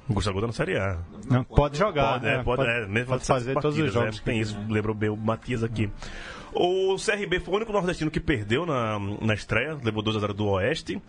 O 0.09 0.13
Gustavo 0.15 0.41
tá 0.41 0.47
na 0.49 0.53
Série 0.53 0.77
A. 0.77 0.99
não, 1.31 1.45
pode 1.45 1.79
jogar, 1.79 2.13
Pode, 2.15 2.25
né? 2.25 2.35
é, 2.35 2.43
pode, 2.43 2.63
é, 2.67 2.87
mesmo 2.87 3.09
pode 3.11 3.25
fazer 3.25 3.55
todos 3.55 3.77
os 3.79 3.85
partidas, 3.85 3.93
jogos. 3.95 4.17
né? 4.17 4.23
Tem 4.25 4.41
isso, 4.41 4.59
lembrou 4.69 4.95
bem 4.95 5.09
o 5.09 5.17
Matias 5.17 5.63
aqui. 5.63 5.91
O 6.53 6.97
CRB 6.97 7.39
foi 7.41 7.55
o 7.55 7.57
único 7.59 7.73
nordestino 7.73 8.11
que 8.11 8.19
perdeu 8.21 8.67
na, 8.67 8.99
na 9.21 9.35
estreia, 9.35 9.79
levou 9.83 10.03
2x0 10.03 10.33
do 10.33 10.47
Oeste. 10.49 11.01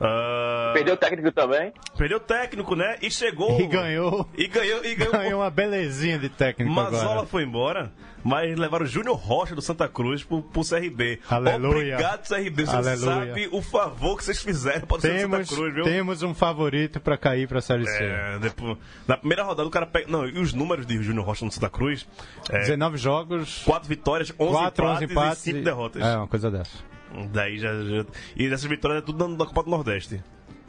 Ah, 0.00 0.70
Perdeu 0.74 0.94
o 0.94 0.96
técnico 0.96 1.32
também. 1.32 1.72
perdeu 1.96 2.18
o 2.18 2.20
técnico, 2.20 2.74
né? 2.76 2.96
E 3.02 3.10
chegou. 3.10 3.60
E 3.60 3.66
ganhou. 3.66 4.28
E 4.36 4.46
ganhou. 4.46 4.84
E 4.84 4.94
ganhou. 4.94 5.12
Ganhou 5.12 5.40
uma 5.40 5.50
belezinha 5.50 6.18
de 6.18 6.28
técnico 6.28 6.72
Mazola 6.72 7.12
agora. 7.12 7.26
foi 7.26 7.42
embora, 7.42 7.92
mas 8.28 8.58
levaram 8.58 8.84
o 8.84 8.88
Júnior 8.88 9.16
Rocha 9.16 9.54
do 9.54 9.62
Santa 9.62 9.88
Cruz 9.88 10.22
pro, 10.22 10.42
pro 10.42 10.62
CRB. 10.62 11.18
Aleluia. 11.28 11.94
Obrigado, 11.94 12.28
CRB. 12.28 12.66
Você 12.66 12.76
Aleluia. 12.76 12.96
sabe 12.98 13.48
o 13.50 13.62
favor 13.62 14.16
que 14.18 14.24
vocês 14.24 14.42
fizeram 14.42 14.86
para 14.86 14.96
o 14.98 15.00
Santa 15.00 15.44
Cruz, 15.46 15.74
viu? 15.74 15.84
temos 15.84 16.22
um 16.22 16.34
favorito 16.34 17.00
pra 17.00 17.16
cair 17.16 17.48
pra 17.48 17.60
Série 17.60 17.86
C. 17.86 18.04
É, 18.04 18.38
depois- 18.38 18.76
na 19.06 19.16
primeira 19.16 19.42
rodada 19.44 19.66
o 19.66 19.70
cara 19.70 19.86
pega. 19.86 20.06
Não, 20.10 20.26
e 20.26 20.38
os 20.38 20.52
números 20.52 20.86
de 20.86 21.02
Júnior 21.02 21.24
Rocha 21.24 21.44
no 21.44 21.50
Santa 21.50 21.70
Cruz? 21.70 22.06
É, 22.50 22.58
19 22.60 22.96
jogos, 22.98 23.62
4 23.64 23.88
vitórias, 23.88 24.32
11 24.38 24.52
4, 24.52 24.84
empates, 24.84 25.02
11 25.02 25.12
empates 25.12 25.40
e 25.40 25.44
5 25.44 25.58
e- 25.58 25.62
derrotas. 25.62 26.02
É, 26.02 26.16
uma 26.16 26.28
coisa 26.28 26.50
dessa. 26.50 26.76
Daí 27.32 27.58
já, 27.58 27.72
já- 27.72 28.04
E 28.36 28.46
essas 28.46 28.64
vitórias 28.64 29.02
é 29.02 29.06
tudo 29.06 29.26
da, 29.26 29.34
da 29.36 29.46
Copa 29.46 29.62
do 29.62 29.70
Nordeste. 29.70 30.22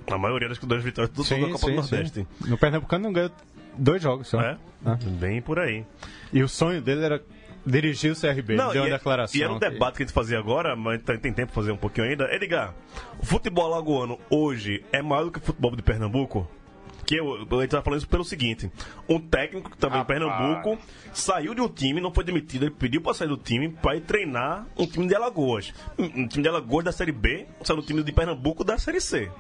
A 0.10 0.18
maioria 0.18 0.48
das 0.48 0.58
das 0.58 0.84
vitórias 0.84 1.14
tudo 1.14 1.30
da 1.30 1.52
Copa 1.52 1.68
do 1.68 1.74
Nordeste. 1.76 2.26
No 2.46 2.58
Pernambucano 2.58 3.04
não 3.04 3.14
ganhou 3.14 3.32
dois 3.78 4.02
jogos 4.02 4.28
só. 4.28 4.40
É? 4.42 4.58
Ah. 4.86 4.98
Bem 5.20 5.42
por 5.42 5.60
aí. 5.60 5.86
E 6.32 6.42
o 6.42 6.48
sonho 6.48 6.82
dele 6.82 7.04
era 7.04 7.22
dirigir 7.66 8.12
o 8.12 8.16
CRB. 8.16 8.54
Ele 8.54 8.72
deu 8.72 8.82
uma 8.84 8.88
e, 8.88 8.92
declaração. 8.92 9.40
e 9.40 9.44
era 9.44 9.52
um 9.54 9.60
que- 9.60 9.70
debate 9.70 9.98
que 9.98 10.04
a 10.04 10.06
gente 10.06 10.14
fazia 10.14 10.40
agora, 10.40 10.76
mas 10.76 11.02
tem, 11.02 11.18
tem 11.18 11.34
tempo 11.34 11.52
pra 11.54 11.62
fazer 11.62 11.72
um 11.72 11.78
pouquinho 11.78 12.08
ainda. 12.08 12.34
Edgar, 12.34 12.74
o 13.20 13.26
futebol 13.26 13.66
alagoano 13.74 14.20
hoje 14.30 14.84
é 14.92 15.02
maior 15.02 15.26
do 15.26 15.32
que 15.32 15.40
o 15.40 15.42
futebol 15.42 15.76
de 15.76 15.82
Pernambuco? 15.82 16.48
Que 17.06 17.16
eu, 17.16 17.34
a 17.34 17.62
gente 17.62 17.72
tá 17.72 17.82
falando 17.82 17.98
isso 18.00 18.08
pelo 18.08 18.24
seguinte: 18.24 18.72
um 19.08 19.20
técnico 19.20 19.70
que 19.70 19.76
estava 19.76 19.98
em 19.98 20.06
Pernambuco 20.06 20.78
saiu 21.12 21.56
de 21.56 21.62
um 21.62 21.68
time, 21.68 22.00
não 22.00 22.14
foi 22.14 22.24
demitido, 22.24 22.64
ele 22.66 22.72
pediu 22.72 23.02
pra 23.02 23.14
sair 23.16 23.28
do 23.28 23.38
time 23.38 23.70
pra 23.70 23.96
ir 23.96 24.02
treinar 24.02 24.68
um 24.78 24.86
time 24.86 25.08
de 25.08 25.16
Alagoas. 25.16 25.74
Um, 25.98 26.28
time 26.28 26.44
de 26.44 26.50
Alagoas 26.50 26.86
da 26.86 26.92
Série 26.92 27.12
B, 27.12 27.48
saiu 27.64 27.78
do 27.78 27.84
time 27.84 28.04
de 28.04 28.12
Pernambuco 28.12 28.64
da 28.64 28.78
Série 28.78 29.02
C. 29.02 29.32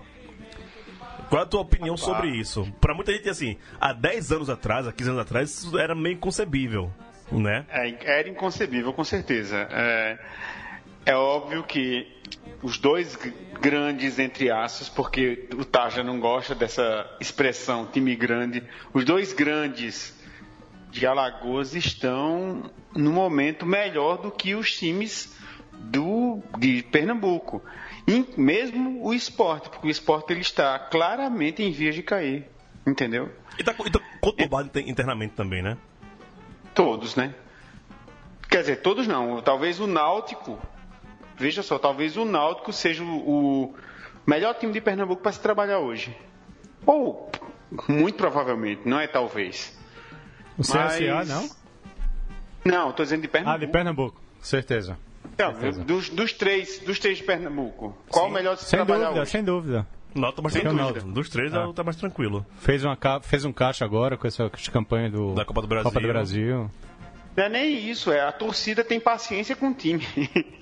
Qual 1.29 1.41
é 1.41 1.43
a 1.43 1.47
tua 1.47 1.61
opinião 1.61 1.95
sobre 1.95 2.29
isso? 2.29 2.67
Pra 2.81 2.95
muita 2.95 3.11
gente, 3.13 3.29
assim, 3.29 3.55
há 3.79 3.93
10 3.93 4.31
anos 4.31 4.49
atrás, 4.49 4.87
há 4.87 4.91
15 4.91 5.09
anos 5.11 5.21
atrás, 5.21 5.51
isso 5.51 5.77
era 5.77 5.93
meio 5.93 6.15
inconcebível, 6.15 6.91
né? 7.31 7.65
É, 7.69 8.17
era 8.19 8.29
inconcebível, 8.29 8.93
com 8.93 9.03
certeza. 9.03 9.67
É, 9.71 10.19
é 11.05 11.15
óbvio 11.15 11.63
que 11.63 12.07
os 12.61 12.77
dois 12.77 13.17
grandes, 13.61 14.19
entre 14.19 14.49
aspas, 14.51 14.89
porque 14.89 15.47
o 15.53 15.63
Taja 15.63 16.03
não 16.03 16.19
gosta 16.19 16.53
dessa 16.55 17.09
expressão 17.19 17.85
time 17.85 18.15
grande, 18.15 18.63
os 18.93 19.05
dois 19.05 19.33
grandes 19.33 20.17
de 20.91 21.05
Alagoas 21.05 21.75
estão 21.75 22.69
no 22.95 23.11
momento 23.11 23.65
melhor 23.65 24.17
do 24.17 24.31
que 24.31 24.55
os 24.55 24.75
times 24.75 25.35
do, 25.73 26.41
de 26.57 26.83
Pernambuco. 26.83 27.63
E 28.07 28.25
mesmo 28.35 29.05
o 29.05 29.13
esporte, 29.13 29.69
porque 29.69 29.87
o 29.87 29.91
esporte 29.91 30.33
ele 30.33 30.41
está 30.41 30.79
claramente 30.79 31.61
em 31.61 31.71
vias 31.71 31.93
de 31.93 32.01
cair. 32.01 32.47
Entendeu? 32.87 33.31
E 33.59 33.63
tá, 33.63 33.75
e 33.85 33.89
tá 33.91 33.99
conturbado 34.19 34.67
inter- 34.67 34.89
internamente 34.89 35.35
também, 35.35 35.61
né? 35.61 35.77
Todos, 36.79 37.13
né? 37.17 37.35
Quer 38.49 38.61
dizer, 38.61 38.77
todos 38.77 39.05
não. 39.05 39.41
Talvez 39.41 39.81
o 39.81 39.85
Náutico. 39.85 40.57
Veja 41.35 41.61
só, 41.61 41.77
talvez 41.77 42.15
o 42.15 42.23
Náutico 42.23 42.71
seja 42.71 43.03
o, 43.03 43.65
o 43.65 43.75
melhor 44.25 44.53
time 44.53 44.71
de 44.71 44.79
Pernambuco 44.79 45.21
para 45.21 45.33
se 45.33 45.41
trabalhar 45.41 45.79
hoje. 45.79 46.15
Ou, 46.85 47.29
muito 47.85 48.15
provavelmente, 48.15 48.83
não 48.85 48.97
é 48.97 49.07
talvez. 49.07 49.77
O 50.57 50.61
CSA, 50.61 51.15
Mas- 51.15 51.27
não? 51.27 51.49
Não, 52.63 52.89
estou 52.91 53.03
dizendo 53.03 53.23
de 53.23 53.27
Pernambuco. 53.27 53.61
Ah, 53.61 53.65
de 53.65 53.69
Pernambuco. 53.69 54.21
Certeza. 54.41 54.97
Não, 55.37 55.51
certeza. 55.51 55.83
dos, 55.83 56.09
dos 56.09 56.31
três, 56.31 56.79
dos 56.79 56.97
três 56.97 57.17
de 57.17 57.25
Pernambuco. 57.25 57.93
Qual 58.09 58.27
o 58.27 58.31
melhor 58.31 58.55
de 58.55 58.61
se 58.61 58.67
Sem 58.69 58.77
trabalhar 58.77 59.07
dúvida, 59.07 59.21
hoje? 59.23 59.31
sem 59.31 59.43
dúvida. 59.43 59.85
O 59.95 59.98
Náutico 60.15 60.37
tá 60.37 60.41
mais 60.41 60.53
Sem 60.53 60.61
tranquilo. 60.63 60.87
dúvida. 60.93 61.11
Dos 61.11 61.29
três, 61.29 61.53
Ah. 61.53 61.65
ah. 61.69 61.73
tá 61.73 61.83
mais 61.83 61.95
tranquilo. 61.97 62.45
Fez, 62.59 62.83
uma, 62.83 62.97
fez 63.21 63.45
um 63.45 63.53
caixa 63.53 63.85
agora 63.85 64.17
com 64.17 64.27
essa 64.27 64.49
campanha 64.71 65.09
do, 65.09 65.33
Da 65.35 65.45
Copa 65.45 65.61
do 65.61 65.67
Brasil. 65.67 65.83
Copa 65.91 65.99
do 66.01 66.07
Brasil. 66.07 66.71
Não 67.37 67.43
é 67.43 67.49
nem 67.49 67.89
isso, 67.89 68.11
é 68.11 68.21
a 68.21 68.31
torcida 68.31 68.83
tem 68.83 68.99
paciência 68.99 69.55
com 69.55 69.69
o 69.69 69.73
time. 69.73 70.05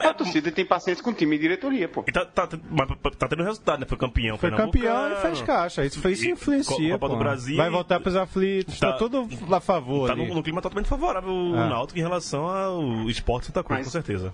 A 0.00 0.14
torcida 0.14 0.52
tem 0.52 0.64
paciência 0.64 1.02
com 1.02 1.10
o 1.10 1.12
time 1.12 1.34
e 1.34 1.38
diretoria, 1.40 1.88
pô. 1.88 2.04
E 2.06 2.12
tá, 2.12 2.24
tá, 2.24 2.48
mas 2.70 2.88
tá 3.18 3.26
tendo 3.26 3.42
resultado, 3.42 3.80
né? 3.80 3.86
Foi 3.88 3.98
campeão. 3.98 4.38
Foi 4.38 4.48
campeão 4.48 5.12
e 5.12 5.16
fez 5.16 5.42
caixa. 5.42 5.84
Isso, 5.84 6.00
foi, 6.00 6.12
isso 6.12 6.24
E 6.24 6.30
influencia. 6.30 6.92
Copa 6.92 7.08
do 7.08 7.14
pô. 7.14 7.18
Brasil 7.18 7.56
Vai 7.56 7.68
voltar 7.68 7.98
pros 7.98 8.14
aflitos. 8.14 8.78
Tá, 8.78 8.92
Tá- 8.92 8.98
tudo 8.98 9.28
a 9.52 9.60
favor. 9.60 10.06
Tá 10.06 10.12
ali. 10.12 10.28
no, 10.28 10.36
no 10.36 10.42
clima 10.44 10.62
totalmente 10.62 10.88
favorável 10.88 11.32
o 11.32 11.56
É. 11.56 11.68
Náutico 11.68 11.98
em 11.98 12.02
relação 12.02 12.46
ao 12.46 13.10
esporte 13.10 13.46
Santa 13.48 13.64
Cruz, 13.64 13.78
Mas- 13.80 13.86
com 13.88 13.90
certeza. 13.90 14.32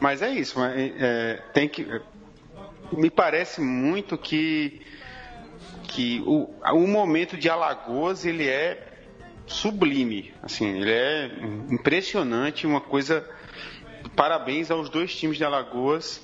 Mas 0.00 0.22
é 0.22 0.30
isso, 0.30 0.58
mas, 0.58 0.72
é, 0.78 1.42
tem 1.52 1.68
que. 1.68 1.86
Me 2.92 3.10
parece 3.10 3.60
muito 3.60 4.18
que, 4.18 4.80
que 5.84 6.22
o, 6.26 6.50
o 6.72 6.86
momento 6.86 7.36
de 7.36 7.48
Alagoas 7.48 8.24
ele 8.24 8.48
é 8.48 8.86
sublime, 9.46 10.32
assim, 10.42 10.80
ele 10.80 10.92
é 10.92 11.30
impressionante, 11.70 12.66
uma 12.66 12.80
coisa. 12.80 13.28
Parabéns 14.16 14.70
aos 14.70 14.88
dois 14.88 15.14
times 15.14 15.36
de 15.36 15.44
Alagoas 15.44 16.20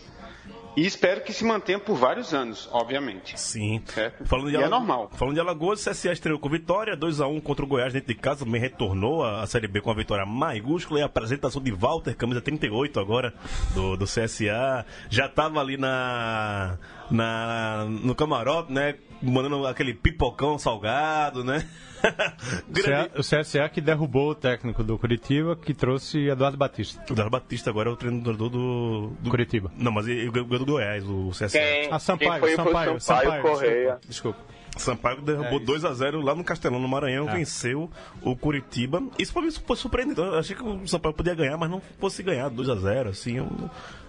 e 0.77 0.85
espero 0.87 1.22
que 1.22 1.33
se 1.33 1.45
mantenha 1.45 1.79
por 1.79 1.97
vários 1.97 2.35
anos, 2.35 2.68
obviamente. 2.72 3.39
Sim. 3.41 3.83
Certo? 3.87 4.24
Falando 4.27 4.49
de 4.51 4.55
E 4.55 4.57
é 4.57 4.64
Alago- 4.64 4.77
normal. 4.87 5.11
Falando 5.14 5.35
de 5.35 5.41
Alagoas, 5.41 5.81
o 5.87 5.91
CSA 5.91 6.12
estreou 6.12 6.39
com 6.39 6.49
vitória, 6.49 6.97
2x1 6.97 7.41
contra 7.43 7.64
o 7.64 7.68
Goiás 7.68 7.93
dentro 7.93 8.09
de 8.09 8.14
casa, 8.14 8.45
também 8.45 8.61
retornou 8.61 9.24
a, 9.24 9.43
a 9.43 9.47
Série 9.47 9.66
B 9.68 9.81
com 9.81 9.91
a 9.91 9.95
vitória 9.95 10.27
maiúscula 10.27 11.01
e 11.01 11.03
a 11.03 11.07
apresentação 11.07 11.62
de 11.62 11.70
Walter, 11.72 12.14
camisa 12.16 12.41
38 12.41 13.01
agora, 13.01 13.33
do, 13.74 13.97
do 13.97 14.05
CSA. 14.05 14.85
Já 15.09 15.29
tava 15.29 15.61
ali 15.61 15.77
na, 15.77 16.79
na, 17.11 17.85
no 17.89 18.14
camarote, 18.14 18.72
né? 18.72 18.95
Mandando 19.23 19.67
aquele 19.67 19.95
pipocão 19.95 20.59
salgado, 20.59 21.43
né? 21.45 21.67
O 23.17 23.21
CSA 23.21 23.69
que 23.69 23.81
derrubou 23.81 24.31
o 24.31 24.35
técnico 24.35 24.85
do 24.85 24.99
Curitiba, 24.99 25.57
que 25.57 25.75
trouxe 25.75 26.29
Eduardo 26.29 26.57
Batista. 26.57 27.03
O 27.11 27.14
Dar 27.14 27.29
Batista 27.29 27.71
agora 27.71 27.89
é 27.91 27.93
o 27.93 27.97
treinador 27.97 28.37
do. 28.37 29.12
do 29.19 29.31
Curitiba. 29.31 29.73
Não, 29.77 29.91
mas 29.91 30.07
ele 30.07 30.31
ganhou 30.31 30.59
do 30.59 30.67
Goiás, 30.67 31.05
o 31.05 31.31
CSA. 31.31 31.59
Quem, 31.59 31.89
Ah, 31.91 31.99
Sampaio, 31.99 32.31
quem 32.33 32.41
foi, 32.41 32.55
Sampaio, 32.57 32.91
foi 32.93 33.01
Sampaio, 33.01 33.43
Correia. 33.43 33.99
Desculpa. 34.07 34.39
Sampaio 34.77 35.20
derrubou 35.22 35.59
É 35.59 35.62
isso. 35.62 35.87
2x0 35.89 36.22
lá 36.22 36.35
no 36.35 36.45
Castelão, 36.45 36.79
no 36.79 36.89
Maranhão, 36.89 37.29
É. 37.29 37.33
venceu 37.35 37.91
o 38.22 38.37
Curitiba. 38.37 39.03
Isso 39.18 39.33
pra 39.33 39.43
mim 39.43 39.51
foi 39.51 39.77
surpreendente. 39.77 40.20
Eu 40.20 40.39
achei 40.39 40.55
que 40.55 40.62
o 40.62 40.87
Sampaio 40.87 41.14
podia 41.14 41.35
ganhar, 41.35 41.57
mas 41.57 41.70
não 41.70 41.81
fosse 41.99 42.22
ganhar 42.22 42.51
2x0, 42.51 43.09
assim. 43.09 43.37
Eu 43.37 43.49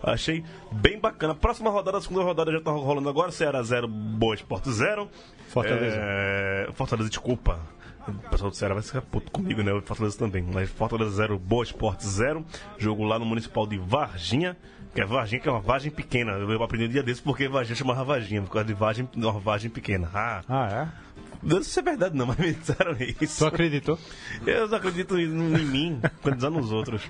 achei 0.03 0.43
bem 0.72 0.99
bacana. 0.99 1.34
Próxima 1.34 1.70
rodada, 1.70 1.97
a 1.97 2.01
segunda 2.01 2.24
rodada 2.24 2.51
já 2.51 2.61
tá 2.61 2.72
rolando 2.72 3.09
agora. 3.09 3.32
Ceará 3.32 3.61
0, 3.63 3.88
Boa 3.88 4.36
Esporte 4.36 4.70
0. 4.72 5.09
Fortaleza. 5.49 5.97
É... 5.99 6.70
Fortaleza, 6.74 7.09
desculpa. 7.09 7.59
O 8.07 8.30
pessoal 8.30 8.49
do 8.49 8.55
Ceará 8.55 8.74
vai 8.74 8.82
ficar 8.84 9.01
puto 9.01 9.30
comigo, 9.32 9.61
né? 9.61 9.74
O 9.74 9.82
Fortaleza 9.82 10.18
também. 10.18 10.41
Mas 10.41 10.70
Fortaleza 10.70 11.11
0, 11.11 11.38
Boa 11.38 11.63
Esporte 11.63 12.07
0. 12.07 12.45
Jogo 12.78 13.03
lá 13.03 13.20
no 13.20 13.26
Municipal 13.26 13.68
de 13.68 13.78
Varginha. 13.78 14.55
Que 14.97 15.01
é 15.01 15.05
Varginha, 15.05 15.39
que 15.39 15.47
é 15.47 15.51
uma 15.51 15.61
vagem 15.61 15.91
pequena. 15.91 16.31
Eu 16.31 16.63
aprendi 16.63 16.85
um 16.85 16.89
dia 16.89 17.03
desse 17.03 17.21
porque 17.21 17.47
Varginha 17.47 17.75
chamava 17.75 18.03
Varginha, 18.03 18.41
por 18.41 18.49
causa 18.49 18.65
de 18.67 18.73
vagem, 18.73 19.07
uma 19.15 19.31
vagem 19.33 19.69
pequena. 19.69 20.09
Ah, 20.11 20.41
Ah, 20.49 20.69
é? 20.71 20.87
não 21.43 21.57
sei 21.61 21.65
se 21.71 21.79
é 21.81 21.83
verdade 21.83 22.17
não, 22.17 22.25
mas 22.25 22.35
me 22.37 22.51
disseram 22.51 22.97
isso. 23.21 23.37
Tu 23.37 23.45
acreditou? 23.45 23.99
Eu 24.43 24.67
não 24.67 24.75
acredito 24.75 25.15
em, 25.19 25.25
em 25.25 25.65
mim, 25.65 25.99
acreditando 26.01 26.57
nos 26.57 26.71
outros. 26.71 27.03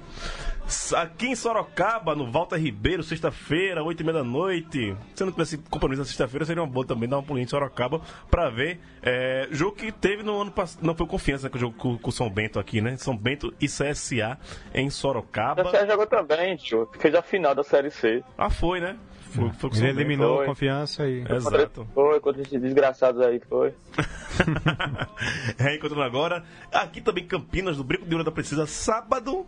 Aqui 0.97 1.27
em 1.27 1.35
Sorocaba, 1.35 2.13
no 2.13 2.29
Walter 2.29 2.57
Ribeiro, 2.57 3.01
sexta-feira, 3.01 3.81
oito 3.83 4.01
e 4.01 4.03
meia 4.03 4.17
da 4.17 4.23
noite. 4.23 4.95
Se 5.15 5.23
eu 5.23 5.27
não 5.27 5.31
tivesse 5.31 5.57
compromisso 5.57 6.01
na 6.01 6.05
sexta-feira, 6.05 6.45
seria 6.45 6.61
uma 6.61 6.69
boa 6.69 6.85
também 6.85 7.07
dar 7.07 7.15
uma 7.17 7.23
pulinha 7.23 7.45
em 7.45 7.47
Sorocaba 7.47 8.01
pra 8.29 8.49
ver. 8.49 8.79
É, 9.01 9.47
jogo 9.49 9.77
que 9.77 9.91
teve 9.93 10.23
no 10.23 10.41
ano 10.41 10.51
passado. 10.51 10.83
Não 10.85 10.93
foi 10.93 11.07
confiança, 11.07 11.45
né? 11.45 11.49
Que 11.49 11.55
o 11.55 11.59
jogo 11.59 11.77
com, 11.77 11.97
com 11.97 12.09
o 12.09 12.11
São 12.11 12.29
Bento 12.29 12.59
aqui, 12.59 12.81
né? 12.81 12.97
São 12.97 13.15
Bento 13.15 13.53
e 13.61 13.65
CSA 13.67 14.37
em 14.73 14.87
O 14.87 14.91
Sorocaba. 14.91 15.63
CSA 15.71 15.87
jogou 15.87 16.05
também, 16.05 16.57
tio. 16.57 16.89
Fez 16.99 17.15
a 17.15 17.21
final 17.21 17.55
da 17.55 17.63
Série 17.63 17.89
C. 17.89 18.21
Ah, 18.37 18.49
foi, 18.49 18.81
né? 18.81 18.97
Foi, 19.31 19.49
foi 19.53 19.69
com 19.69 19.75
o 19.75 19.79
Ele 19.79 19.87
São 19.87 19.87
Bento. 19.87 19.99
eliminou 20.01 20.35
foi. 20.35 20.43
a 20.43 20.47
confiança 20.49 21.07
e. 21.07 21.23
Exato. 21.29 21.87
Foi, 21.93 22.19
contra 22.19 22.41
esses 22.41 22.61
desgraçados 22.61 23.21
aí, 23.21 23.39
foi. 23.47 23.73
Reencontrando 25.57 26.03
agora. 26.03 26.43
Aqui 26.73 26.99
também 26.99 27.25
Campinas, 27.25 27.77
do 27.77 27.83
Brinco 27.85 28.05
de 28.05 28.13
Ouro 28.13 28.23
da 28.25 28.31
Precisa, 28.31 28.65
sábado. 28.65 29.45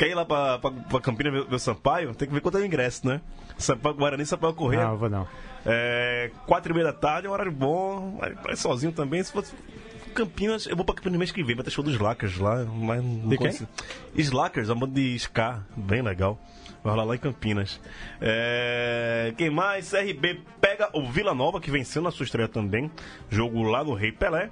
Quer 0.00 0.08
ir 0.08 0.14
lá 0.14 0.24
pra, 0.24 0.58
pra, 0.58 0.70
pra 0.70 0.98
Campinas 0.98 1.30
ver, 1.30 1.44
ver 1.44 1.56
o 1.56 1.58
Sampaio? 1.58 2.14
Tem 2.14 2.26
que 2.26 2.32
ver 2.32 2.40
quanto 2.40 2.56
é 2.56 2.62
o 2.62 2.64
ingresso, 2.64 3.06
né? 3.06 3.20
Sampaio 3.58 3.94
Guarani, 3.94 4.24
Sampaio 4.24 4.54
Correia. 4.54 4.84
Não, 4.84 4.92
eu 4.92 4.96
vou 4.96 5.10
não. 5.10 5.28
É, 5.66 6.30
quatro 6.46 6.72
e 6.72 6.74
meia 6.74 6.86
da 6.86 6.92
tarde, 6.94 7.26
é 7.26 7.30
um 7.30 7.34
horário 7.34 7.52
bom. 7.52 8.16
Vai, 8.18 8.32
vai 8.32 8.56
sozinho 8.56 8.92
também. 8.92 9.22
Se 9.22 9.30
fosse 9.30 9.54
Campinas, 10.14 10.64
eu 10.66 10.74
vou 10.74 10.86
pra 10.86 10.94
Campinas 10.94 11.18
mês 11.18 11.30
que 11.30 11.44
vem. 11.44 11.54
Vai 11.54 11.62
ter 11.66 11.70
show 11.70 11.84
dos 11.84 11.92
Slackers 11.92 12.38
lá. 12.38 12.64
Mas 12.64 13.04
não 13.04 13.28
De 13.28 13.28
quem? 13.28 13.36
conheci. 13.36 13.68
Slackers, 14.14 14.70
é 14.70 14.72
uma 14.72 14.86
banda 14.86 14.94
de 14.98 15.14
ska, 15.16 15.60
bem 15.76 16.00
legal. 16.00 16.40
Vai 16.82 16.92
rolar 16.94 17.04
lá 17.04 17.14
em 17.14 17.18
Campinas. 17.18 17.78
É, 18.22 19.34
quem 19.36 19.50
mais? 19.50 19.90
CRB 19.90 20.40
pega 20.62 20.88
o 20.94 21.06
Vila 21.10 21.34
Nova, 21.34 21.60
que 21.60 21.70
venceu 21.70 22.00
na 22.00 22.10
sua 22.10 22.24
estreia 22.24 22.48
também. 22.48 22.90
Jogo 23.28 23.62
lá 23.64 23.84
no 23.84 23.92
Rei 23.92 24.12
Pelé. 24.12 24.48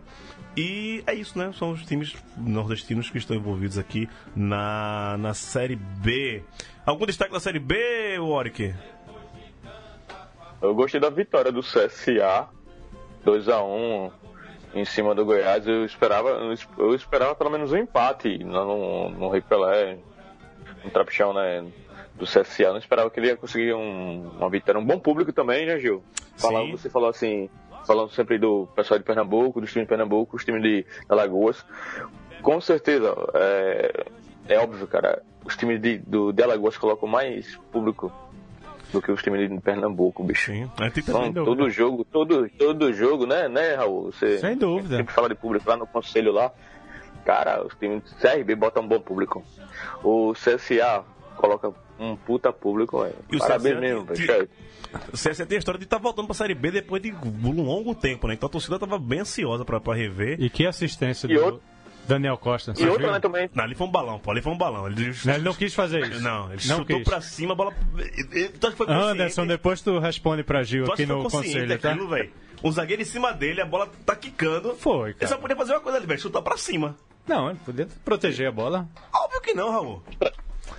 E 0.61 1.04
é 1.06 1.14
isso, 1.14 1.38
né? 1.38 1.52
São 1.56 1.70
os 1.70 1.84
times 1.86 2.16
nordestinos 2.36 3.09
que 3.09 3.18
estão 3.18 3.36
envolvidos 3.36 3.78
aqui 3.78 4.09
na, 4.34 5.16
na 5.18 5.32
Série 5.32 5.76
B. 5.76 6.42
Algum 6.84 7.06
destaque 7.06 7.32
da 7.32 7.38
Série 7.38 7.61
B, 7.61 8.18
Warwick? 8.18 8.74
Eu 10.61 10.74
gostei 10.74 11.00
da 11.00 11.11
vitória 11.11 11.52
do 11.52 11.61
CSA, 11.61 12.48
2x1 13.24 14.11
em 14.74 14.84
cima 14.84 15.14
do 15.14 15.24
Goiás. 15.24 15.66
Eu 15.66 15.84
esperava, 15.84 16.30
eu 16.76 16.94
esperava 16.94 17.34
pelo 17.36 17.50
menos 17.50 17.70
um 17.72 17.76
empate 17.76 18.38
no, 18.42 19.09
no 19.11 19.28
Rei 19.28 19.40
Pelé, 19.40 19.98
no 20.84 20.90
trapichão, 20.90 21.32
né? 21.32 21.64
Do 22.16 22.24
CSA. 22.24 22.64
Eu 22.64 22.70
não 22.72 22.78
esperava 22.78 23.09
que 23.11 23.20
ele 23.20 23.28
ia 23.28 23.36
conseguir 23.36 23.72
um- 23.74 24.28
uma 24.38 24.50
vitória. 24.50 24.80
Um 24.80 24.84
bom 24.84 24.98
público 24.98 25.32
também, 25.32 25.66
né, 25.66 25.78
Gil? 25.78 26.02
Falar, 26.36 26.64
você 26.72 26.90
falou 26.90 27.09
assim, 27.09 27.48
falando 27.87 28.11
sempre 28.11 28.39
do 28.39 28.68
pessoal 28.74 28.99
de 28.99 29.05
Pernambuco, 29.05 29.61
dos 29.61 29.70
times 29.70 29.87
de 29.87 29.89
Pernambuco, 29.89 30.37
os 30.37 30.45
times 30.45 30.62
de 30.62 30.87
Alagoas. 31.09 31.64
Com 32.43 32.61
certeza, 32.61 33.14
é, 33.35 34.07
é 34.49 34.59
óbvio, 34.59 34.87
cara, 34.87 35.22
os 35.45 35.57
times 35.57 35.81
de, 35.81 35.99
do, 35.99 36.33
de 36.33 36.43
Alagoas 36.43 36.76
colocam 36.76 37.09
mais 37.09 37.57
público 37.72 38.12
do 38.93 39.03
que 39.03 39.11
os 39.11 39.22
times 39.22 39.49
de 39.49 39.61
Pernambuco, 39.61 40.24
bicho. 40.24 40.53
Sim. 40.53 40.70
Então, 40.97 41.33
todo 41.33 41.68
jogo, 41.68 42.05
todo, 42.05 42.49
todo 42.51 42.93
jogo, 42.93 43.26
né, 43.26 43.49
né, 43.49 43.74
Raul? 43.74 44.12
Você 44.12 44.39
Sem 44.39 44.57
dúvida. 44.57 44.97
sempre 44.97 45.12
fala 45.12 45.29
de 45.29 45.35
público 45.35 45.68
lá 45.68 45.76
no 45.76 45.87
conselho 45.87 46.33
lá. 46.33 46.51
Cara, 47.24 47.66
os 47.66 47.74
times 47.74 48.03
do 48.03 48.16
CRB 48.16 48.55
botam 48.55 48.83
um 48.83 48.89
bom 48.89 49.01
público. 49.01 49.45
O 50.03 50.33
CSA 50.33 51.05
coloca 51.37 51.72
um 51.99 52.16
puta 52.16 52.53
público, 52.53 53.01
velho. 53.03 53.14
E 53.30 53.36
o 53.36 53.38
Parabéns 53.38 53.74
CSA 53.74 53.80
mesmo, 53.80 54.07
que- 54.07 54.12
bicho. 54.14 54.49
O 55.12 55.16
CSA 55.16 55.46
tem 55.46 55.57
a 55.57 55.59
história 55.59 55.78
de 55.78 55.84
estar 55.84 55.99
voltando 55.99 56.26
pra 56.26 56.34
Série 56.34 56.55
B 56.55 56.70
depois 56.70 57.03
de 57.03 57.12
um 57.12 57.62
longo 57.62 57.94
tempo, 57.94 58.26
né? 58.28 58.34
Então 58.34 58.46
a 58.46 58.51
torcida 58.51 58.78
tava 58.78 58.99
bem 58.99 59.20
ansiosa 59.20 59.64
pra, 59.64 59.78
pra 59.80 59.94
rever. 59.94 60.40
E 60.40 60.49
que 60.49 60.66
assistência 60.66 61.26
E 61.30 61.34
do 61.34 61.44
outro- 61.44 61.62
Daniel 62.07 62.38
Costa. 62.38 62.72
E 62.74 62.82
viram? 62.86 63.12
né, 63.12 63.20
também. 63.20 63.51
Não, 63.55 63.64
ali 63.64 63.74
foi 63.74 63.86
um 63.86 63.90
balão, 63.90 64.18
pô. 64.18 64.30
Ali 64.30 64.40
foi 64.40 64.51
um 64.51 64.57
balão. 64.57 64.86
Ele, 64.86 65.12
Não, 65.26 65.34
Ele 65.34 65.42
não 65.44 65.53
quis 65.53 65.74
fazer 65.74 66.01
isso. 66.09 66.22
Não, 66.22 66.44
ele 66.51 66.53
não 66.66 66.78
chutou 66.78 66.96
quis. 66.96 67.05
pra 67.05 67.20
cima, 67.20 67.53
a 67.53 67.55
bola. 67.55 67.74
Ele- 67.99 68.49
Tu 68.49 68.66
acha 68.66 68.76
que 68.76 68.84
foi? 68.84 68.86
Anderson, 68.90 69.46
depois 69.46 69.82
tu 69.82 69.99
responde 69.99 70.42
pra 70.42 70.62
Gil 70.62 70.84
Tu 70.86 70.92
aqui 70.92 71.05
no 71.05 71.22
conselho, 71.28 71.78
tá? 71.78 71.90
aquilo, 71.90 72.09
velho? 72.09 72.30
O 72.62 72.72
zagueiro 72.72 73.03
em 73.03 73.05
cima 73.05 73.32
dele, 73.32 73.61
a 73.61 73.66
bola 73.66 73.88
tá 74.07 74.16
quicando. 74.16 74.74
Foi, 74.76 75.11
Ele 75.11 75.14
cara. 75.18 75.28
só 75.28 75.36
podia 75.36 75.55
fazer 75.55 75.72
uma 75.74 75.80
coisa 75.80 75.99
ali, 75.99 76.07
velho. 76.07 76.18
Chutar 76.18 76.40
pra 76.40 76.57
cima. 76.57 76.96
Não, 77.26 77.51
ele 77.51 77.59
podia 77.62 77.86
proteger 78.07 78.49
a 78.49 78.53
bola. 78.53 78.88
Óbvio 79.14 79.40
que 79.42 79.53
não, 79.53 79.70
Raul. 79.70 80.03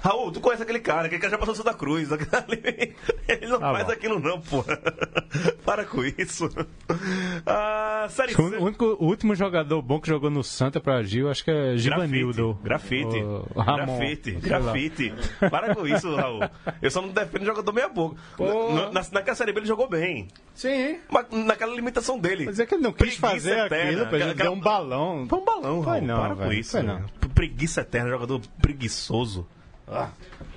Raul, 0.01 0.31
tu 0.31 0.39
conhece 0.39 0.63
aquele 0.63 0.79
cara, 0.79 1.07
aquele 1.07 1.21
cara 1.21 1.31
já 1.31 1.37
passou 1.37 1.55
Santa 1.55 1.73
Cruz. 1.73 2.11
aquele- 2.13 2.95
Ele 3.27 3.47
não 3.47 3.57
Ah, 3.57 3.73
faz 3.73 3.85
bom. 3.85 3.91
aquilo, 3.91 4.19
não, 4.19 4.39
pô. 4.41 4.63
Para 5.65 5.85
com 5.85 6.03
isso. 6.03 6.49
Ah, 7.45 8.07
série 8.09 8.33
O, 8.33 8.49
C. 8.49 8.55
único, 8.57 8.85
o 8.99 9.05
último 9.05 9.35
jogador 9.35 9.81
bom 9.81 9.99
que 9.99 10.07
jogou 10.07 10.29
no 10.29 10.43
Santa 10.43 10.79
pra 10.79 11.03
Gil, 11.03 11.29
acho 11.29 11.43
que 11.43 11.51
é 11.51 11.77
Givanildo. 11.77 12.57
Grafite. 12.63 13.17
O- 13.17 13.45
o 13.55 13.59
Ramon. 13.61 13.97
Grafite. 13.97 14.31
Grafite. 14.31 15.13
Para 15.51 15.75
com 15.75 15.85
isso, 15.87 16.15
Raul. 16.15 16.41
Eu 16.81 16.91
só 16.91 17.01
não 17.01 17.09
defendo 17.09 17.43
o 17.43 17.45
jogador 17.45 17.71
meia 17.73 17.89
boca. 17.89 18.15
Na, 18.39 18.91
na, 19.01 19.07
naquela 19.11 19.35
série 19.35 19.51
B 19.53 19.59
ele 19.59 19.67
jogou 19.67 19.87
bem. 19.89 20.27
Sim. 20.53 20.97
Mas 21.09 21.25
naquela 21.31 21.73
limitação 21.75 22.17
dele. 22.19 22.45
Mas 22.45 22.59
é 22.59 22.65
que 22.65 22.75
ele 22.75 22.83
não 22.83 22.91
quis 22.91 23.17
Preguiça 23.17 23.27
fazer 23.27 23.57
eterna. 23.65 23.89
aquilo 23.91 24.07
pra 24.07 24.17
Aquela- 24.17 24.33
dar 24.33 24.51
um 24.51 24.59
balão. 24.59 25.27
Foi 25.29 25.39
um 25.39 25.45
balão, 25.45 25.83
Foi 25.83 25.93
Raul. 25.93 26.07
não, 26.07 26.19
Para 26.21 26.35
com 26.35 26.41
velho. 26.43 26.53
isso. 26.53 26.71
Foi 26.71 26.83
não. 26.83 27.03
Preguiça 27.35 27.81
eterna, 27.81 28.09
jogador 28.09 28.41
preguiçoso. 28.61 29.47
Ah. 29.91 30.09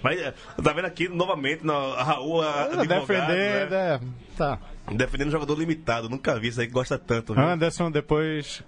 Mas 0.03 0.21
é, 0.21 0.35
tá 0.63 0.73
vendo 0.73 0.85
aqui 0.87 1.09
novamente 1.09 1.65
no, 1.65 1.73
a 1.95 2.03
Raul 2.03 2.43
a, 2.43 2.65
advogado, 2.65 3.01
Defender, 3.07 3.71
né? 3.71 3.95
é, 3.95 4.01
tá. 4.37 4.59
defendendo 4.95 5.31
jogador 5.31 5.59
limitado. 5.59 6.09
Nunca 6.09 6.39
vi 6.39 6.49
isso 6.49 6.61
aí 6.61 6.67
que 6.67 6.73
gosta 6.73 6.99
tanto. 6.99 7.35
viu? 7.35 7.43
Anderson, 7.43 7.91
depois 7.91 8.63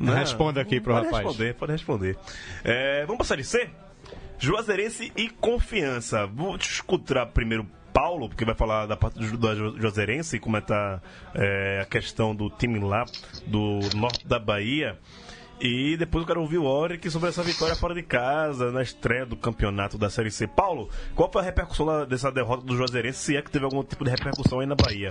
Não, 0.00 0.14
responda 0.14 0.60
aqui 0.60 0.80
pro 0.80 0.94
pode 0.94 1.06
rapaz. 1.06 1.24
responder, 1.26 1.54
pode 1.54 1.72
responder. 1.72 2.18
É, 2.64 3.02
vamos 3.06 3.18
passar 3.18 3.36
de 3.36 3.44
C? 3.44 3.68
Juazeirense 4.38 5.12
e 5.16 5.28
confiança. 5.28 6.26
Vou 6.26 6.56
escutar 6.56 7.26
primeiro 7.26 7.66
Paulo, 7.92 8.28
porque 8.28 8.44
vai 8.44 8.54
falar 8.54 8.86
da 8.86 8.96
parte 8.96 9.18
do 9.18 9.36
da 9.36 9.54
Ju- 9.54 9.76
Juazeirense 9.80 10.36
e 10.36 10.38
comentar 10.38 11.02
é, 11.34 11.80
a 11.82 11.84
questão 11.84 12.34
do 12.34 12.48
time 12.48 12.78
lá 12.78 13.04
do 13.46 13.80
norte 13.96 14.26
da 14.26 14.38
Bahia. 14.38 14.96
E 15.60 15.96
depois 15.96 16.22
eu 16.22 16.26
quero 16.26 16.40
ouvir 16.40 16.58
o 16.58 16.64
Oric 16.64 17.10
sobre 17.10 17.30
essa 17.30 17.42
vitória 17.42 17.74
fora 17.74 17.92
de 17.92 18.02
casa, 18.02 18.70
na 18.70 18.80
estreia 18.80 19.26
do 19.26 19.36
campeonato 19.36 19.98
da 19.98 20.08
Série 20.08 20.30
C. 20.30 20.46
Paulo, 20.46 20.88
qual 21.16 21.30
foi 21.30 21.42
a 21.42 21.44
repercussão 21.44 22.06
dessa 22.06 22.30
derrota 22.30 22.64
do 22.64 22.76
Juazeirense, 22.76 23.18
se 23.18 23.36
é 23.36 23.42
que 23.42 23.50
teve 23.50 23.64
algum 23.64 23.82
tipo 23.82 24.04
de 24.04 24.10
repercussão 24.10 24.60
aí 24.60 24.66
na 24.66 24.76
Bahia? 24.76 25.10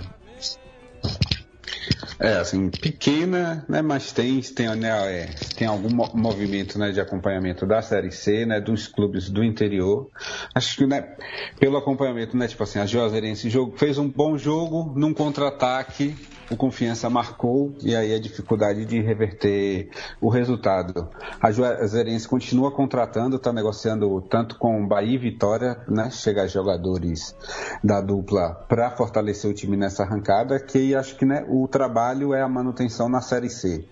É, 2.18 2.32
assim, 2.38 2.68
pequena, 2.70 3.64
né, 3.68 3.80
mas 3.80 4.10
tem, 4.10 4.40
tem, 4.40 4.74
né, 4.74 4.88
é, 5.22 5.26
tem 5.56 5.68
algum 5.68 5.88
mo- 5.94 6.10
movimento 6.14 6.78
né, 6.78 6.90
de 6.90 7.00
acompanhamento 7.00 7.64
da 7.64 7.80
Série 7.80 8.10
C, 8.10 8.44
né, 8.44 8.60
dos 8.60 8.88
clubes 8.88 9.30
do 9.30 9.44
interior. 9.44 10.08
Acho 10.54 10.78
que, 10.78 10.86
né, 10.86 11.14
pelo 11.60 11.76
acompanhamento, 11.76 12.36
né, 12.36 12.48
tipo 12.48 12.62
assim, 12.62 12.80
a 12.80 12.86
Juazeirense 12.86 13.48
jogo, 13.48 13.76
fez 13.76 13.98
um 13.98 14.08
bom 14.08 14.36
jogo, 14.36 14.98
num 14.98 15.14
contra-ataque, 15.14 16.16
o 16.50 16.56
Confiança 16.56 17.10
marcou, 17.10 17.74
e 17.82 17.94
aí 17.94 18.14
a 18.14 18.20
dificuldade 18.20 18.84
de 18.84 19.00
reverter 19.00 19.90
o 20.20 20.28
resultado. 20.28 21.08
A 21.40 21.50
Juazeirense 21.50 22.26
continua 22.26 22.70
contratando, 22.70 23.36
está 23.36 23.52
negociando 23.52 24.20
tanto 24.22 24.56
com 24.56 24.86
Bahia 24.86 25.14
e 25.14 25.18
Vitória, 25.18 25.80
né, 25.88 26.10
chegar 26.10 26.46
jogadores 26.46 27.36
da 27.82 28.00
dupla 28.00 28.54
para 28.68 28.90
fortalecer 28.90 29.50
o 29.50 29.54
time 29.54 29.76
nessa 29.76 30.02
arrancada, 30.02 30.58
que 30.58 30.94
acho 30.94 31.16
que 31.16 31.24
né, 31.24 31.44
o 31.48 31.68
trabalho 31.68 32.32
é 32.32 32.42
a 32.42 32.48
manutenção 32.48 33.08
na 33.08 33.20
Série 33.20 33.50
C. 33.50 33.84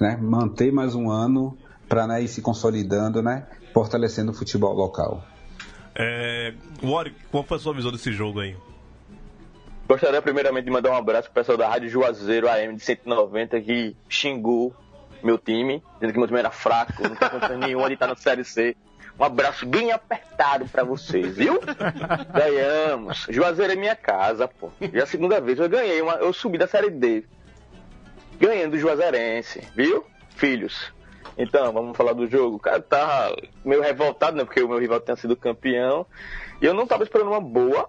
Né? 0.00 0.16
Manter 0.20 0.72
mais 0.72 0.94
um 0.94 1.10
ano 1.10 1.56
para 1.88 2.06
né, 2.06 2.22
ir 2.22 2.28
se 2.28 2.40
consolidando, 2.40 3.22
né, 3.22 3.46
fortalecendo 3.72 4.30
o 4.30 4.34
futebol 4.34 4.74
local. 4.74 5.24
É, 5.94 6.54
Warwick, 6.82 7.16
qual 7.30 7.42
foi 7.42 7.56
a 7.56 7.60
sua 7.60 7.74
visão 7.74 7.90
desse 7.90 8.12
jogo 8.12 8.40
aí? 8.40 8.54
Gostaria 9.88 10.20
primeiramente 10.20 10.66
de 10.66 10.70
mandar 10.70 10.90
um 10.90 10.96
abraço 10.96 11.30
pro 11.30 11.40
pessoal 11.40 11.56
da 11.56 11.66
Rádio 11.66 11.88
Juazeiro 11.88 12.46
AM 12.46 12.74
de 12.74 12.82
190 12.82 13.58
que 13.62 13.96
xingou 14.06 14.74
meu 15.22 15.38
time, 15.38 15.82
dizendo 15.94 16.12
que 16.12 16.18
meu 16.18 16.28
time 16.28 16.38
era 16.38 16.50
fraco, 16.50 17.02
não 17.02 17.16
tem 17.16 17.28
condição 17.30 17.56
nenhuma 17.56 17.88
de 17.88 17.94
estar 17.94 18.06
na 18.06 18.14
Série 18.14 18.44
C. 18.44 18.76
Um 19.18 19.24
abraço 19.24 19.64
bem 19.64 19.90
apertado 19.90 20.66
pra 20.68 20.84
vocês, 20.84 21.34
viu? 21.34 21.58
Ganhamos. 22.32 23.26
Juazeiro 23.30 23.72
é 23.72 23.76
minha 23.76 23.96
casa, 23.96 24.46
pô. 24.46 24.70
Já 24.78 25.00
é 25.00 25.02
a 25.04 25.06
segunda 25.06 25.40
vez 25.40 25.58
eu 25.58 25.70
ganhei, 25.70 26.02
uma, 26.02 26.16
eu 26.16 26.34
subi 26.34 26.58
da 26.58 26.66
Série 26.66 26.90
D. 26.90 27.24
Ganhando 28.38 28.72
do 28.72 28.78
Juazeirense, 28.78 29.66
viu? 29.74 30.04
Filhos. 30.36 30.92
Então, 31.38 31.72
vamos 31.72 31.96
falar 31.96 32.12
do 32.12 32.28
jogo. 32.28 32.56
O 32.56 32.60
cara 32.60 32.80
tá 32.82 33.34
meio 33.64 33.80
revoltado, 33.80 34.36
né? 34.36 34.44
Porque 34.44 34.62
o 34.62 34.68
meu 34.68 34.78
rival 34.78 35.00
tinha 35.00 35.16
sido 35.16 35.34
campeão. 35.34 36.04
E 36.60 36.66
eu 36.66 36.74
não 36.74 36.86
tava 36.86 37.04
esperando 37.04 37.30
uma 37.30 37.40
boa, 37.40 37.88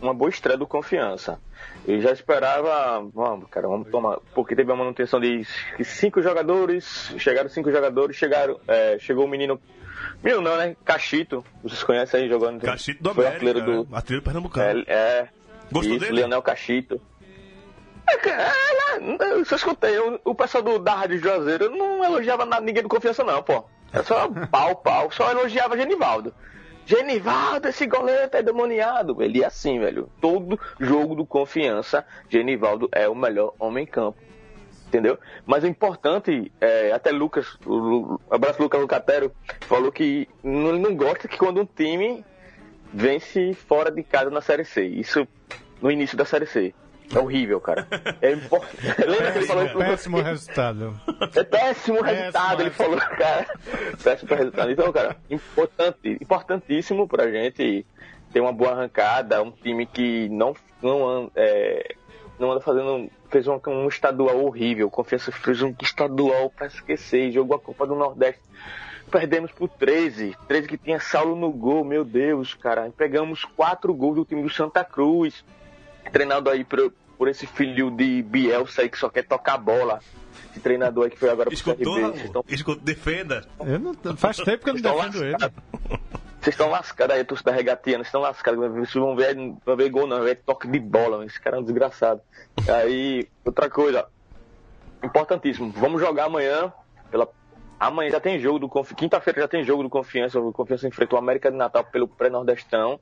uma 0.00 0.14
boa 0.14 0.30
estreia 0.30 0.58
do 0.58 0.66
Confiança. 0.66 1.40
Eu 1.86 2.00
já 2.00 2.12
esperava, 2.12 3.00
vamos, 3.14 3.48
cara, 3.50 3.68
vamos 3.68 3.90
tomar. 3.90 4.18
Porque 4.34 4.54
teve 4.54 4.70
uma 4.70 4.84
manutenção 4.84 5.20
de 5.20 5.44
cinco 5.82 6.22
jogadores, 6.22 7.14
chegaram 7.18 7.48
cinco 7.48 7.70
jogadores, 7.70 8.16
chegaram, 8.16 8.60
é, 8.66 8.98
chegou 8.98 9.24
o 9.24 9.28
menino. 9.28 9.60
Menino 10.22 10.42
não, 10.42 10.56
né? 10.56 10.76
Cachito. 10.84 11.44
Vocês 11.62 11.82
conhecem 11.82 12.22
aí 12.22 12.28
jogando. 12.28 12.60
Cachito 12.62 13.02
do 13.02 13.14
Foi 13.14 13.26
América, 13.26 13.60
do, 13.60 13.82
né? 13.82 13.88
artilheiro 13.92 14.24
pernambucano. 14.24 14.84
é, 14.86 14.92
é. 14.92 15.28
Gostou 15.70 15.96
isso, 15.96 16.04
dele? 16.04 16.20
Leonel 16.20 16.42
Cachito. 16.42 17.00
É, 18.08 18.28
é, 18.28 18.52
é, 18.96 19.32
eu 19.32 19.42
escutei, 19.42 19.98
o, 19.98 20.18
o 20.24 20.34
pessoal 20.34 20.62
do, 20.64 20.78
da 20.78 20.94
Rádio 20.94 21.18
Juazeiro 21.18 21.70
não 21.70 22.02
elogiava 22.02 22.46
nada, 22.46 22.64
ninguém 22.64 22.82
do 22.82 22.88
confiança, 22.88 23.22
não, 23.22 23.42
pô. 23.42 23.64
Era 23.92 24.02
só 24.02 24.28
pau, 24.50 24.76
pau, 24.76 25.10
só 25.10 25.30
elogiava 25.30 25.76
Genivaldo. 25.76 26.34
Genivaldo, 26.88 27.68
esse 27.68 27.86
goleiro 27.86 28.30
tá 28.30 28.40
endemoniado. 28.40 29.22
Ele 29.22 29.42
é 29.42 29.46
assim, 29.46 29.78
velho. 29.78 30.08
Todo 30.22 30.58
jogo 30.80 31.14
do 31.14 31.26
confiança, 31.26 32.02
Genivaldo 32.30 32.88
é 32.90 33.06
o 33.06 33.14
melhor 33.14 33.52
homem 33.58 33.84
em 33.84 33.86
campo. 33.86 34.18
Entendeu? 34.86 35.18
Mas 35.44 35.64
o 35.64 35.66
importante, 35.66 36.50
é, 36.58 36.90
até 36.92 37.10
Lucas, 37.10 37.58
o 37.66 38.18
abraço 38.30 38.62
Lucas 38.62 38.80
Lucatero, 38.80 39.30
falou 39.66 39.92
que 39.92 40.26
não, 40.42 40.72
não 40.78 40.96
gosta 40.96 41.28
que 41.28 41.36
quando 41.36 41.60
um 41.60 41.66
time 41.66 42.24
vence 42.90 43.52
fora 43.52 43.90
de 43.90 44.02
casa 44.02 44.30
na 44.30 44.40
Série 44.40 44.64
C. 44.64 44.86
Isso 44.86 45.28
no 45.82 45.90
início 45.90 46.16
da 46.16 46.24
Série 46.24 46.46
C. 46.46 46.74
É 47.14 47.18
horrível, 47.18 47.60
cara. 47.60 47.86
É 48.20 48.32
importante. 48.32 48.86
Lembra 49.06 49.32
que 49.32 49.38
ele 49.38 49.46
falou 49.46 49.64
isso 49.64 49.78
Péssimo 49.78 50.20
resultado. 50.20 51.00
é 51.34 51.44
péssimo 51.44 52.02
resultado, 52.02 52.60
ele 52.62 52.70
falou, 52.70 52.98
cara. 52.98 53.46
Péssimo 54.02 54.34
resultado. 54.34 54.70
Então, 54.70 54.92
cara, 54.92 55.16
importante, 55.30 56.18
importantíssimo 56.20 57.08
pra 57.08 57.30
gente 57.30 57.86
ter 58.32 58.40
uma 58.40 58.52
boa 58.52 58.72
arrancada, 58.72 59.42
um 59.42 59.50
time 59.50 59.86
que 59.86 60.28
não, 60.28 60.54
não, 60.82 61.08
anda, 61.08 61.30
é, 61.36 61.94
não 62.38 62.52
anda 62.52 62.60
fazendo. 62.60 63.10
fez 63.30 63.46
um, 63.46 63.60
um 63.66 63.88
estadual 63.88 64.44
horrível. 64.44 64.90
Confiança 64.90 65.32
fez 65.32 65.62
um 65.62 65.74
estadual 65.80 66.50
pra 66.50 66.66
esquecer, 66.66 67.30
jogou 67.32 67.56
a 67.56 67.60
Copa 67.60 67.86
do 67.86 67.94
Nordeste. 67.94 68.42
Perdemos 69.10 69.50
por 69.52 69.68
13. 69.68 70.36
13 70.46 70.68
que 70.68 70.76
tinha 70.76 71.00
Saulo 71.00 71.34
no 71.34 71.50
gol, 71.50 71.82
meu 71.84 72.04
Deus, 72.04 72.52
cara. 72.52 72.90
Pegamos 72.94 73.44
quatro 73.44 73.94
gols 73.94 74.16
do 74.16 74.24
time 74.24 74.42
do 74.42 74.50
Santa 74.50 74.84
Cruz. 74.84 75.44
Treinado 76.12 76.50
aí 76.50 76.64
por, 76.64 76.92
por 77.16 77.28
esse 77.28 77.46
filho 77.46 77.90
de 77.90 78.22
Bielsa 78.22 78.82
aí 78.82 78.88
que 78.88 78.98
só 78.98 79.08
quer 79.08 79.24
tocar 79.24 79.58
bola. 79.58 80.00
Esse 80.50 80.60
treinador 80.60 81.04
aí 81.04 81.10
que 81.10 81.18
foi 81.18 81.30
agora 81.30 81.46
pro 81.46 81.54
Escutou, 81.54 81.94
CRB. 81.94 82.24
Estão 82.24 82.44
Escutou, 82.48 82.84
defenda. 82.84 83.46
Eu 83.60 83.78
não, 83.78 83.94
faz 84.16 84.36
tempo 84.38 84.64
que 84.64 84.70
eu 84.70 84.74
não 84.74 84.80
defendo 84.80 85.24
ele. 85.24 85.36
Vocês 86.40 86.54
estão 86.54 86.70
lascados 86.70 87.16
aí, 87.16 87.24
torcida 87.24 87.50
regatiana, 87.50 87.98
vocês 87.98 88.08
estão 88.08 88.20
lascados. 88.20 88.70
Vocês 88.70 88.94
vão 88.94 89.16
ver, 89.16 89.34
não 89.34 89.60
vão 89.66 89.76
ver 89.76 89.90
gol, 89.90 90.06
não, 90.06 90.18
vai 90.18 90.26
ver 90.26 90.36
toque 90.36 90.68
de 90.68 90.78
bola. 90.78 91.24
Esse 91.24 91.40
cara 91.40 91.56
é 91.56 91.60
um 91.60 91.62
desgraçado. 91.62 92.20
Aí, 92.68 93.28
outra 93.44 93.68
coisa, 93.68 94.06
importantíssimo. 95.02 95.72
Vamos 95.72 96.00
jogar 96.00 96.24
amanhã. 96.26 96.72
Pela... 97.10 97.28
Amanhã 97.78 98.10
já 98.10 98.20
tem 98.20 98.38
jogo 98.38 98.60
do 98.60 98.68
Confiança. 98.68 98.94
Quinta-feira 98.94 99.40
já 99.42 99.48
tem 99.48 99.64
jogo 99.64 99.82
do 99.82 99.90
Confiança. 99.90 100.40
O 100.40 100.52
Confiança 100.52 100.86
enfrentou 100.86 101.18
o 101.18 101.22
América 101.22 101.50
de 101.50 101.56
Natal 101.56 101.84
pelo 101.84 102.06
pré-nordestão. 102.06 103.00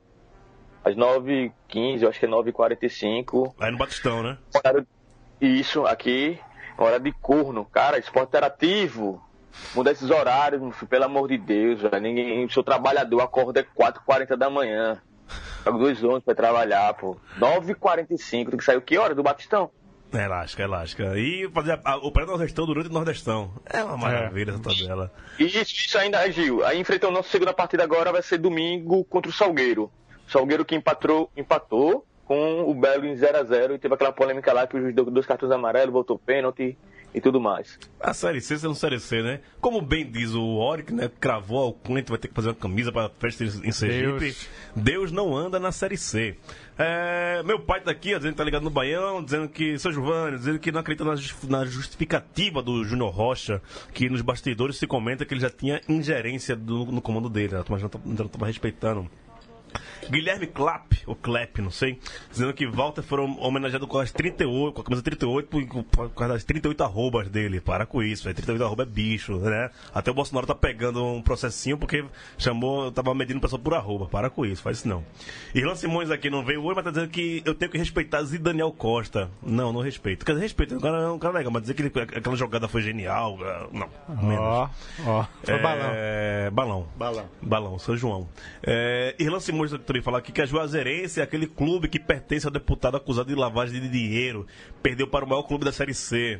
Às 0.87 0.95
9h15, 0.95 2.01
eu 2.01 2.09
acho 2.09 2.19
que 2.19 2.25
é 2.25 2.29
9h45. 2.29 3.53
Aí 3.59 3.71
no 3.71 3.77
Batistão, 3.77 4.23
né? 4.23 4.37
Horário... 4.55 4.87
Isso, 5.41 5.85
aqui, 5.85 6.39
hora 6.77 6.99
de 6.99 7.11
corno. 7.11 7.65
Cara, 7.65 7.97
esporte 7.99 8.29
interativo. 8.29 9.21
Mudar 9.75 9.91
esses 9.91 10.09
horários, 10.09 10.61
meu 10.61 10.71
filho, 10.71 10.87
pelo 10.87 11.05
amor 11.05 11.27
de 11.27 11.37
Deus, 11.37 11.81
velho. 11.81 11.99
Ninguém, 11.99 12.45
o 12.45 12.49
seu 12.51 12.63
trabalhador 12.63 13.21
acorda 13.21 13.63
4h40 13.63 14.35
da 14.35 14.49
manhã. 14.49 15.01
Pega 15.63 15.77
dois 15.77 16.01
ônibus 16.03 16.23
pra 16.23 16.33
trabalhar, 16.35 16.93
pô. 16.93 17.17
9h45, 17.39 18.49
tem 18.49 18.57
que 18.57 18.63
sair 18.63 18.77
o 18.77 18.81
que 18.81 18.97
hora 18.97 19.13
do 19.13 19.23
Batistão? 19.23 19.69
É 20.13 20.23
elástica, 20.23 20.63
é 20.63 20.65
elástica. 20.65 21.17
E 21.19 21.49
fazer 21.53 21.73
a- 21.73 21.81
a- 21.83 21.97
o 21.97 22.11
pré-nordestão 22.11 22.65
durante 22.65 22.89
o 22.89 22.93
nordestão. 22.93 23.51
É 23.65 23.83
uma 23.83 23.97
maravilha 23.97 24.51
essa 24.51 24.61
tabela. 24.61 25.11
Isso, 25.37 25.57
isso 25.75 25.97
ainda, 25.97 26.31
Gil. 26.31 26.65
Aí 26.65 26.79
enfrentando 26.79 27.13
a 27.13 27.17
nossa 27.17 27.29
segunda 27.29 27.53
partida 27.53 27.83
agora 27.83 28.11
vai 28.11 28.21
ser 28.21 28.37
domingo 28.37 29.03
contra 29.03 29.29
o 29.29 29.33
Salgueiro. 29.33 29.91
Salgueiro 30.27 30.65
que 30.65 30.75
empatou, 30.75 31.29
empatou 31.35 32.05
com 32.25 32.69
o 32.69 32.73
Belo 32.73 33.05
em 33.05 33.13
0x0 33.15 33.75
e 33.75 33.79
teve 33.79 33.93
aquela 33.93 34.11
polêmica 34.11 34.51
lá 34.53 34.67
que 34.67 34.75
o 34.75 34.81
juiz 34.81 34.93
deu 34.93 35.05
dois 35.05 35.25
cartões 35.25 35.51
amarelos, 35.51 35.93
voltou 35.93 36.19
pênalti 36.19 36.77
e 37.15 37.21
tudo 37.21 37.39
mais. 37.39 37.79
A 38.01 38.13
Série 38.13 38.41
C 38.41 38.57
sendo 38.59 38.75
Série 38.75 38.99
C, 38.99 39.23
né? 39.23 39.39
Como 39.61 39.81
bem 39.81 40.05
diz 40.11 40.33
o 40.35 40.43
Oric, 40.57 40.93
né? 40.93 41.09
Cravou 41.21 41.69
o 41.69 41.73
cliente, 41.73 42.09
vai 42.09 42.19
ter 42.19 42.27
que 42.27 42.33
fazer 42.33 42.49
uma 42.49 42.55
camisa 42.55 42.91
para 42.91 43.09
festa 43.17 43.45
em 43.45 43.71
Sergipe. 43.71 44.19
Deus. 44.19 44.49
Deus. 44.75 45.11
não 45.13 45.33
anda 45.35 45.57
na 45.57 45.71
Série 45.71 45.95
C. 45.97 46.35
É, 46.77 47.41
meu 47.43 47.59
pai 47.61 47.79
tá 47.79 47.91
aqui, 47.91 48.13
ó, 48.13 48.17
dizendo 48.17 48.33
que 48.33 48.37
tá 48.37 48.43
ligado 48.43 48.63
no 48.63 48.69
Baião, 48.69 49.23
dizendo 49.23 49.47
que, 49.47 49.79
seu 49.79 49.91
Giovanni, 49.93 50.37
dizendo 50.37 50.59
que 50.59 50.69
não 50.69 50.81
acredita 50.81 51.05
na, 51.05 51.15
jus- 51.15 51.43
na 51.47 51.65
justificativa 51.65 52.61
do 52.61 52.83
Júnior 52.83 53.09
Rocha, 53.09 53.61
que 53.93 54.09
nos 54.09 54.21
bastidores 54.21 54.75
se 54.75 54.85
comenta 54.85 55.23
que 55.25 55.33
ele 55.33 55.41
já 55.41 55.49
tinha 55.49 55.79
ingerência 55.87 56.57
do- 56.57 56.85
no 56.87 57.01
comando 57.01 57.29
dele, 57.29 57.55
né? 57.55 57.63
mas 57.69 57.81
não, 57.81 57.87
tá- 57.89 57.99
não 58.03 58.27
tava 58.27 58.45
respeitando. 58.45 59.09
Guilherme 60.09 60.47
Clapp, 60.47 61.01
ou 61.05 61.15
Clapp, 61.15 61.61
não 61.61 61.71
sei, 61.71 61.99
dizendo 62.31 62.53
que 62.53 62.65
Walter 62.67 63.01
foram 63.03 63.37
homenageado 63.39 63.87
com 63.87 63.97
as 63.99 64.11
38, 64.11 64.73
com 64.73 64.81
a 64.81 64.83
camisa 64.83 65.01
38, 65.03 65.47
por, 65.47 65.83
por 65.83 66.09
causa 66.11 66.33
das 66.33 66.43
38 66.43 66.83
arrobas 66.83 67.29
dele. 67.29 67.59
Para 67.61 67.85
com 67.85 68.01
isso, 68.01 68.23
velho. 68.23 68.35
38 68.35 68.63
arroba 68.63 68.83
é 68.83 68.85
bicho, 68.85 69.35
né? 69.37 69.69
Até 69.93 70.11
o 70.11 70.13
Bolsonaro 70.13 70.47
tá 70.47 70.55
pegando 70.55 71.03
um 71.05 71.21
processinho 71.21 71.77
porque 71.77 72.03
chamou, 72.37 72.91
tava 72.91 73.13
medindo 73.13 73.39
o 73.39 73.41
pessoal 73.41 73.59
por 73.61 73.73
arroba. 73.73 74.05
Para 74.07 74.29
com 74.29 74.45
isso, 74.45 74.61
faz 74.61 74.77
isso 74.79 74.87
não. 74.87 75.03
Irlan 75.53 75.75
Simões 75.75 76.09
aqui 76.11 76.29
não 76.29 76.43
veio 76.43 76.61
hoje, 76.63 76.75
mas 76.75 76.83
tá 76.85 76.91
dizendo 76.91 77.09
que 77.09 77.41
eu 77.45 77.53
tenho 77.55 77.71
que 77.71 77.77
respeitar 77.77 78.21
Zidaniel 78.23 78.71
Costa. 78.71 79.29
Não, 79.41 79.71
não 79.73 79.81
respeito. 79.81 80.25
Quer 80.25 80.33
dizer, 80.33 80.43
respeito, 80.43 80.75
o 80.77 80.81
cara 80.81 80.97
é 81.03 81.09
um 81.09 81.19
cara 81.19 81.33
legal, 81.37 81.51
mas 81.51 81.61
dizer 81.63 81.73
que 81.73 81.81
ele- 81.83 81.91
aquela 82.15 82.35
jogada 82.35 82.67
foi 82.67 82.81
genial, 82.81 83.37
não. 83.71 83.89
menos. 84.23 84.39
Ó, 84.39 84.69
ó. 85.05 85.25
Foi 85.43 85.59
balão. 85.59 85.89
É, 85.93 86.49
balão. 86.51 86.87
Balão. 86.97 87.25
Balão, 87.41 87.79
São 87.79 87.95
João. 87.97 88.27
É, 88.63 89.15
Irlan 89.19 89.39
Simões 89.39 89.71
também 89.85 89.96
falar 90.01 90.19
aqui 90.19 90.31
que 90.31 90.41
a 90.41 90.45
Juazeirense 90.45 91.19
é 91.19 91.23
aquele 91.23 91.47
clube 91.47 91.87
que 91.87 91.99
pertence 91.99 92.45
ao 92.45 92.51
deputado 92.51 92.97
acusado 92.97 93.29
de 93.29 93.35
lavagem 93.35 93.79
de 93.81 93.89
dinheiro. 93.89 94.45
Perdeu 94.81 95.07
para 95.07 95.25
o 95.25 95.27
maior 95.27 95.43
clube 95.43 95.65
da 95.65 95.71
Série 95.71 95.93
C. 95.93 96.39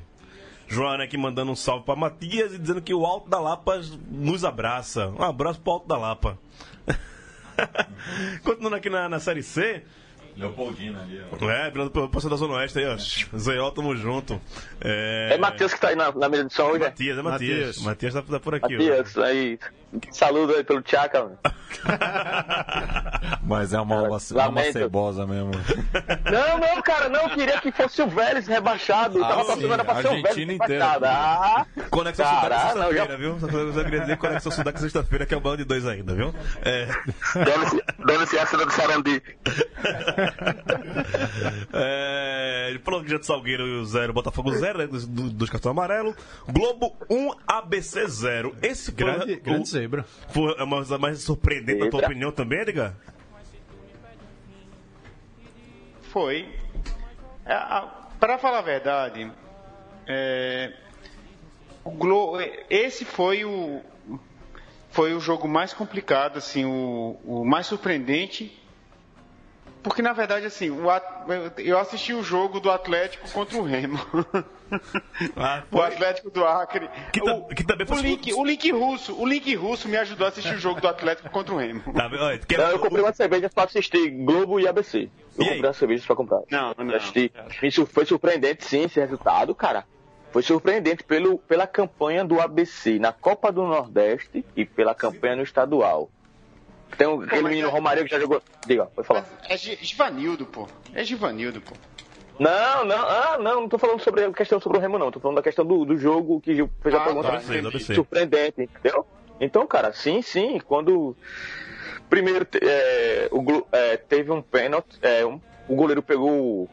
Joana 0.68 1.06
aqui 1.06 1.18
mandando 1.18 1.52
um 1.52 1.56
salve 1.56 1.86
para 1.86 1.96
Matias 1.96 2.54
e 2.54 2.60
dizendo 2.60 2.82
que 2.82 2.94
o 2.94 3.06
Alto 3.06 3.30
da 3.30 3.40
Lapa 3.40 3.82
nos 4.10 4.44
abraça. 4.44 5.08
Um 5.10 5.24
abraço 5.24 5.62
pro 5.62 5.74
Alto 5.74 5.88
da 5.88 5.98
Lapa. 5.98 6.38
Continuando 8.44 8.76
aqui 8.76 8.90
na, 8.90 9.08
na 9.08 9.20
Série 9.20 9.44
C, 9.44 9.84
Leopoldina 10.38 11.02
ali, 11.02 11.22
ó. 11.42 11.50
É, 11.50 11.70
virando 11.72 11.90
pro 11.92 12.10
pessoal 12.10 12.32
da 12.32 12.38
Zona 12.38 12.54
Oeste 12.56 12.80
aí, 12.80 12.86
ó. 12.88 12.98
Zéol, 13.38 13.72
tamo 13.72 13.96
junto. 13.96 14.40
É, 14.82 15.30
É 15.34 15.38
Matheus 15.38 15.74
que 15.74 15.80
tá 15.80 15.90
aí 15.90 15.96
na, 15.96 16.12
na 16.12 16.30
mesa 16.30 16.46
de 16.46 16.54
som 16.54 16.64
hoje, 16.66 16.80
né? 16.80 16.86
Matias, 16.88 17.18
é 17.18 17.22
Matias. 17.22 17.78
Matias 17.82 18.14
tá, 18.14 18.22
tá 18.22 18.40
por 18.40 18.56
aqui, 18.56 18.76
ó. 18.76 18.78
Matias, 18.78 19.18
aí. 19.18 19.60
Saludo 20.12 20.54
aí 20.54 20.64
pelo 20.66 20.82
Tchaca, 20.82 21.24
mano. 21.24 21.38
Mas 23.42 23.74
é 23.74 23.80
uma 23.80 23.96
alma, 23.96 24.18
uma 24.32 24.46
Lamento. 24.46 24.74
cebosa 24.74 25.26
mesmo. 25.26 25.52
Não, 26.30 26.58
não, 26.60 26.82
cara, 26.82 27.08
não, 27.10 27.22
eu 27.24 27.30
queria 27.30 27.60
que 27.62 27.72
fosse 27.72 28.02
o 28.02 28.08
Vélez 28.08 28.48
rebaixado. 28.48 29.24
Ah, 29.24 29.28
tava 29.30 29.44
sim, 29.44 29.62
torcendo 29.62 29.86
pra 29.86 29.94
a 29.94 30.02
ser 30.02 30.08
o 30.08 30.10
Vélez 30.12 30.26
Argentina 30.26 30.54
inteira. 30.54 30.92
rebaixado. 30.92 31.06
Ah, 31.06 31.66
Conexão 31.90 32.26
Cara, 32.26 32.42
Sudaca 32.42 32.76
não, 32.76 32.84
sexta-feira, 32.92 33.12
já- 33.12 33.18
viu? 33.18 33.40
Só 33.74 33.84
queria 33.84 34.00
dizer 34.02 34.18
Conexão 34.18 34.52
Sudaca 34.52 34.80
sexta-feira, 34.80 35.26
que 35.26 35.34
é 35.34 35.38
o 35.38 35.40
bando 35.40 35.58
de 35.58 35.64
dois 35.64 35.86
ainda, 35.86 36.14
viu? 36.14 36.36
É. 36.64 36.88
deve 38.06 38.38
essa 38.38 38.58
do 38.58 38.70
Sarandi. 38.72 39.22
É, 41.74 42.68
ele 42.70 42.80
falou 42.80 43.04
que 43.04 43.10
já 43.10 43.18
de 43.18 43.26
Salgueiro 43.26 43.84
0, 43.86 44.14
Botafogo 44.14 44.52
0, 44.52 44.80
né, 44.80 44.88
dos, 44.88 45.06
dos 45.06 45.50
cartões 45.50 45.72
amarelos. 45.72 46.16
Globo 46.48 46.96
1, 47.10 47.32
ABC 47.48 48.08
0. 48.08 48.56
Esse 48.62 48.92
foi 48.92 48.96
Grande, 48.96 49.34
o, 49.34 49.42
grande 49.42 49.70
zebra. 49.70 50.06
foi 50.30 50.56
a 50.58 50.66
mais, 50.66 50.92
a 50.92 50.98
mais 50.98 51.20
surpreendente, 51.22 51.80
na 51.80 51.90
tua 51.90 52.02
opinião 52.06 52.32
também, 52.32 52.60
Edgar? 52.62 52.94
Foi. 56.12 56.48
É, 57.46 57.56
Para 58.20 58.38
falar 58.38 58.60
a 58.60 58.64
verdade, 58.64 59.32
é, 60.08 60.74
o 61.84 61.92
Glo- 61.92 62.38
esse 62.70 63.06
foi 63.06 63.46
o 63.46 63.82
foi 64.90 65.14
o 65.14 65.20
jogo 65.20 65.48
mais 65.48 65.74
complicado, 65.74 66.38
assim, 66.38 66.66
o, 66.66 67.20
o 67.24 67.46
mais 67.46 67.68
surpreendente, 67.68 68.58
porque 69.84 70.02
na 70.02 70.14
verdade 70.14 70.46
assim, 70.46 70.70
o 70.70 70.90
At- 70.90 71.06
eu 71.58 71.78
assisti 71.80 72.14
o 72.14 72.24
jogo 72.24 72.60
do 72.60 72.70
Atlético 72.72 73.30
contra 73.32 73.58
o 73.58 73.64
Remo. 73.64 74.00
Ah, 75.38 75.64
o 75.72 75.82
Atlético 75.82 76.30
do 76.30 76.44
Acre. 76.46 76.90
Que 77.14 77.22
ta- 77.24 77.34
o, 77.36 77.48
que 77.48 77.64
também 77.64 77.86
o 77.86 77.90
foi- 77.90 78.02
link, 78.02 78.34
o 78.34 78.44
link 78.44 78.70
russo, 78.72 79.18
o 79.18 79.26
link 79.26 79.56
russo 79.56 79.88
me 79.88 79.96
ajudou 79.96 80.26
a 80.26 80.30
assistir 80.30 80.56
o 80.56 80.60
jogo 80.60 80.82
do 80.82 80.90
Atlético 80.90 81.30
contra 81.30 81.54
o 81.54 81.58
Remo. 81.58 81.82
Tá? 81.94 82.08
Olha, 82.12 82.38
que- 82.38 82.58
Não, 82.58 82.72
eu 82.72 82.80
comprei 82.80 83.02
uma 83.02 83.14
cerveja 83.14 83.50
pra 83.50 83.64
assistir 83.64 84.10
Globo 84.10 84.60
e 84.60 84.68
ABC. 84.68 85.10
Eu 85.38 85.44
E 85.46 85.46
comprei 85.46 85.62
uma 85.64 85.72
cerveja 85.74 86.04
pra 86.06 86.16
comprar. 86.18 86.42
Não, 86.52 86.74
não. 86.78 86.94
Assisti. 86.96 87.32
Isso 87.64 87.86
foi 87.86 88.06
surpreendente, 88.06 88.66
sim, 88.66 88.84
esse 88.84 89.00
resultado, 89.00 89.56
cara. 89.56 89.86
Foi 90.34 90.44
surpreendente 90.44 91.02
pelo, 91.02 91.38
pela 91.38 91.66
campanha 91.66 92.26
do 92.26 92.42
ABC 92.42 93.00
na 93.00 93.14
Copa 93.14 93.50
do 93.54 93.64
Nordeste 93.66 94.44
e 94.54 94.66
pela 94.66 94.94
campanha 94.94 95.38
no 95.38 95.44
estadual. 95.44 96.10
Tem 96.98 97.08
um, 97.08 97.22
aquele 97.22 97.44
menino 97.44 97.68
é- 97.68 97.72
Romário 97.72 98.04
que 98.04 98.10
já 98.12 98.20
jogou. 98.20 98.42
Diga, 98.66 98.86
pode 98.86 99.08
falar. 99.08 99.26
É 99.50 99.58
Gi- 99.58 99.78
Givanildo, 99.82 100.46
pô. 100.46 100.68
É 100.94 101.04
Givanildo, 101.04 101.62
pô. 101.62 101.76
Não, 102.40 102.86
não, 102.86 102.96
ah, 102.98 103.38
não, 103.40 103.62
não 103.62 103.70
tô 103.70 103.78
falando 103.80 104.00
sobre 104.02 104.24
a 104.24 104.32
questão 104.32 104.60
sobre 104.60 104.78
o 104.78 104.82
Remo, 104.82 105.00
não. 105.00 105.12
Tô 105.12 105.20
falando 105.20 105.38
da 105.38 105.42
questão 105.44 105.66
do, 105.66 105.84
do 105.86 105.98
jogo 105.98 106.40
que 106.40 106.54
fez 106.82 106.94
a 106.96 107.00
Ah, 107.00 107.06
pergunta. 107.06 107.30
tá. 107.32 107.38
ABC. 107.38 107.96
Surpreendente, 107.96 108.62
entendeu? 108.64 109.06
Então, 109.40 109.66
cara, 109.66 109.92
sim, 109.92 110.22
sim, 110.22 110.60
quando. 110.66 111.16
Primeiro 112.10 112.48
é, 112.62 113.28
o, 113.32 113.66
é, 113.72 113.98
teve 113.98 114.32
um 114.32 114.42
pênalti, 114.42 114.98
é, 115.02 115.26
um- 115.26 115.42
o 115.68 115.76
goleiro 115.76 116.02
pegou 116.02 116.70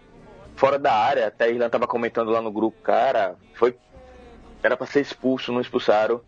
fora 0.54 0.78
da 0.78 0.92
área, 0.94 1.26
até 1.26 1.46
a 1.46 1.48
Irlanda 1.48 1.70
tava 1.70 1.86
comentando 1.86 2.30
lá 2.30 2.40
no 2.40 2.52
grupo, 2.52 2.80
cara, 2.82 3.34
foi. 3.54 3.76
Era 4.62 4.76
pra 4.76 4.86
ser 4.86 5.00
expulso, 5.00 5.52
não 5.52 5.60
expulsaram. 5.60 6.20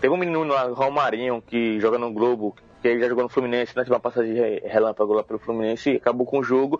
Teve 0.00 0.12
um 0.12 0.16
menino 0.16 0.42
lá, 0.44 0.64
Romarinho, 0.64 1.42
que 1.46 1.78
joga 1.80 1.98
no 1.98 2.10
Globo, 2.12 2.56
que 2.84 2.88
ele 2.88 3.00
já 3.00 3.08
jogou 3.08 3.24
no 3.24 3.30
Fluminense, 3.30 3.74
né? 3.74 3.82
Teve 3.82 3.94
uma 3.94 4.00
passagem 4.00 4.34
re- 4.34 4.62
relâmpago 4.66 5.14
lá 5.14 5.22
pelo 5.24 5.38
Fluminense 5.38 5.90
e 5.92 5.96
acabou 5.96 6.26
com 6.26 6.40
o 6.40 6.44
jogo. 6.44 6.78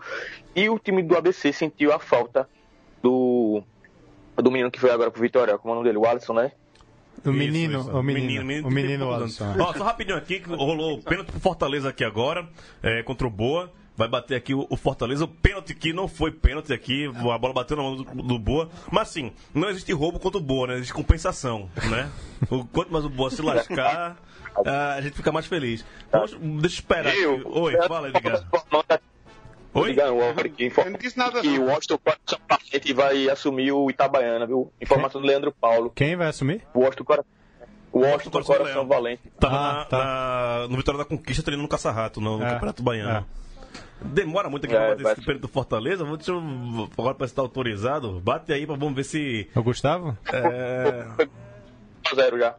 E 0.55 0.69
o 0.69 0.77
time 0.77 1.01
do 1.01 1.17
ABC 1.17 1.51
sentiu 1.51 1.91
a 1.91 1.97
falta 1.99 2.47
do. 3.01 3.63
Do 4.37 4.51
menino 4.51 4.69
que 4.69 4.79
foi 4.79 4.91
agora 4.91 5.09
pro 5.09 5.21
Vitória, 5.21 5.57
como 5.57 5.71
é 5.71 5.71
o 5.73 5.75
nome 5.77 5.87
dele? 5.87 5.97
O 5.97 6.05
Alisson, 6.05 6.33
né? 6.33 6.51
O 7.25 7.31
menino, 7.31 7.79
Isso, 7.79 7.89
isso. 7.89 7.97
o 7.97 8.03
menino, 8.03 8.67
o 8.67 8.71
menino 8.71 9.05
tem 9.05 9.15
Alisson. 9.15 9.55
Ó, 9.59 9.73
só 9.73 9.83
rapidinho 9.85 10.17
aqui, 10.17 10.41
que 10.41 10.49
rolou 10.53 10.95
o 10.99 11.01
pênalti 11.01 11.31
pro 11.31 11.39
Fortaleza 11.39 11.89
aqui 11.89 12.03
agora, 12.03 12.47
é, 12.83 13.01
contra 13.01 13.25
o 13.25 13.29
Boa. 13.31 13.71
Vai 13.97 14.07
bater 14.09 14.35
aqui 14.35 14.53
o, 14.53 14.67
o 14.69 14.75
Fortaleza. 14.75 15.23
O 15.23 15.27
pênalti 15.27 15.71
aqui 15.71 15.93
não 15.93 16.07
foi 16.07 16.29
pênalti 16.31 16.73
aqui, 16.73 17.05
a 17.07 17.37
bola 17.37 17.53
bateu 17.53 17.77
na 17.77 17.83
mão 17.83 17.95
do, 17.95 18.03
do 18.03 18.37
Boa. 18.39 18.69
Mas 18.91 19.09
assim, 19.09 19.31
não 19.53 19.69
existe 19.69 19.91
roubo 19.93 20.19
contra 20.19 20.37
o 20.37 20.41
Boa, 20.43 20.67
né? 20.67 20.73
Existe 20.75 20.93
compensação, 20.93 21.69
né? 21.89 22.09
O, 22.49 22.65
quanto 22.65 22.91
mais 22.91 23.05
o 23.05 23.09
Boa 23.09 23.29
se 23.29 23.41
lascar, 23.41 24.17
a 24.65 24.99
gente 25.01 25.15
fica 25.15 25.31
mais 25.31 25.45
feliz. 25.45 25.85
Vamos- 26.11 26.31
deixa 26.31 26.41
eu 26.61 26.65
esperar. 26.67 27.15
Eu- 27.15 27.41
Oi, 27.45 27.77
fala, 27.87 28.09
Edgar. 28.09 28.43
Oi? 29.73 29.89
Edgar, 29.89 30.11
o 30.13 30.21
Álvaro 30.23 30.47
aqui 30.47 30.71
Eu 30.77 30.91
não 30.91 30.97
disse 30.99 31.17
nada, 31.17 31.41
que 31.41 31.59
o 31.59 31.65
Washington 31.65 31.97
Coração 31.97 32.39
Valente 32.49 32.93
vai 32.93 33.29
assumir 33.29 33.71
o 33.73 33.89
Itabaiana, 33.89 34.45
viu? 34.45 34.71
Informação 34.81 35.19
do 35.21 35.27
Leandro 35.27 35.51
Paulo. 35.51 35.91
Quem 35.93 36.15
vai 36.15 36.27
assumir? 36.27 36.63
O 36.73 36.79
Washington 36.79 37.03
Coração. 37.03 37.31
O 37.91 37.99
Washington 37.99 38.29
Coração 38.31 38.55
Coração. 38.57 38.87
Valente. 38.87 39.21
Tava 39.39 39.55
Ah, 39.55 39.73
na- 39.73 39.85
tá. 39.85 39.97
na- 39.97 40.67
no 40.69 40.77
Vitória 40.77 40.97
da 40.97 41.05
Conquista 41.05 41.43
treinando 41.43 41.63
no 41.63 41.69
Caça-Rato, 41.69 42.19
no, 42.21 42.37
no 42.37 42.45
É, 42.45 42.49
Campeonato 42.51 42.83
Baiano. 42.83 43.25
Demora 44.01 44.49
muito 44.49 44.65
aqui 44.65 44.75
É, 44.75 44.77
pra 44.77 44.89
bater 44.89 45.11
esse 45.13 45.25
pênalti 45.25 45.41
do 45.41 45.47
Fortaleza. 45.47 46.03
Vou, 46.03 46.17
deixa 46.17 46.31
eu, 46.31 46.41
agora 46.97 47.15
pra 47.15 47.25
estar 47.25 47.41
autorizado. 47.41 48.19
Bate 48.19 48.51
aí 48.53 48.65
pra 48.67 48.75
vamos 48.75 48.95
ver 48.95 49.03
se. 49.03 49.49
O 49.55 49.63
Gustavo? 49.63 50.17
É... 50.31 51.05
1x0 52.13 52.39
já. 52.39 52.55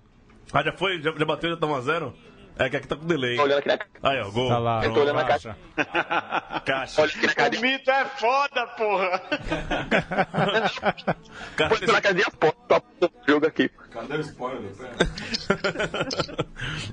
Ah, 0.53 0.62
já 0.62 0.72
foi? 0.72 1.01
Já, 1.01 1.12
já 1.12 1.24
bateu, 1.24 1.51
já 1.51 1.57
tá 1.57 1.66
1x0? 1.66 2.12
É 2.59 2.71
que 2.71 2.77
aqui 2.79 2.87
tá 2.89 2.97
com 2.97 3.05
delay. 3.05 3.37
Tô 3.37 3.43
olhando 3.43 3.59
aqui 3.59 3.69
na, 3.69 3.79
Aí, 4.11 4.19
ó, 4.21 4.31
gol. 4.31 4.49
Tá 4.49 4.59
lá. 4.59 4.83
eu 4.85 4.95
tô 4.95 5.01
olhando 5.03 5.17
na 5.17 5.25
Pronto. 5.25 5.43
caixa. 5.43 5.57
Caixa. 6.65 7.03
Olha 7.03 7.11
aqui 7.11 7.27
na 7.27 7.33
O 7.33 7.37
caixa. 7.37 7.61
mito 7.61 7.91
é 7.91 8.05
foda, 8.07 8.67
porra. 8.69 9.23
Caixa 11.57 11.77
Põe 11.79 11.87
na 11.93 12.01
casa 12.01 12.15
de 12.15 12.23
aposta, 12.23 12.83
o 13.03 13.11
jogo 13.31 13.47
aqui. 13.47 13.69
Cadê 13.91 14.17
o 14.17 14.21
spoiler 14.21 14.63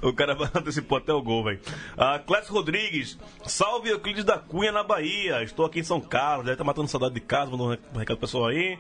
o 0.02 0.14
cara 0.14 0.38
antecipou 0.54 0.98
até 0.98 1.14
o 1.14 1.22
gol, 1.22 1.44
velho. 1.46 1.60
Ah, 1.98 2.20
Clécio 2.20 2.54
Rodrigues, 2.54 3.18
salve 3.46 3.90
Euclides 3.90 4.24
da 4.24 4.38
Cunha 4.38 4.72
na 4.72 4.84
Bahia. 4.84 5.44
Estou 5.44 5.66
aqui 5.66 5.80
em 5.80 5.84
São 5.84 6.00
Carlos, 6.02 6.46
deve 6.46 6.56
estar 6.56 6.64
matando 6.64 6.88
saudade 6.88 7.14
de 7.14 7.22
casa, 7.22 7.52
mandou 7.52 7.68
um 7.68 7.72
rec- 7.72 7.82
um 7.94 7.98
recado 8.00 8.18
pro 8.18 8.28
pessoal 8.28 8.48
aí. 8.48 8.78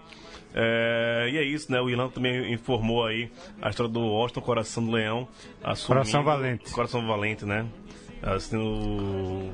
É, 0.55 1.29
e 1.31 1.37
é 1.37 1.43
isso, 1.43 1.71
né? 1.71 1.81
O 1.81 1.89
Ilan 1.89 2.09
também 2.09 2.53
informou 2.53 3.05
aí 3.05 3.31
a 3.61 3.69
história 3.69 3.91
do 3.91 3.99
Austin 4.01 4.39
Coração 4.41 4.85
do 4.85 4.91
Leão. 4.91 5.27
assumindo- 5.63 5.87
Coração 5.87 6.23
Valente. 6.23 6.71
Coração 6.71 7.07
Valente, 7.07 7.45
né? 7.45 7.65
Assim, 8.21 8.57
o. 8.57 9.51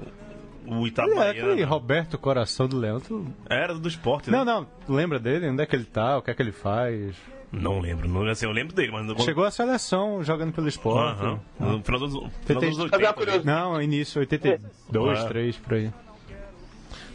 O 0.68 0.86
Ele 0.86 0.94
é 1.00 1.30
aquele 1.30 1.38
Itabaiana. 1.40 1.66
Roberto 1.66 2.18
Coração 2.18 2.68
do 2.68 2.78
Leão. 2.78 3.00
Tu... 3.00 3.26
Era 3.50 3.74
do 3.74 3.88
esporte, 3.88 4.30
né? 4.30 4.38
Não, 4.38 4.46
não. 4.46 4.68
Lembra 4.88 5.18
dele? 5.18 5.50
Onde 5.50 5.64
é 5.64 5.66
que 5.66 5.76
ele 5.76 5.86
tá? 5.86 6.18
O 6.18 6.22
que 6.22 6.30
é 6.30 6.34
que 6.36 6.42
ele 6.44 6.52
faz? 6.52 7.16
Não 7.52 7.80
lembro. 7.80 8.08
Não, 8.08 8.28
assim, 8.28 8.46
eu 8.46 8.52
lembro 8.52 8.76
dele, 8.76 8.92
mas 8.92 9.04
não. 9.08 9.18
Chegou 9.20 9.44
à 9.44 9.50
seleção 9.50 10.24
jogando 10.24 10.54
pelo 10.54 10.68
esporte. 10.68 11.20
Aham. 11.24 11.40
No 11.60 11.82
final 11.84 12.00
dos, 12.02 12.14
no 12.14 12.30
final 12.46 12.62
dos 12.62 12.78
Tentei- 12.78 12.84
80. 12.84 13.32
ali. 13.36 13.44
Não, 13.46 13.82
início, 13.82 14.20
82, 14.20 15.20
É. 15.20 15.28
3, 15.28 15.58
por 15.58 15.74
aí. 15.74 15.92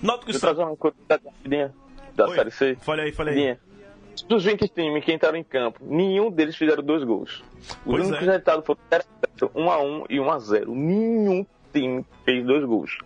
Náutico 0.03 0.33
Deixa 0.33 0.39
eu 0.47 0.55
trazer 0.55 0.69
uma 0.69 0.77
coisa 0.77 0.97
rapidinha 1.09 1.73
da 2.17 2.27
Oi, 2.27 2.35
Série 2.35 2.51
C. 2.51 2.77
Falha 2.81 3.05
aí, 3.05 3.13
falha 3.13 3.31
aí. 3.31 3.57
Dos 4.23 4.45
20 4.45 4.69
times 4.69 5.05
que 5.05 5.13
entraram 5.13 5.37
em 5.37 5.45
campo, 5.45 5.81
nenhum 5.83 6.31
deles 6.31 6.57
fizeram 6.57 6.83
dois 6.83 7.03
gols. 7.03 7.43
Os 7.61 7.77
Pois 7.85 8.07
únicos 8.07 8.27
é. 8.27 8.31
resultados 8.31 8.65
foram 8.65 8.81
1x1 9.41 10.07
e 10.11 10.17
1x0. 10.17 10.67
Nenhum 10.69 11.47
time 11.73 12.05
fez 12.25 12.47
dois 12.47 12.65
gols. 12.65 12.97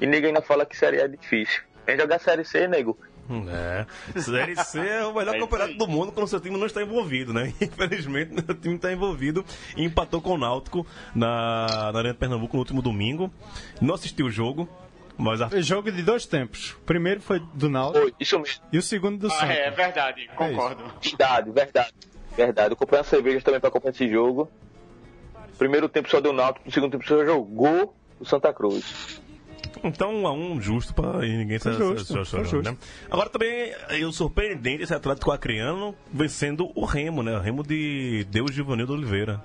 E 0.00 0.06
nego 0.06 0.26
ainda 0.26 0.42
fala 0.42 0.66
que 0.66 0.76
Série 0.76 1.00
A 1.00 1.04
é 1.04 1.08
difícil. 1.08 1.62
Vem 1.86 1.98
jogar 1.98 2.18
Série 2.18 2.44
C, 2.44 2.66
nego. 2.68 2.98
É. 3.48 3.86
Série 4.20 4.54
C 4.56 4.78
é 4.80 5.06
o 5.06 5.14
melhor 5.14 5.34
É 5.34 5.38
campeonato 5.38 5.74
do 5.74 5.86
mundo 5.86 6.12
quando 6.12 6.26
o 6.26 6.28
seu 6.28 6.40
time 6.40 6.58
não 6.58 6.66
está 6.66 6.82
envolvido, 6.82 7.32
né? 7.32 7.52
Infelizmente, 7.60 8.34
o 8.38 8.54
time 8.54 8.76
está 8.76 8.92
envolvido 8.92 9.44
e 9.76 9.84
empatou 9.84 10.20
com 10.20 10.34
o 10.34 10.38
Náutico 10.38 10.86
na, 11.14 11.90
na 11.92 11.98
Arena 11.98 12.12
de 12.12 12.18
Pernambuco 12.18 12.54
no 12.54 12.60
último 12.60 12.82
domingo. 12.82 13.32
Não 13.80 13.94
assistiu 13.94 14.26
o 14.26 14.30
jogo, 14.30 14.68
mas 15.16 15.40
a... 15.40 15.48
Jogo 15.60 15.90
de 15.92 16.02
dois 16.02 16.26
tempos. 16.26 16.72
O 16.72 16.80
primeiro 16.80 17.20
foi 17.20 17.40
do 17.54 17.68
Náutico 17.68 18.00
Foi, 18.04 18.14
isso 18.20 18.38
mesmo. 18.38 18.62
e 18.72 18.78
o 18.78 18.82
segundo 18.82 19.18
do 19.18 19.26
Ah, 19.28 19.30
Santos. 19.30 19.56
é 19.56 19.70
verdade, 19.70 20.28
concordo. 20.36 20.84
Verdade, 21.02 21.50
verdade. 21.50 21.92
Verdade. 22.36 22.72
Eu 22.72 22.76
comprei 22.76 22.98
uma 22.98 23.04
cerveja 23.04 23.40
também 23.40 23.60
pra 23.60 23.68
acompanhar 23.68 23.92
esse 23.92 24.08
jogo. 24.08 24.50
Primeiro 25.58 25.88
tempo 25.88 26.08
só 26.10 26.20
deu 26.20 26.32
Náutico, 26.32 26.66
no 26.66 26.72
segundo 26.72 26.92
tempo 26.92 27.06
só 27.06 27.24
jogou 27.24 27.94
o 28.18 28.24
Santa 28.24 28.52
Cruz. 28.52 29.20
Então, 29.82 30.14
um 30.14 30.26
a 30.26 30.32
um 30.32 30.60
justo 30.60 30.94
para 30.94 31.18
ninguém 31.20 31.58
se- 31.58 31.72
justo, 31.72 32.24
chorando, 32.24 32.48
justo. 32.48 32.70
né? 32.70 32.76
Agora 33.10 33.28
também, 33.28 33.72
é 33.90 34.04
o 34.04 34.12
surpreendente 34.12 34.82
esse 34.82 34.94
Atlético 34.94 35.30
Acreano 35.30 35.94
vencendo 36.12 36.70
o 36.74 36.84
Remo, 36.84 37.22
né? 37.22 37.36
O 37.36 37.40
Remo 37.40 37.62
de 37.62 38.24
Deus 38.30 38.52
Givanildo 38.54 38.94
Oliveira. 38.94 39.44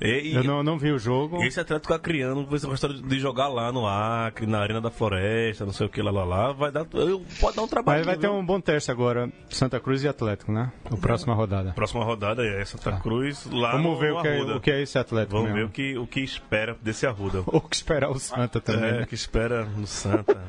E, 0.00 0.32
e- 0.32 0.34
Eu 0.34 0.44
não, 0.44 0.62
não 0.62 0.78
vi 0.78 0.90
o 0.90 0.98
jogo. 0.98 1.42
Esse 1.42 1.60
Atlético 1.60 1.94
Acreano, 1.94 2.44
você 2.46 2.66
gostaria 2.66 3.00
de 3.00 3.18
jogar 3.20 3.48
lá 3.48 3.70
no 3.72 3.86
Acre, 3.86 4.44
na 4.46 4.58
Arena 4.60 4.80
da 4.80 4.90
Floresta, 4.90 5.64
não 5.64 5.72
sei 5.72 5.86
o 5.86 5.88
que 5.88 6.02
lá, 6.02 6.10
lá, 6.10 6.24
lá, 6.24 6.52
vai 6.52 6.70
dar, 6.72 6.84
eu- 6.94 7.24
pode 7.40 7.56
dar 7.56 7.62
um 7.62 7.68
trabalho. 7.68 7.98
Mas 7.98 8.06
vai 8.06 8.16
ter 8.16 8.28
um 8.28 8.44
bom 8.44 8.60
teste 8.60 8.90
agora, 8.90 9.30
Santa 9.48 9.78
Cruz 9.80 10.02
e 10.02 10.08
Atlético, 10.08 10.52
né? 10.52 10.72
A 10.90 10.96
próxima 10.96 11.32
rodada. 11.34 11.72
Próxima 11.72 12.04
rodada 12.04 12.44
é 12.44 12.64
Santa 12.64 12.92
Cruz 13.00 13.46
lá 13.50 13.72
Vamos 13.72 13.92
no, 13.92 13.98
ver 13.98 14.12
no 14.12 14.18
o 14.18 14.22
que, 14.22 14.28
é, 14.28 14.42
o 14.56 14.60
que 14.60 14.70
é 14.70 14.82
esse 14.82 14.98
Atlético 14.98 15.32
Vamos 15.36 15.48
ver 15.48 15.54
mesmo. 15.54 15.68
o 15.68 15.72
que, 15.72 15.98
o 15.98 16.06
que 16.06 16.20
espera 16.20 16.76
desse 16.82 17.06
Arruda. 17.06 17.42
Ou 17.46 17.56
o 17.58 17.60
que 17.60 17.76
esperar 17.76 18.10
o 18.10 18.18
Santa 18.18 18.60
também. 18.60 18.84
É, 18.90 18.92
né? 18.98 19.02
o 19.02 19.06
que 19.06 19.14
espera 19.14 19.64
no 19.64 19.86
Santa. 19.86 20.42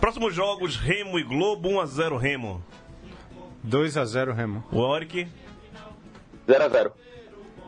Próximos 0.00 0.32
jogos, 0.34 0.76
Remo 0.76 1.18
e 1.18 1.22
Globo, 1.22 1.68
1x0 1.68 2.16
Remo. 2.18 2.64
2x0 3.66 4.32
Remo. 4.34 4.64
Warwick, 4.72 5.26
0x0. 6.48 6.92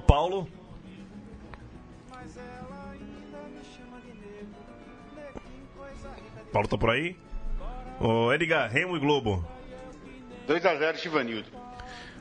Paulo, 0.06 0.48
Paulo 6.52 6.68
tá 6.68 6.76
por 6.76 6.90
aí? 6.90 7.16
Ô, 7.98 8.32
Edgar, 8.32 8.70
Remo 8.70 8.96
e 8.96 9.00
Globo. 9.00 9.44
2x0 10.46 10.96
Chivanildo. 10.96 11.48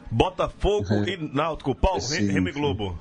Botafogo 0.10 0.94
e 1.08 1.18
Náutico. 1.18 1.76
Paulo, 1.76 2.02
Sim, 2.02 2.32
Remo 2.32 2.50
e. 2.50 2.52
Globo. 2.52 2.98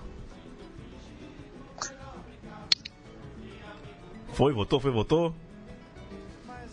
Foi, 4.33 4.53
votou, 4.53 4.81
foi, 4.81 4.91
votou? 4.91 5.35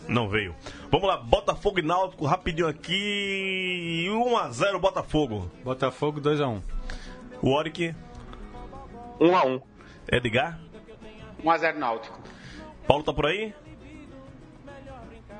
Não 0.07 0.29
veio. 0.29 0.55
Vamos 0.89 1.07
lá, 1.07 1.17
Botafogo 1.17 1.79
e 1.79 1.81
Náutico, 1.81 2.25
rapidinho 2.25 2.67
aqui. 2.67 4.07
1x0 4.09 4.79
Botafogo. 4.79 5.51
Botafogo 5.63 6.21
2x1. 6.21 6.61
Warwick, 7.43 7.93
1x1. 9.19 9.61
Edgar. 10.11 10.59
1x0 11.43 11.75
Náutico. 11.75 12.19
Paulo 12.87 13.03
tá 13.03 13.11
por 13.11 13.25
aí? 13.25 13.53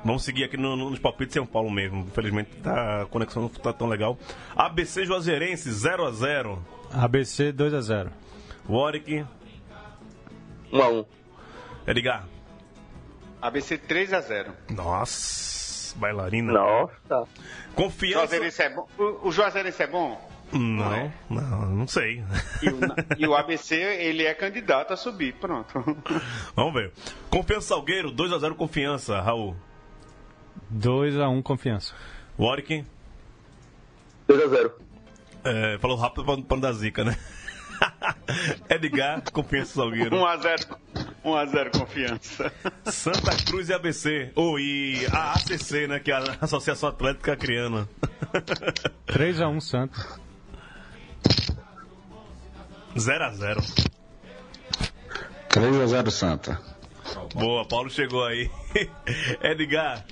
Vamos 0.04 0.24
seguir 0.24 0.44
aqui 0.44 0.56
no, 0.56 0.76
no- 0.76 0.90
nos 0.90 0.98
palpites 0.98 1.34
São 1.34 1.44
Paulo 1.46 1.70
mesmo. 1.70 2.00
Infelizmente 2.06 2.50
tá, 2.62 3.02
a 3.02 3.06
conexão 3.06 3.42
não 3.42 3.48
tá 3.48 3.72
tão 3.72 3.88
legal. 3.88 4.16
ABC 4.56 5.04
Juazeirense 5.04 5.68
0x0. 5.70 6.58
ABC 6.92 7.52
2x0. 7.52 8.08
Warwick, 8.68 9.24
1x1. 10.72 11.06
Edgar. 11.86 12.26
ABC 13.40 13.78
3x0. 13.78 14.46
Nossa, 14.70 15.96
bailarina. 15.98 16.52
Nossa. 16.52 17.28
Confiança. 17.74 18.18
Juazeirense 18.26 18.62
é 18.62 18.70
bom? 18.74 18.86
O, 18.98 19.28
o 19.28 19.32
Juazeirense 19.32 19.82
é 19.82 19.86
bom? 19.86 20.28
Não, 20.50 21.12
não, 21.28 21.66
não 21.70 21.86
sei. 21.86 22.24
E 22.62 22.68
o, 22.70 22.78
e 23.18 23.26
o 23.26 23.34
ABC, 23.36 23.74
ele 23.76 24.24
é 24.24 24.32
candidato 24.32 24.92
a 24.94 24.96
subir. 24.96 25.34
Pronto. 25.34 25.74
Vamos 26.56 26.72
ver. 26.72 26.92
Confiança 27.30 27.68
Salgueiro, 27.68 28.10
2x0 28.12 28.54
confiança, 28.54 29.20
Raul. 29.20 29.54
2x1 30.74 31.42
confiança. 31.42 31.94
Warwick, 32.38 32.84
2x0. 34.28 34.72
é, 35.44 35.78
falou 35.78 35.96
rápido 35.96 36.24
pra, 36.24 36.36
pra 36.36 36.56
não 36.56 36.60
dar 36.60 36.72
zica, 36.72 37.04
né? 37.04 37.16
Edgar, 38.68 39.22
confiança 39.32 39.74
Salgueiro. 39.74 40.16
1x0. 40.16 40.76
1x0 41.24 41.78
confiança. 41.78 42.52
Santa 42.86 43.36
Cruz 43.44 43.68
e 43.68 43.74
ABC. 43.74 44.32
Ou 44.34 44.58
e 44.58 45.06
a 45.12 45.32
ACC, 45.32 45.86
né? 45.88 46.00
Que 46.00 46.10
é 46.10 46.14
a 46.16 46.36
Associação 46.40 46.88
Atlética 46.88 47.36
Criana. 47.36 47.88
3x1 49.06 49.60
Santa. 49.60 50.20
0x0. 52.96 53.88
3x0 55.50 56.10
Santa. 56.10 56.60
Boa, 57.34 57.66
Paulo 57.66 57.88
chegou 57.90 58.24
aí. 58.24 58.50
Edgar, 59.42 60.04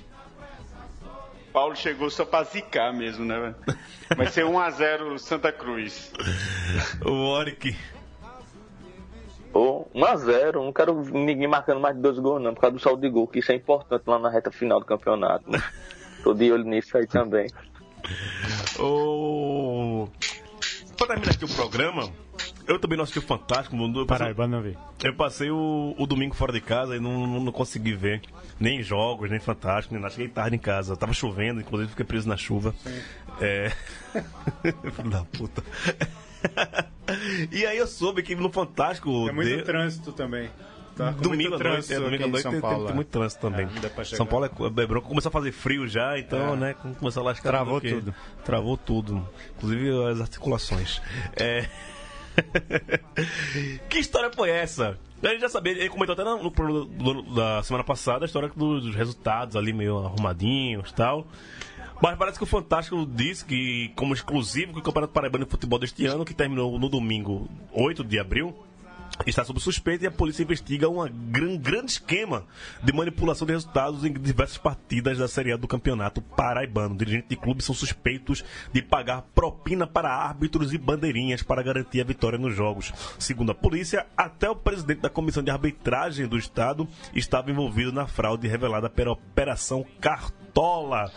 Paulo 1.57 1.75
chegou 1.75 2.07
só 2.11 2.23
pra 2.23 2.43
zicar 2.43 2.93
mesmo, 2.93 3.25
né? 3.25 3.55
Vai 4.15 4.27
ser 4.27 4.45
1x0 4.45 5.17
Santa 5.17 5.51
Cruz. 5.51 6.13
o 7.03 7.31
Warwick. 7.31 7.75
Ô, 9.51 9.85
1x0. 9.95 10.53
Não 10.53 10.71
quero 10.71 10.93
ninguém 11.05 11.47
marcando 11.47 11.79
mais 11.79 11.95
de 11.95 12.01
dois 12.03 12.19
gols, 12.19 12.43
não, 12.43 12.53
por 12.53 12.61
causa 12.61 12.75
do 12.75 12.79
saldo 12.79 13.01
de 13.01 13.09
gol, 13.09 13.27
que 13.27 13.39
isso 13.39 13.51
é 13.51 13.55
importante 13.55 14.03
lá 14.05 14.19
na 14.19 14.29
reta 14.29 14.51
final 14.51 14.79
do 14.79 14.85
campeonato. 14.85 15.45
Tô 16.23 16.35
de 16.35 16.51
olho 16.51 16.63
nisso 16.63 16.95
aí 16.95 17.07
também. 17.07 17.47
O... 18.79 20.07
Pra 20.95 21.07
terminar 21.07 21.31
aqui 21.31 21.45
o 21.45 21.55
programa, 21.55 22.07
eu 22.67 22.79
também 22.79 22.97
não 22.97 23.03
assisti 23.03 23.19
o 23.19 23.21
Fantástico. 23.21 23.75
Eu 23.75 24.05
passei, 24.05 24.05
Paraíba 24.05 24.47
não 24.47 24.61
vi. 24.61 24.77
eu 25.03 25.13
passei 25.13 25.49
o, 25.51 25.95
o 25.97 26.05
domingo 26.07 26.35
fora 26.35 26.51
de 26.51 26.61
casa 26.61 26.95
e 26.95 26.99
não, 26.99 27.25
não, 27.27 27.39
não 27.45 27.51
consegui 27.51 27.93
ver 27.93 28.21
nem 28.59 28.81
jogos, 28.81 29.29
nem 29.29 29.39
Fantástico, 29.39 29.93
nem 29.93 30.01
nada. 30.01 30.13
Cheguei 30.13 30.29
tarde 30.29 30.55
em 30.55 30.59
casa. 30.59 30.95
Tava 30.95 31.13
chovendo, 31.13 31.59
inclusive 31.61 31.89
fiquei 31.89 32.05
preso 32.05 32.27
na 32.27 32.37
chuva. 32.37 32.73
É. 33.41 33.71
Filho 34.93 35.09
da 35.09 35.23
puta. 35.25 35.63
e 37.51 37.65
aí 37.65 37.77
eu 37.77 37.87
soube 37.87 38.21
que 38.23 38.35
no 38.35 38.51
Fantástico. 38.51 39.27
É 39.29 39.31
muito 39.31 39.47
de- 39.49 39.63
trânsito 39.63 40.11
também. 40.11 40.49
Tá 40.95 41.11
Domingo 41.11 41.49
à 41.53 41.59
noite, 41.59 41.61
trânsito 41.61 41.93
é, 41.93 41.99
domingo 41.99 42.23
à 42.23 42.27
em 42.27 42.31
noite 42.31 42.41
São 42.41 42.51
tem, 42.51 42.59
tem- 42.59 42.69
Paulo. 42.69 42.83
tem 42.85 42.91
é. 42.91 42.95
muito 42.95 43.07
trânsito 43.09 43.41
também. 43.41 43.67
É. 43.99 44.03
São 44.03 44.25
Paulo 44.25 44.45
é, 44.45 44.49
é 44.83 44.87
bronco, 44.87 45.07
começou 45.07 45.29
a 45.29 45.31
fazer 45.31 45.51
frio 45.51 45.87
já, 45.87 46.17
então, 46.17 46.53
É. 46.53 46.57
né, 46.57 46.75
começou 46.97 47.21
a 47.21 47.25
lascar 47.27 47.49
Travou 47.51 47.79
tudo. 47.79 48.15
Travou 48.43 48.75
tudo, 48.77 49.29
inclusive 49.55 49.91
as 50.11 50.21
articulações. 50.21 50.99
É... 51.35 51.67
que 53.89 53.99
história 53.99 54.31
foi 54.31 54.49
essa? 54.49 54.97
A 55.21 55.27
gente 55.29 55.41
já 55.41 55.49
sabia, 55.49 55.71
ele 55.73 55.89
comentou 55.89 56.13
até 56.13 56.23
no 56.23 56.51
programa 56.51 56.87
da 57.33 57.63
semana 57.63 57.83
passada 57.83 58.25
a 58.25 58.27
história 58.27 58.49
dos 58.55 58.93
resultados 58.95 59.55
ali 59.55 59.73
meio 59.73 59.97
arrumadinhos 59.97 60.91
e 60.91 60.93
tal. 60.93 61.25
Mas 62.01 62.15
parece 62.15 62.37
que 62.37 62.43
o 62.43 62.47
Fantástico 62.47 63.03
disse 63.07 63.43
que, 63.43 63.91
como 63.95 64.13
exclusivo, 64.13 64.73
que 64.73 64.79
o 64.79 64.83
Campeonato 64.83 65.13
Paraibano 65.13 65.45
de 65.45 65.51
Futebol 65.51 65.79
deste 65.79 66.05
ano, 66.05 66.23
que 66.23 66.33
terminou 66.33 66.77
no 66.77 66.87
domingo 66.87 67.49
8 67.73 68.03
de 68.03 68.19
abril, 68.19 68.55
está 69.25 69.43
sob 69.43 69.59
suspeita 69.59 70.05
e 70.05 70.07
a 70.07 70.11
polícia 70.11 70.43
investiga 70.43 70.89
um 70.89 71.07
gran, 71.29 71.57
grande 71.57 71.91
esquema 71.91 72.45
de 72.83 72.93
manipulação 72.93 73.45
de 73.45 73.53
resultados 73.53 74.03
em 74.05 74.13
diversas 74.13 74.57
partidas 74.57 75.17
da 75.17 75.27
Série 75.27 75.51
A 75.51 75.57
do 75.57 75.67
Campeonato 75.67 76.21
Paraibano. 76.21 76.95
Dirigentes 76.95 77.29
de 77.29 77.35
clubes 77.35 77.65
são 77.65 77.75
suspeitos 77.75 78.43
de 78.71 78.81
pagar 78.81 79.23
propina 79.33 79.87
para 79.87 80.09
árbitros 80.09 80.73
e 80.73 80.77
bandeirinhas 80.77 81.41
para 81.41 81.63
garantir 81.63 82.01
a 82.01 82.05
vitória 82.05 82.37
nos 82.37 82.55
jogos. 82.55 82.93
Segundo 83.19 83.51
a 83.51 83.55
polícia, 83.55 84.05
até 84.15 84.49
o 84.49 84.55
presidente 84.55 85.01
da 85.01 85.09
Comissão 85.09 85.43
de 85.43 85.51
Arbitragem 85.51 86.27
do 86.27 86.37
Estado 86.37 86.87
estava 87.13 87.51
envolvido 87.51 87.91
na 87.91 88.07
fraude 88.07 88.47
revelada 88.47 88.89
pela 88.89 89.11
Operação 89.11 89.85
Cartola. 89.99 91.11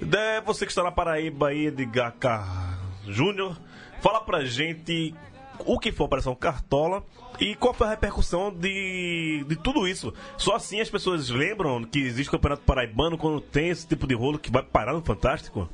É, 0.00 0.40
você 0.40 0.66
que 0.66 0.72
está 0.72 0.82
na 0.82 0.92
Paraíba 0.92 1.48
aí, 1.48 1.66
Edgar. 1.66 2.78
Júnior, 3.06 3.56
fala 4.00 4.20
pra 4.20 4.44
gente 4.44 5.14
o 5.60 5.78
que 5.78 5.92
foi 5.92 6.04
a 6.04 6.06
Operação 6.06 6.34
Cartola 6.34 7.04
e 7.40 7.54
qual 7.54 7.74
foi 7.74 7.86
a 7.86 7.90
repercussão 7.90 8.52
de, 8.52 9.44
de 9.48 9.56
tudo 9.56 9.86
isso. 9.86 10.12
Só 10.36 10.54
assim 10.54 10.80
as 10.80 10.90
pessoas 10.90 11.30
lembram 11.30 11.82
que 11.84 11.98
existe 11.98 12.28
o 12.28 12.32
Campeonato 12.32 12.62
Paraibano 12.62 13.18
quando 13.18 13.40
tem 13.40 13.68
esse 13.68 13.86
tipo 13.86 14.06
de 14.06 14.14
rolo 14.14 14.38
que 14.38 14.50
vai 14.50 14.62
parar 14.62 14.92
no 14.92 15.02
Fantástico? 15.02 15.68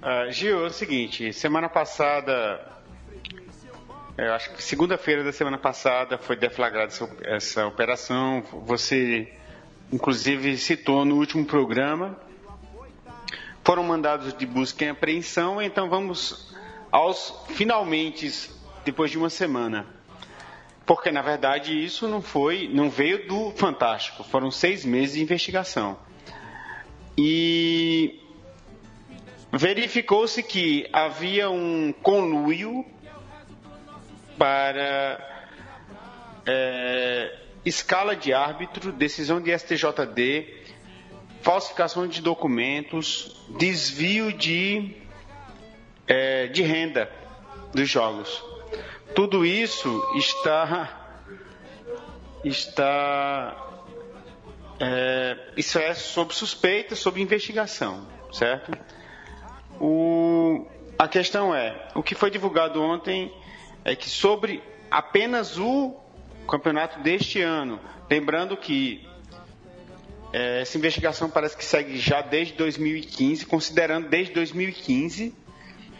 Ah, 0.00 0.30
Gil, 0.30 0.64
é 0.64 0.66
o 0.68 0.70
seguinte, 0.70 1.32
semana 1.32 1.68
passada, 1.68 2.60
eu 4.16 4.32
acho 4.32 4.52
que 4.52 4.62
segunda-feira 4.62 5.24
da 5.24 5.32
semana 5.32 5.58
passada 5.58 6.16
foi 6.16 6.36
deflagrada 6.36 6.86
essa, 6.86 7.10
essa 7.22 7.66
operação. 7.66 8.42
Você, 8.64 9.32
inclusive, 9.92 10.56
citou 10.56 11.04
no 11.04 11.16
último 11.16 11.44
programa. 11.44 12.16
Foram 13.64 13.82
mandados 13.82 14.32
de 14.32 14.46
busca 14.46 14.84
e 14.84 14.88
apreensão, 14.88 15.60
então 15.60 15.90
vamos 15.90 16.56
aos 16.90 17.34
finalmente, 17.48 18.50
depois 18.84 19.10
de 19.10 19.18
uma 19.18 19.30
semana. 19.30 19.86
Porque, 20.86 21.10
na 21.10 21.20
verdade, 21.20 21.84
isso 21.84 22.08
não 22.08 22.22
foi, 22.22 22.68
não 22.72 22.88
veio 22.88 23.28
do 23.28 23.50
Fantástico. 23.50 24.24
Foram 24.24 24.50
seis 24.50 24.84
meses 24.84 25.16
de 25.16 25.22
investigação. 25.22 25.98
E 27.16 28.20
verificou-se 29.52 30.42
que 30.42 30.88
havia 30.92 31.50
um 31.50 31.92
conluio 31.92 32.86
para 34.38 35.18
é, 36.46 37.38
escala 37.64 38.16
de 38.16 38.32
árbitro, 38.32 38.92
decisão 38.92 39.40
de 39.40 39.56
STJD, 39.58 40.46
falsificação 41.42 42.06
de 42.06 42.22
documentos, 42.22 43.36
desvio 43.58 44.32
de, 44.32 44.94
é, 46.08 46.46
de 46.46 46.62
renda 46.62 47.10
dos 47.72 47.88
jogos. 47.88 48.42
Tudo 49.14 49.44
isso 49.44 50.02
está 50.16 50.94
está 52.44 53.68
é, 54.80 55.36
isso 55.56 55.78
é 55.78 55.92
sob 55.94 56.34
suspeita, 56.34 56.94
sob 56.94 57.20
investigação, 57.20 58.06
certo? 58.32 58.72
O, 59.80 60.66
a 60.98 61.08
questão 61.08 61.54
é, 61.54 61.88
o 61.94 62.02
que 62.02 62.14
foi 62.14 62.30
divulgado 62.30 62.80
ontem 62.80 63.32
é 63.84 63.94
que 63.94 64.08
sobre 64.08 64.62
apenas 64.90 65.58
o 65.58 65.96
campeonato 66.48 67.00
deste 67.00 67.42
ano, 67.42 67.80
lembrando 68.10 68.56
que 68.56 69.06
é, 70.32 70.62
essa 70.62 70.78
investigação 70.78 71.28
parece 71.28 71.56
que 71.56 71.64
segue 71.64 71.98
já 71.98 72.20
desde 72.22 72.54
2015, 72.54 73.46
considerando 73.46 74.08
desde 74.08 74.32
2015, 74.34 75.34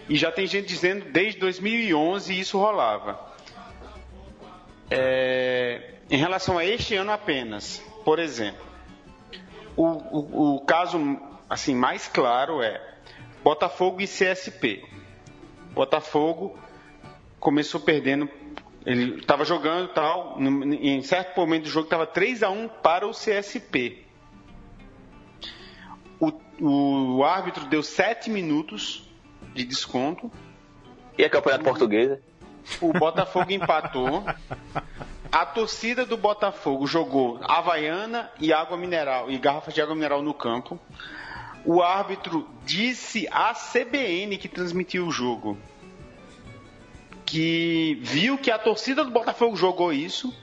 e 0.09 0.16
já 0.16 0.32
tem 0.32 0.46
gente 0.46 0.66
dizendo 0.66 1.04
desde 1.11 1.38
2011 1.38 2.38
isso 2.38 2.59
rolava. 2.59 3.28
É, 4.90 5.94
em 6.11 6.16
relação 6.16 6.56
a 6.56 6.64
este 6.64 6.94
ano 6.94 7.12
apenas, 7.12 7.82
por 8.04 8.18
exemplo, 8.18 8.66
O, 9.76 9.84
o, 9.84 10.54
o 10.56 10.61
caso 10.62 10.98
assim 11.48 11.74
mais 11.74 12.09
claro 12.09 12.62
é 12.62 12.80
Botafogo 13.44 14.00
e 14.00 14.06
CSP. 14.06 14.84
Botafogo 15.72 16.59
começou 17.38 17.80
perdendo, 17.80 18.28
ele 18.84 19.20
estava 19.20 19.44
jogando 19.44 19.88
tal, 19.92 20.36
em 20.40 21.02
certo 21.02 21.38
momento 21.38 21.64
do 21.64 21.70
jogo 21.70 21.84
estava 21.84 22.06
3 22.06 22.42
a 22.42 22.50
1 22.50 22.68
para 22.82 23.06
o 23.06 23.12
CSP. 23.12 24.04
O, 26.18 26.32
o 27.18 27.24
árbitro 27.24 27.66
deu 27.66 27.82
7 27.82 28.28
minutos 28.30 29.07
de 29.55 29.64
desconto. 29.64 30.30
E 31.16 31.24
a 31.24 31.30
campeonato 31.30 31.64
portuguesa? 31.64 32.20
O 32.80 32.92
Botafogo 32.92 33.51
empatou. 33.51 34.24
A 35.30 35.44
torcida 35.44 36.07
do 36.07 36.16
Botafogo 36.16 36.86
jogou 36.86 37.38
Havaiana 37.42 38.30
e 38.40 38.53
água 38.53 38.76
mineral 38.76 39.30
e 39.30 39.38
garrafa 39.38 39.70
de 39.72 39.80
água 39.80 39.94
mineral 39.94 40.22
no 40.22 40.32
campo. 40.32 40.78
O 41.64 41.82
árbitro 41.82 42.49
disse 42.64 43.28
à 43.30 43.53
CBN 43.53 44.38
que 44.38 44.49
transmitiu 44.49 45.07
o 45.07 45.11
jogo 45.11 45.59
que 47.28 47.99
viu 48.01 48.38
que 48.38 48.51
a 48.51 48.59
torcida 48.59 49.05
do 49.05 49.11
Botafogo 49.11 49.55
jogou 49.55 49.92
isso, 49.92 50.34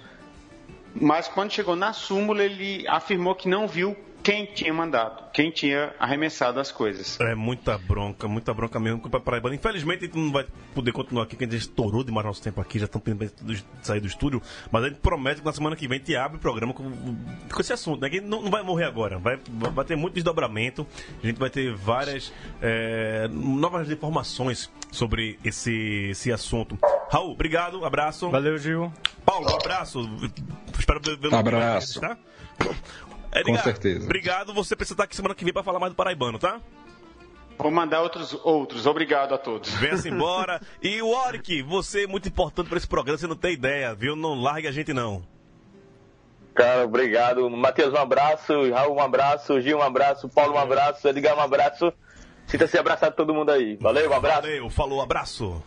mas 0.93 1.28
quando 1.28 1.51
chegou 1.51 1.76
na 1.76 1.93
súmula 1.93 2.43
ele 2.43 2.88
afirmou 2.88 3.34
que 3.34 3.49
não 3.49 3.68
viu 3.68 3.97
quem 4.26 4.43
tinha 4.43 4.73
mandado, 4.73 5.30
quem 5.32 5.51
tinha 5.51 5.93
arremessado 5.99 6.59
as 6.59 6.71
coisas. 6.71 7.19
É 7.19 7.36
muita 7.36 7.78
bronca, 7.78 8.28
muita 8.28 8.51
bronca 8.55 8.80
mesmo 8.80 8.99
com 8.99 9.07
o 9.07 9.21
Paraibano. 9.21 9.53
Infelizmente 9.53 9.99
a 9.99 10.07
gente 10.07 10.17
não 10.17 10.32
vai 10.32 10.47
poder 10.73 10.91
continuar 10.91 11.26
aqui, 11.26 11.36
porque 11.36 11.45
a 11.45 11.47
gente 11.47 11.61
estourou 11.61 12.03
demais 12.03 12.26
nosso 12.26 12.41
tempo 12.41 12.59
aqui, 12.59 12.80
já 12.80 12.86
estamos 12.86 13.32
de 13.43 13.63
sair 13.84 13.99
do 13.99 14.07
estúdio. 14.07 14.41
Mas 14.71 14.84
a 14.84 14.88
gente 14.89 14.97
promete 14.97 15.41
que 15.41 15.45
na 15.45 15.53
semana 15.53 15.76
que 15.76 15.88
vem 15.88 15.97
a 15.97 15.99
gente 15.99 16.15
abre 16.15 16.38
o 16.38 16.39
programa 16.39 16.73
com, 16.73 16.91
com 16.91 17.61
esse 17.61 17.71
assunto, 17.71 18.01
né? 18.01 18.09
Que 18.09 18.19
não, 18.19 18.41
não 18.41 18.49
vai 18.49 18.63
morrer 18.63 18.86
agora, 18.86 19.19
vai, 19.19 19.39
vai 19.47 19.86
ter 19.86 19.95
muito 19.95 20.15
desdobramento, 20.15 20.88
a 21.23 21.28
gente 21.28 21.38
vai 21.38 21.51
ter 21.51 21.76
várias 21.76 22.34
é, 22.63 23.28
novas 23.28 23.91
informações 23.91 24.71
sobre 24.91 25.38
esse, 25.45 26.07
esse 26.09 26.32
assunto. 26.32 26.80
Raul, 27.11 27.34
obrigado, 27.34 27.86
abraço. 27.86 28.32
Valeu, 28.32 28.57
Gil. 28.57 28.91
Paulo, 29.23 29.51
um 29.51 29.55
abraço. 29.55 30.09
Espero 30.80 30.99
vê-lo 30.99 31.36
Abraço. 31.36 32.01
mais 32.01 32.17
vezes, 33.43 33.57
tá? 33.57 33.57
Com 33.57 33.63
certeza. 33.63 34.05
Obrigado, 34.05 34.53
você 34.53 34.75
precisa 34.75 34.93
estar 34.93 35.03
aqui 35.03 35.15
semana 35.15 35.36
que 35.36 35.43
vem 35.43 35.53
para 35.53 35.63
falar 35.63 35.79
mais 35.79 35.91
do 35.91 35.95
Paraibano, 35.95 36.39
tá? 36.39 36.59
Vou 37.57 37.71
mandar 37.71 38.01
outros 38.01 38.38
outros. 38.43 38.86
Obrigado 38.86 39.33
a 39.33 39.38
todos. 39.38 39.69
Venha-se 39.75 40.09
embora. 40.09 40.61
E 40.81 41.01
o 41.01 41.09
Oric, 41.09 41.61
você 41.63 42.03
é 42.03 42.07
muito 42.07 42.27
importante 42.27 42.67
para 42.67 42.77
esse 42.77 42.88
programa, 42.88 43.17
você 43.17 43.27
não 43.27 43.36
tem 43.36 43.53
ideia, 43.53 43.93
viu? 43.95 44.15
Não 44.15 44.39
largue 44.39 44.67
a 44.67 44.71
gente, 44.71 44.93
não. 44.93 45.23
Cara, 46.53 46.86
obrigado. 46.86 47.49
Matheus, 47.49 47.93
um 47.93 47.97
abraço. 47.97 48.71
Raul, 48.71 48.95
um 48.95 49.01
abraço. 49.01 49.59
Gil, 49.59 49.77
um 49.77 49.81
abraço. 49.81 50.29
Paulo, 50.29 50.53
um 50.53 50.57
abraço. 50.57 51.07
Edgar, 51.07 51.36
um 51.38 51.41
abraço. 51.41 51.91
Sinta-se 52.47 52.77
abraçado 52.77 53.15
todo 53.15 53.33
mundo 53.33 53.51
aí. 53.51 53.75
Valeu, 53.77 54.09
um 54.09 54.13
abraço. 54.13 54.41
Valeu, 54.41 54.69
falou, 54.69 55.01
abraço. 55.01 55.61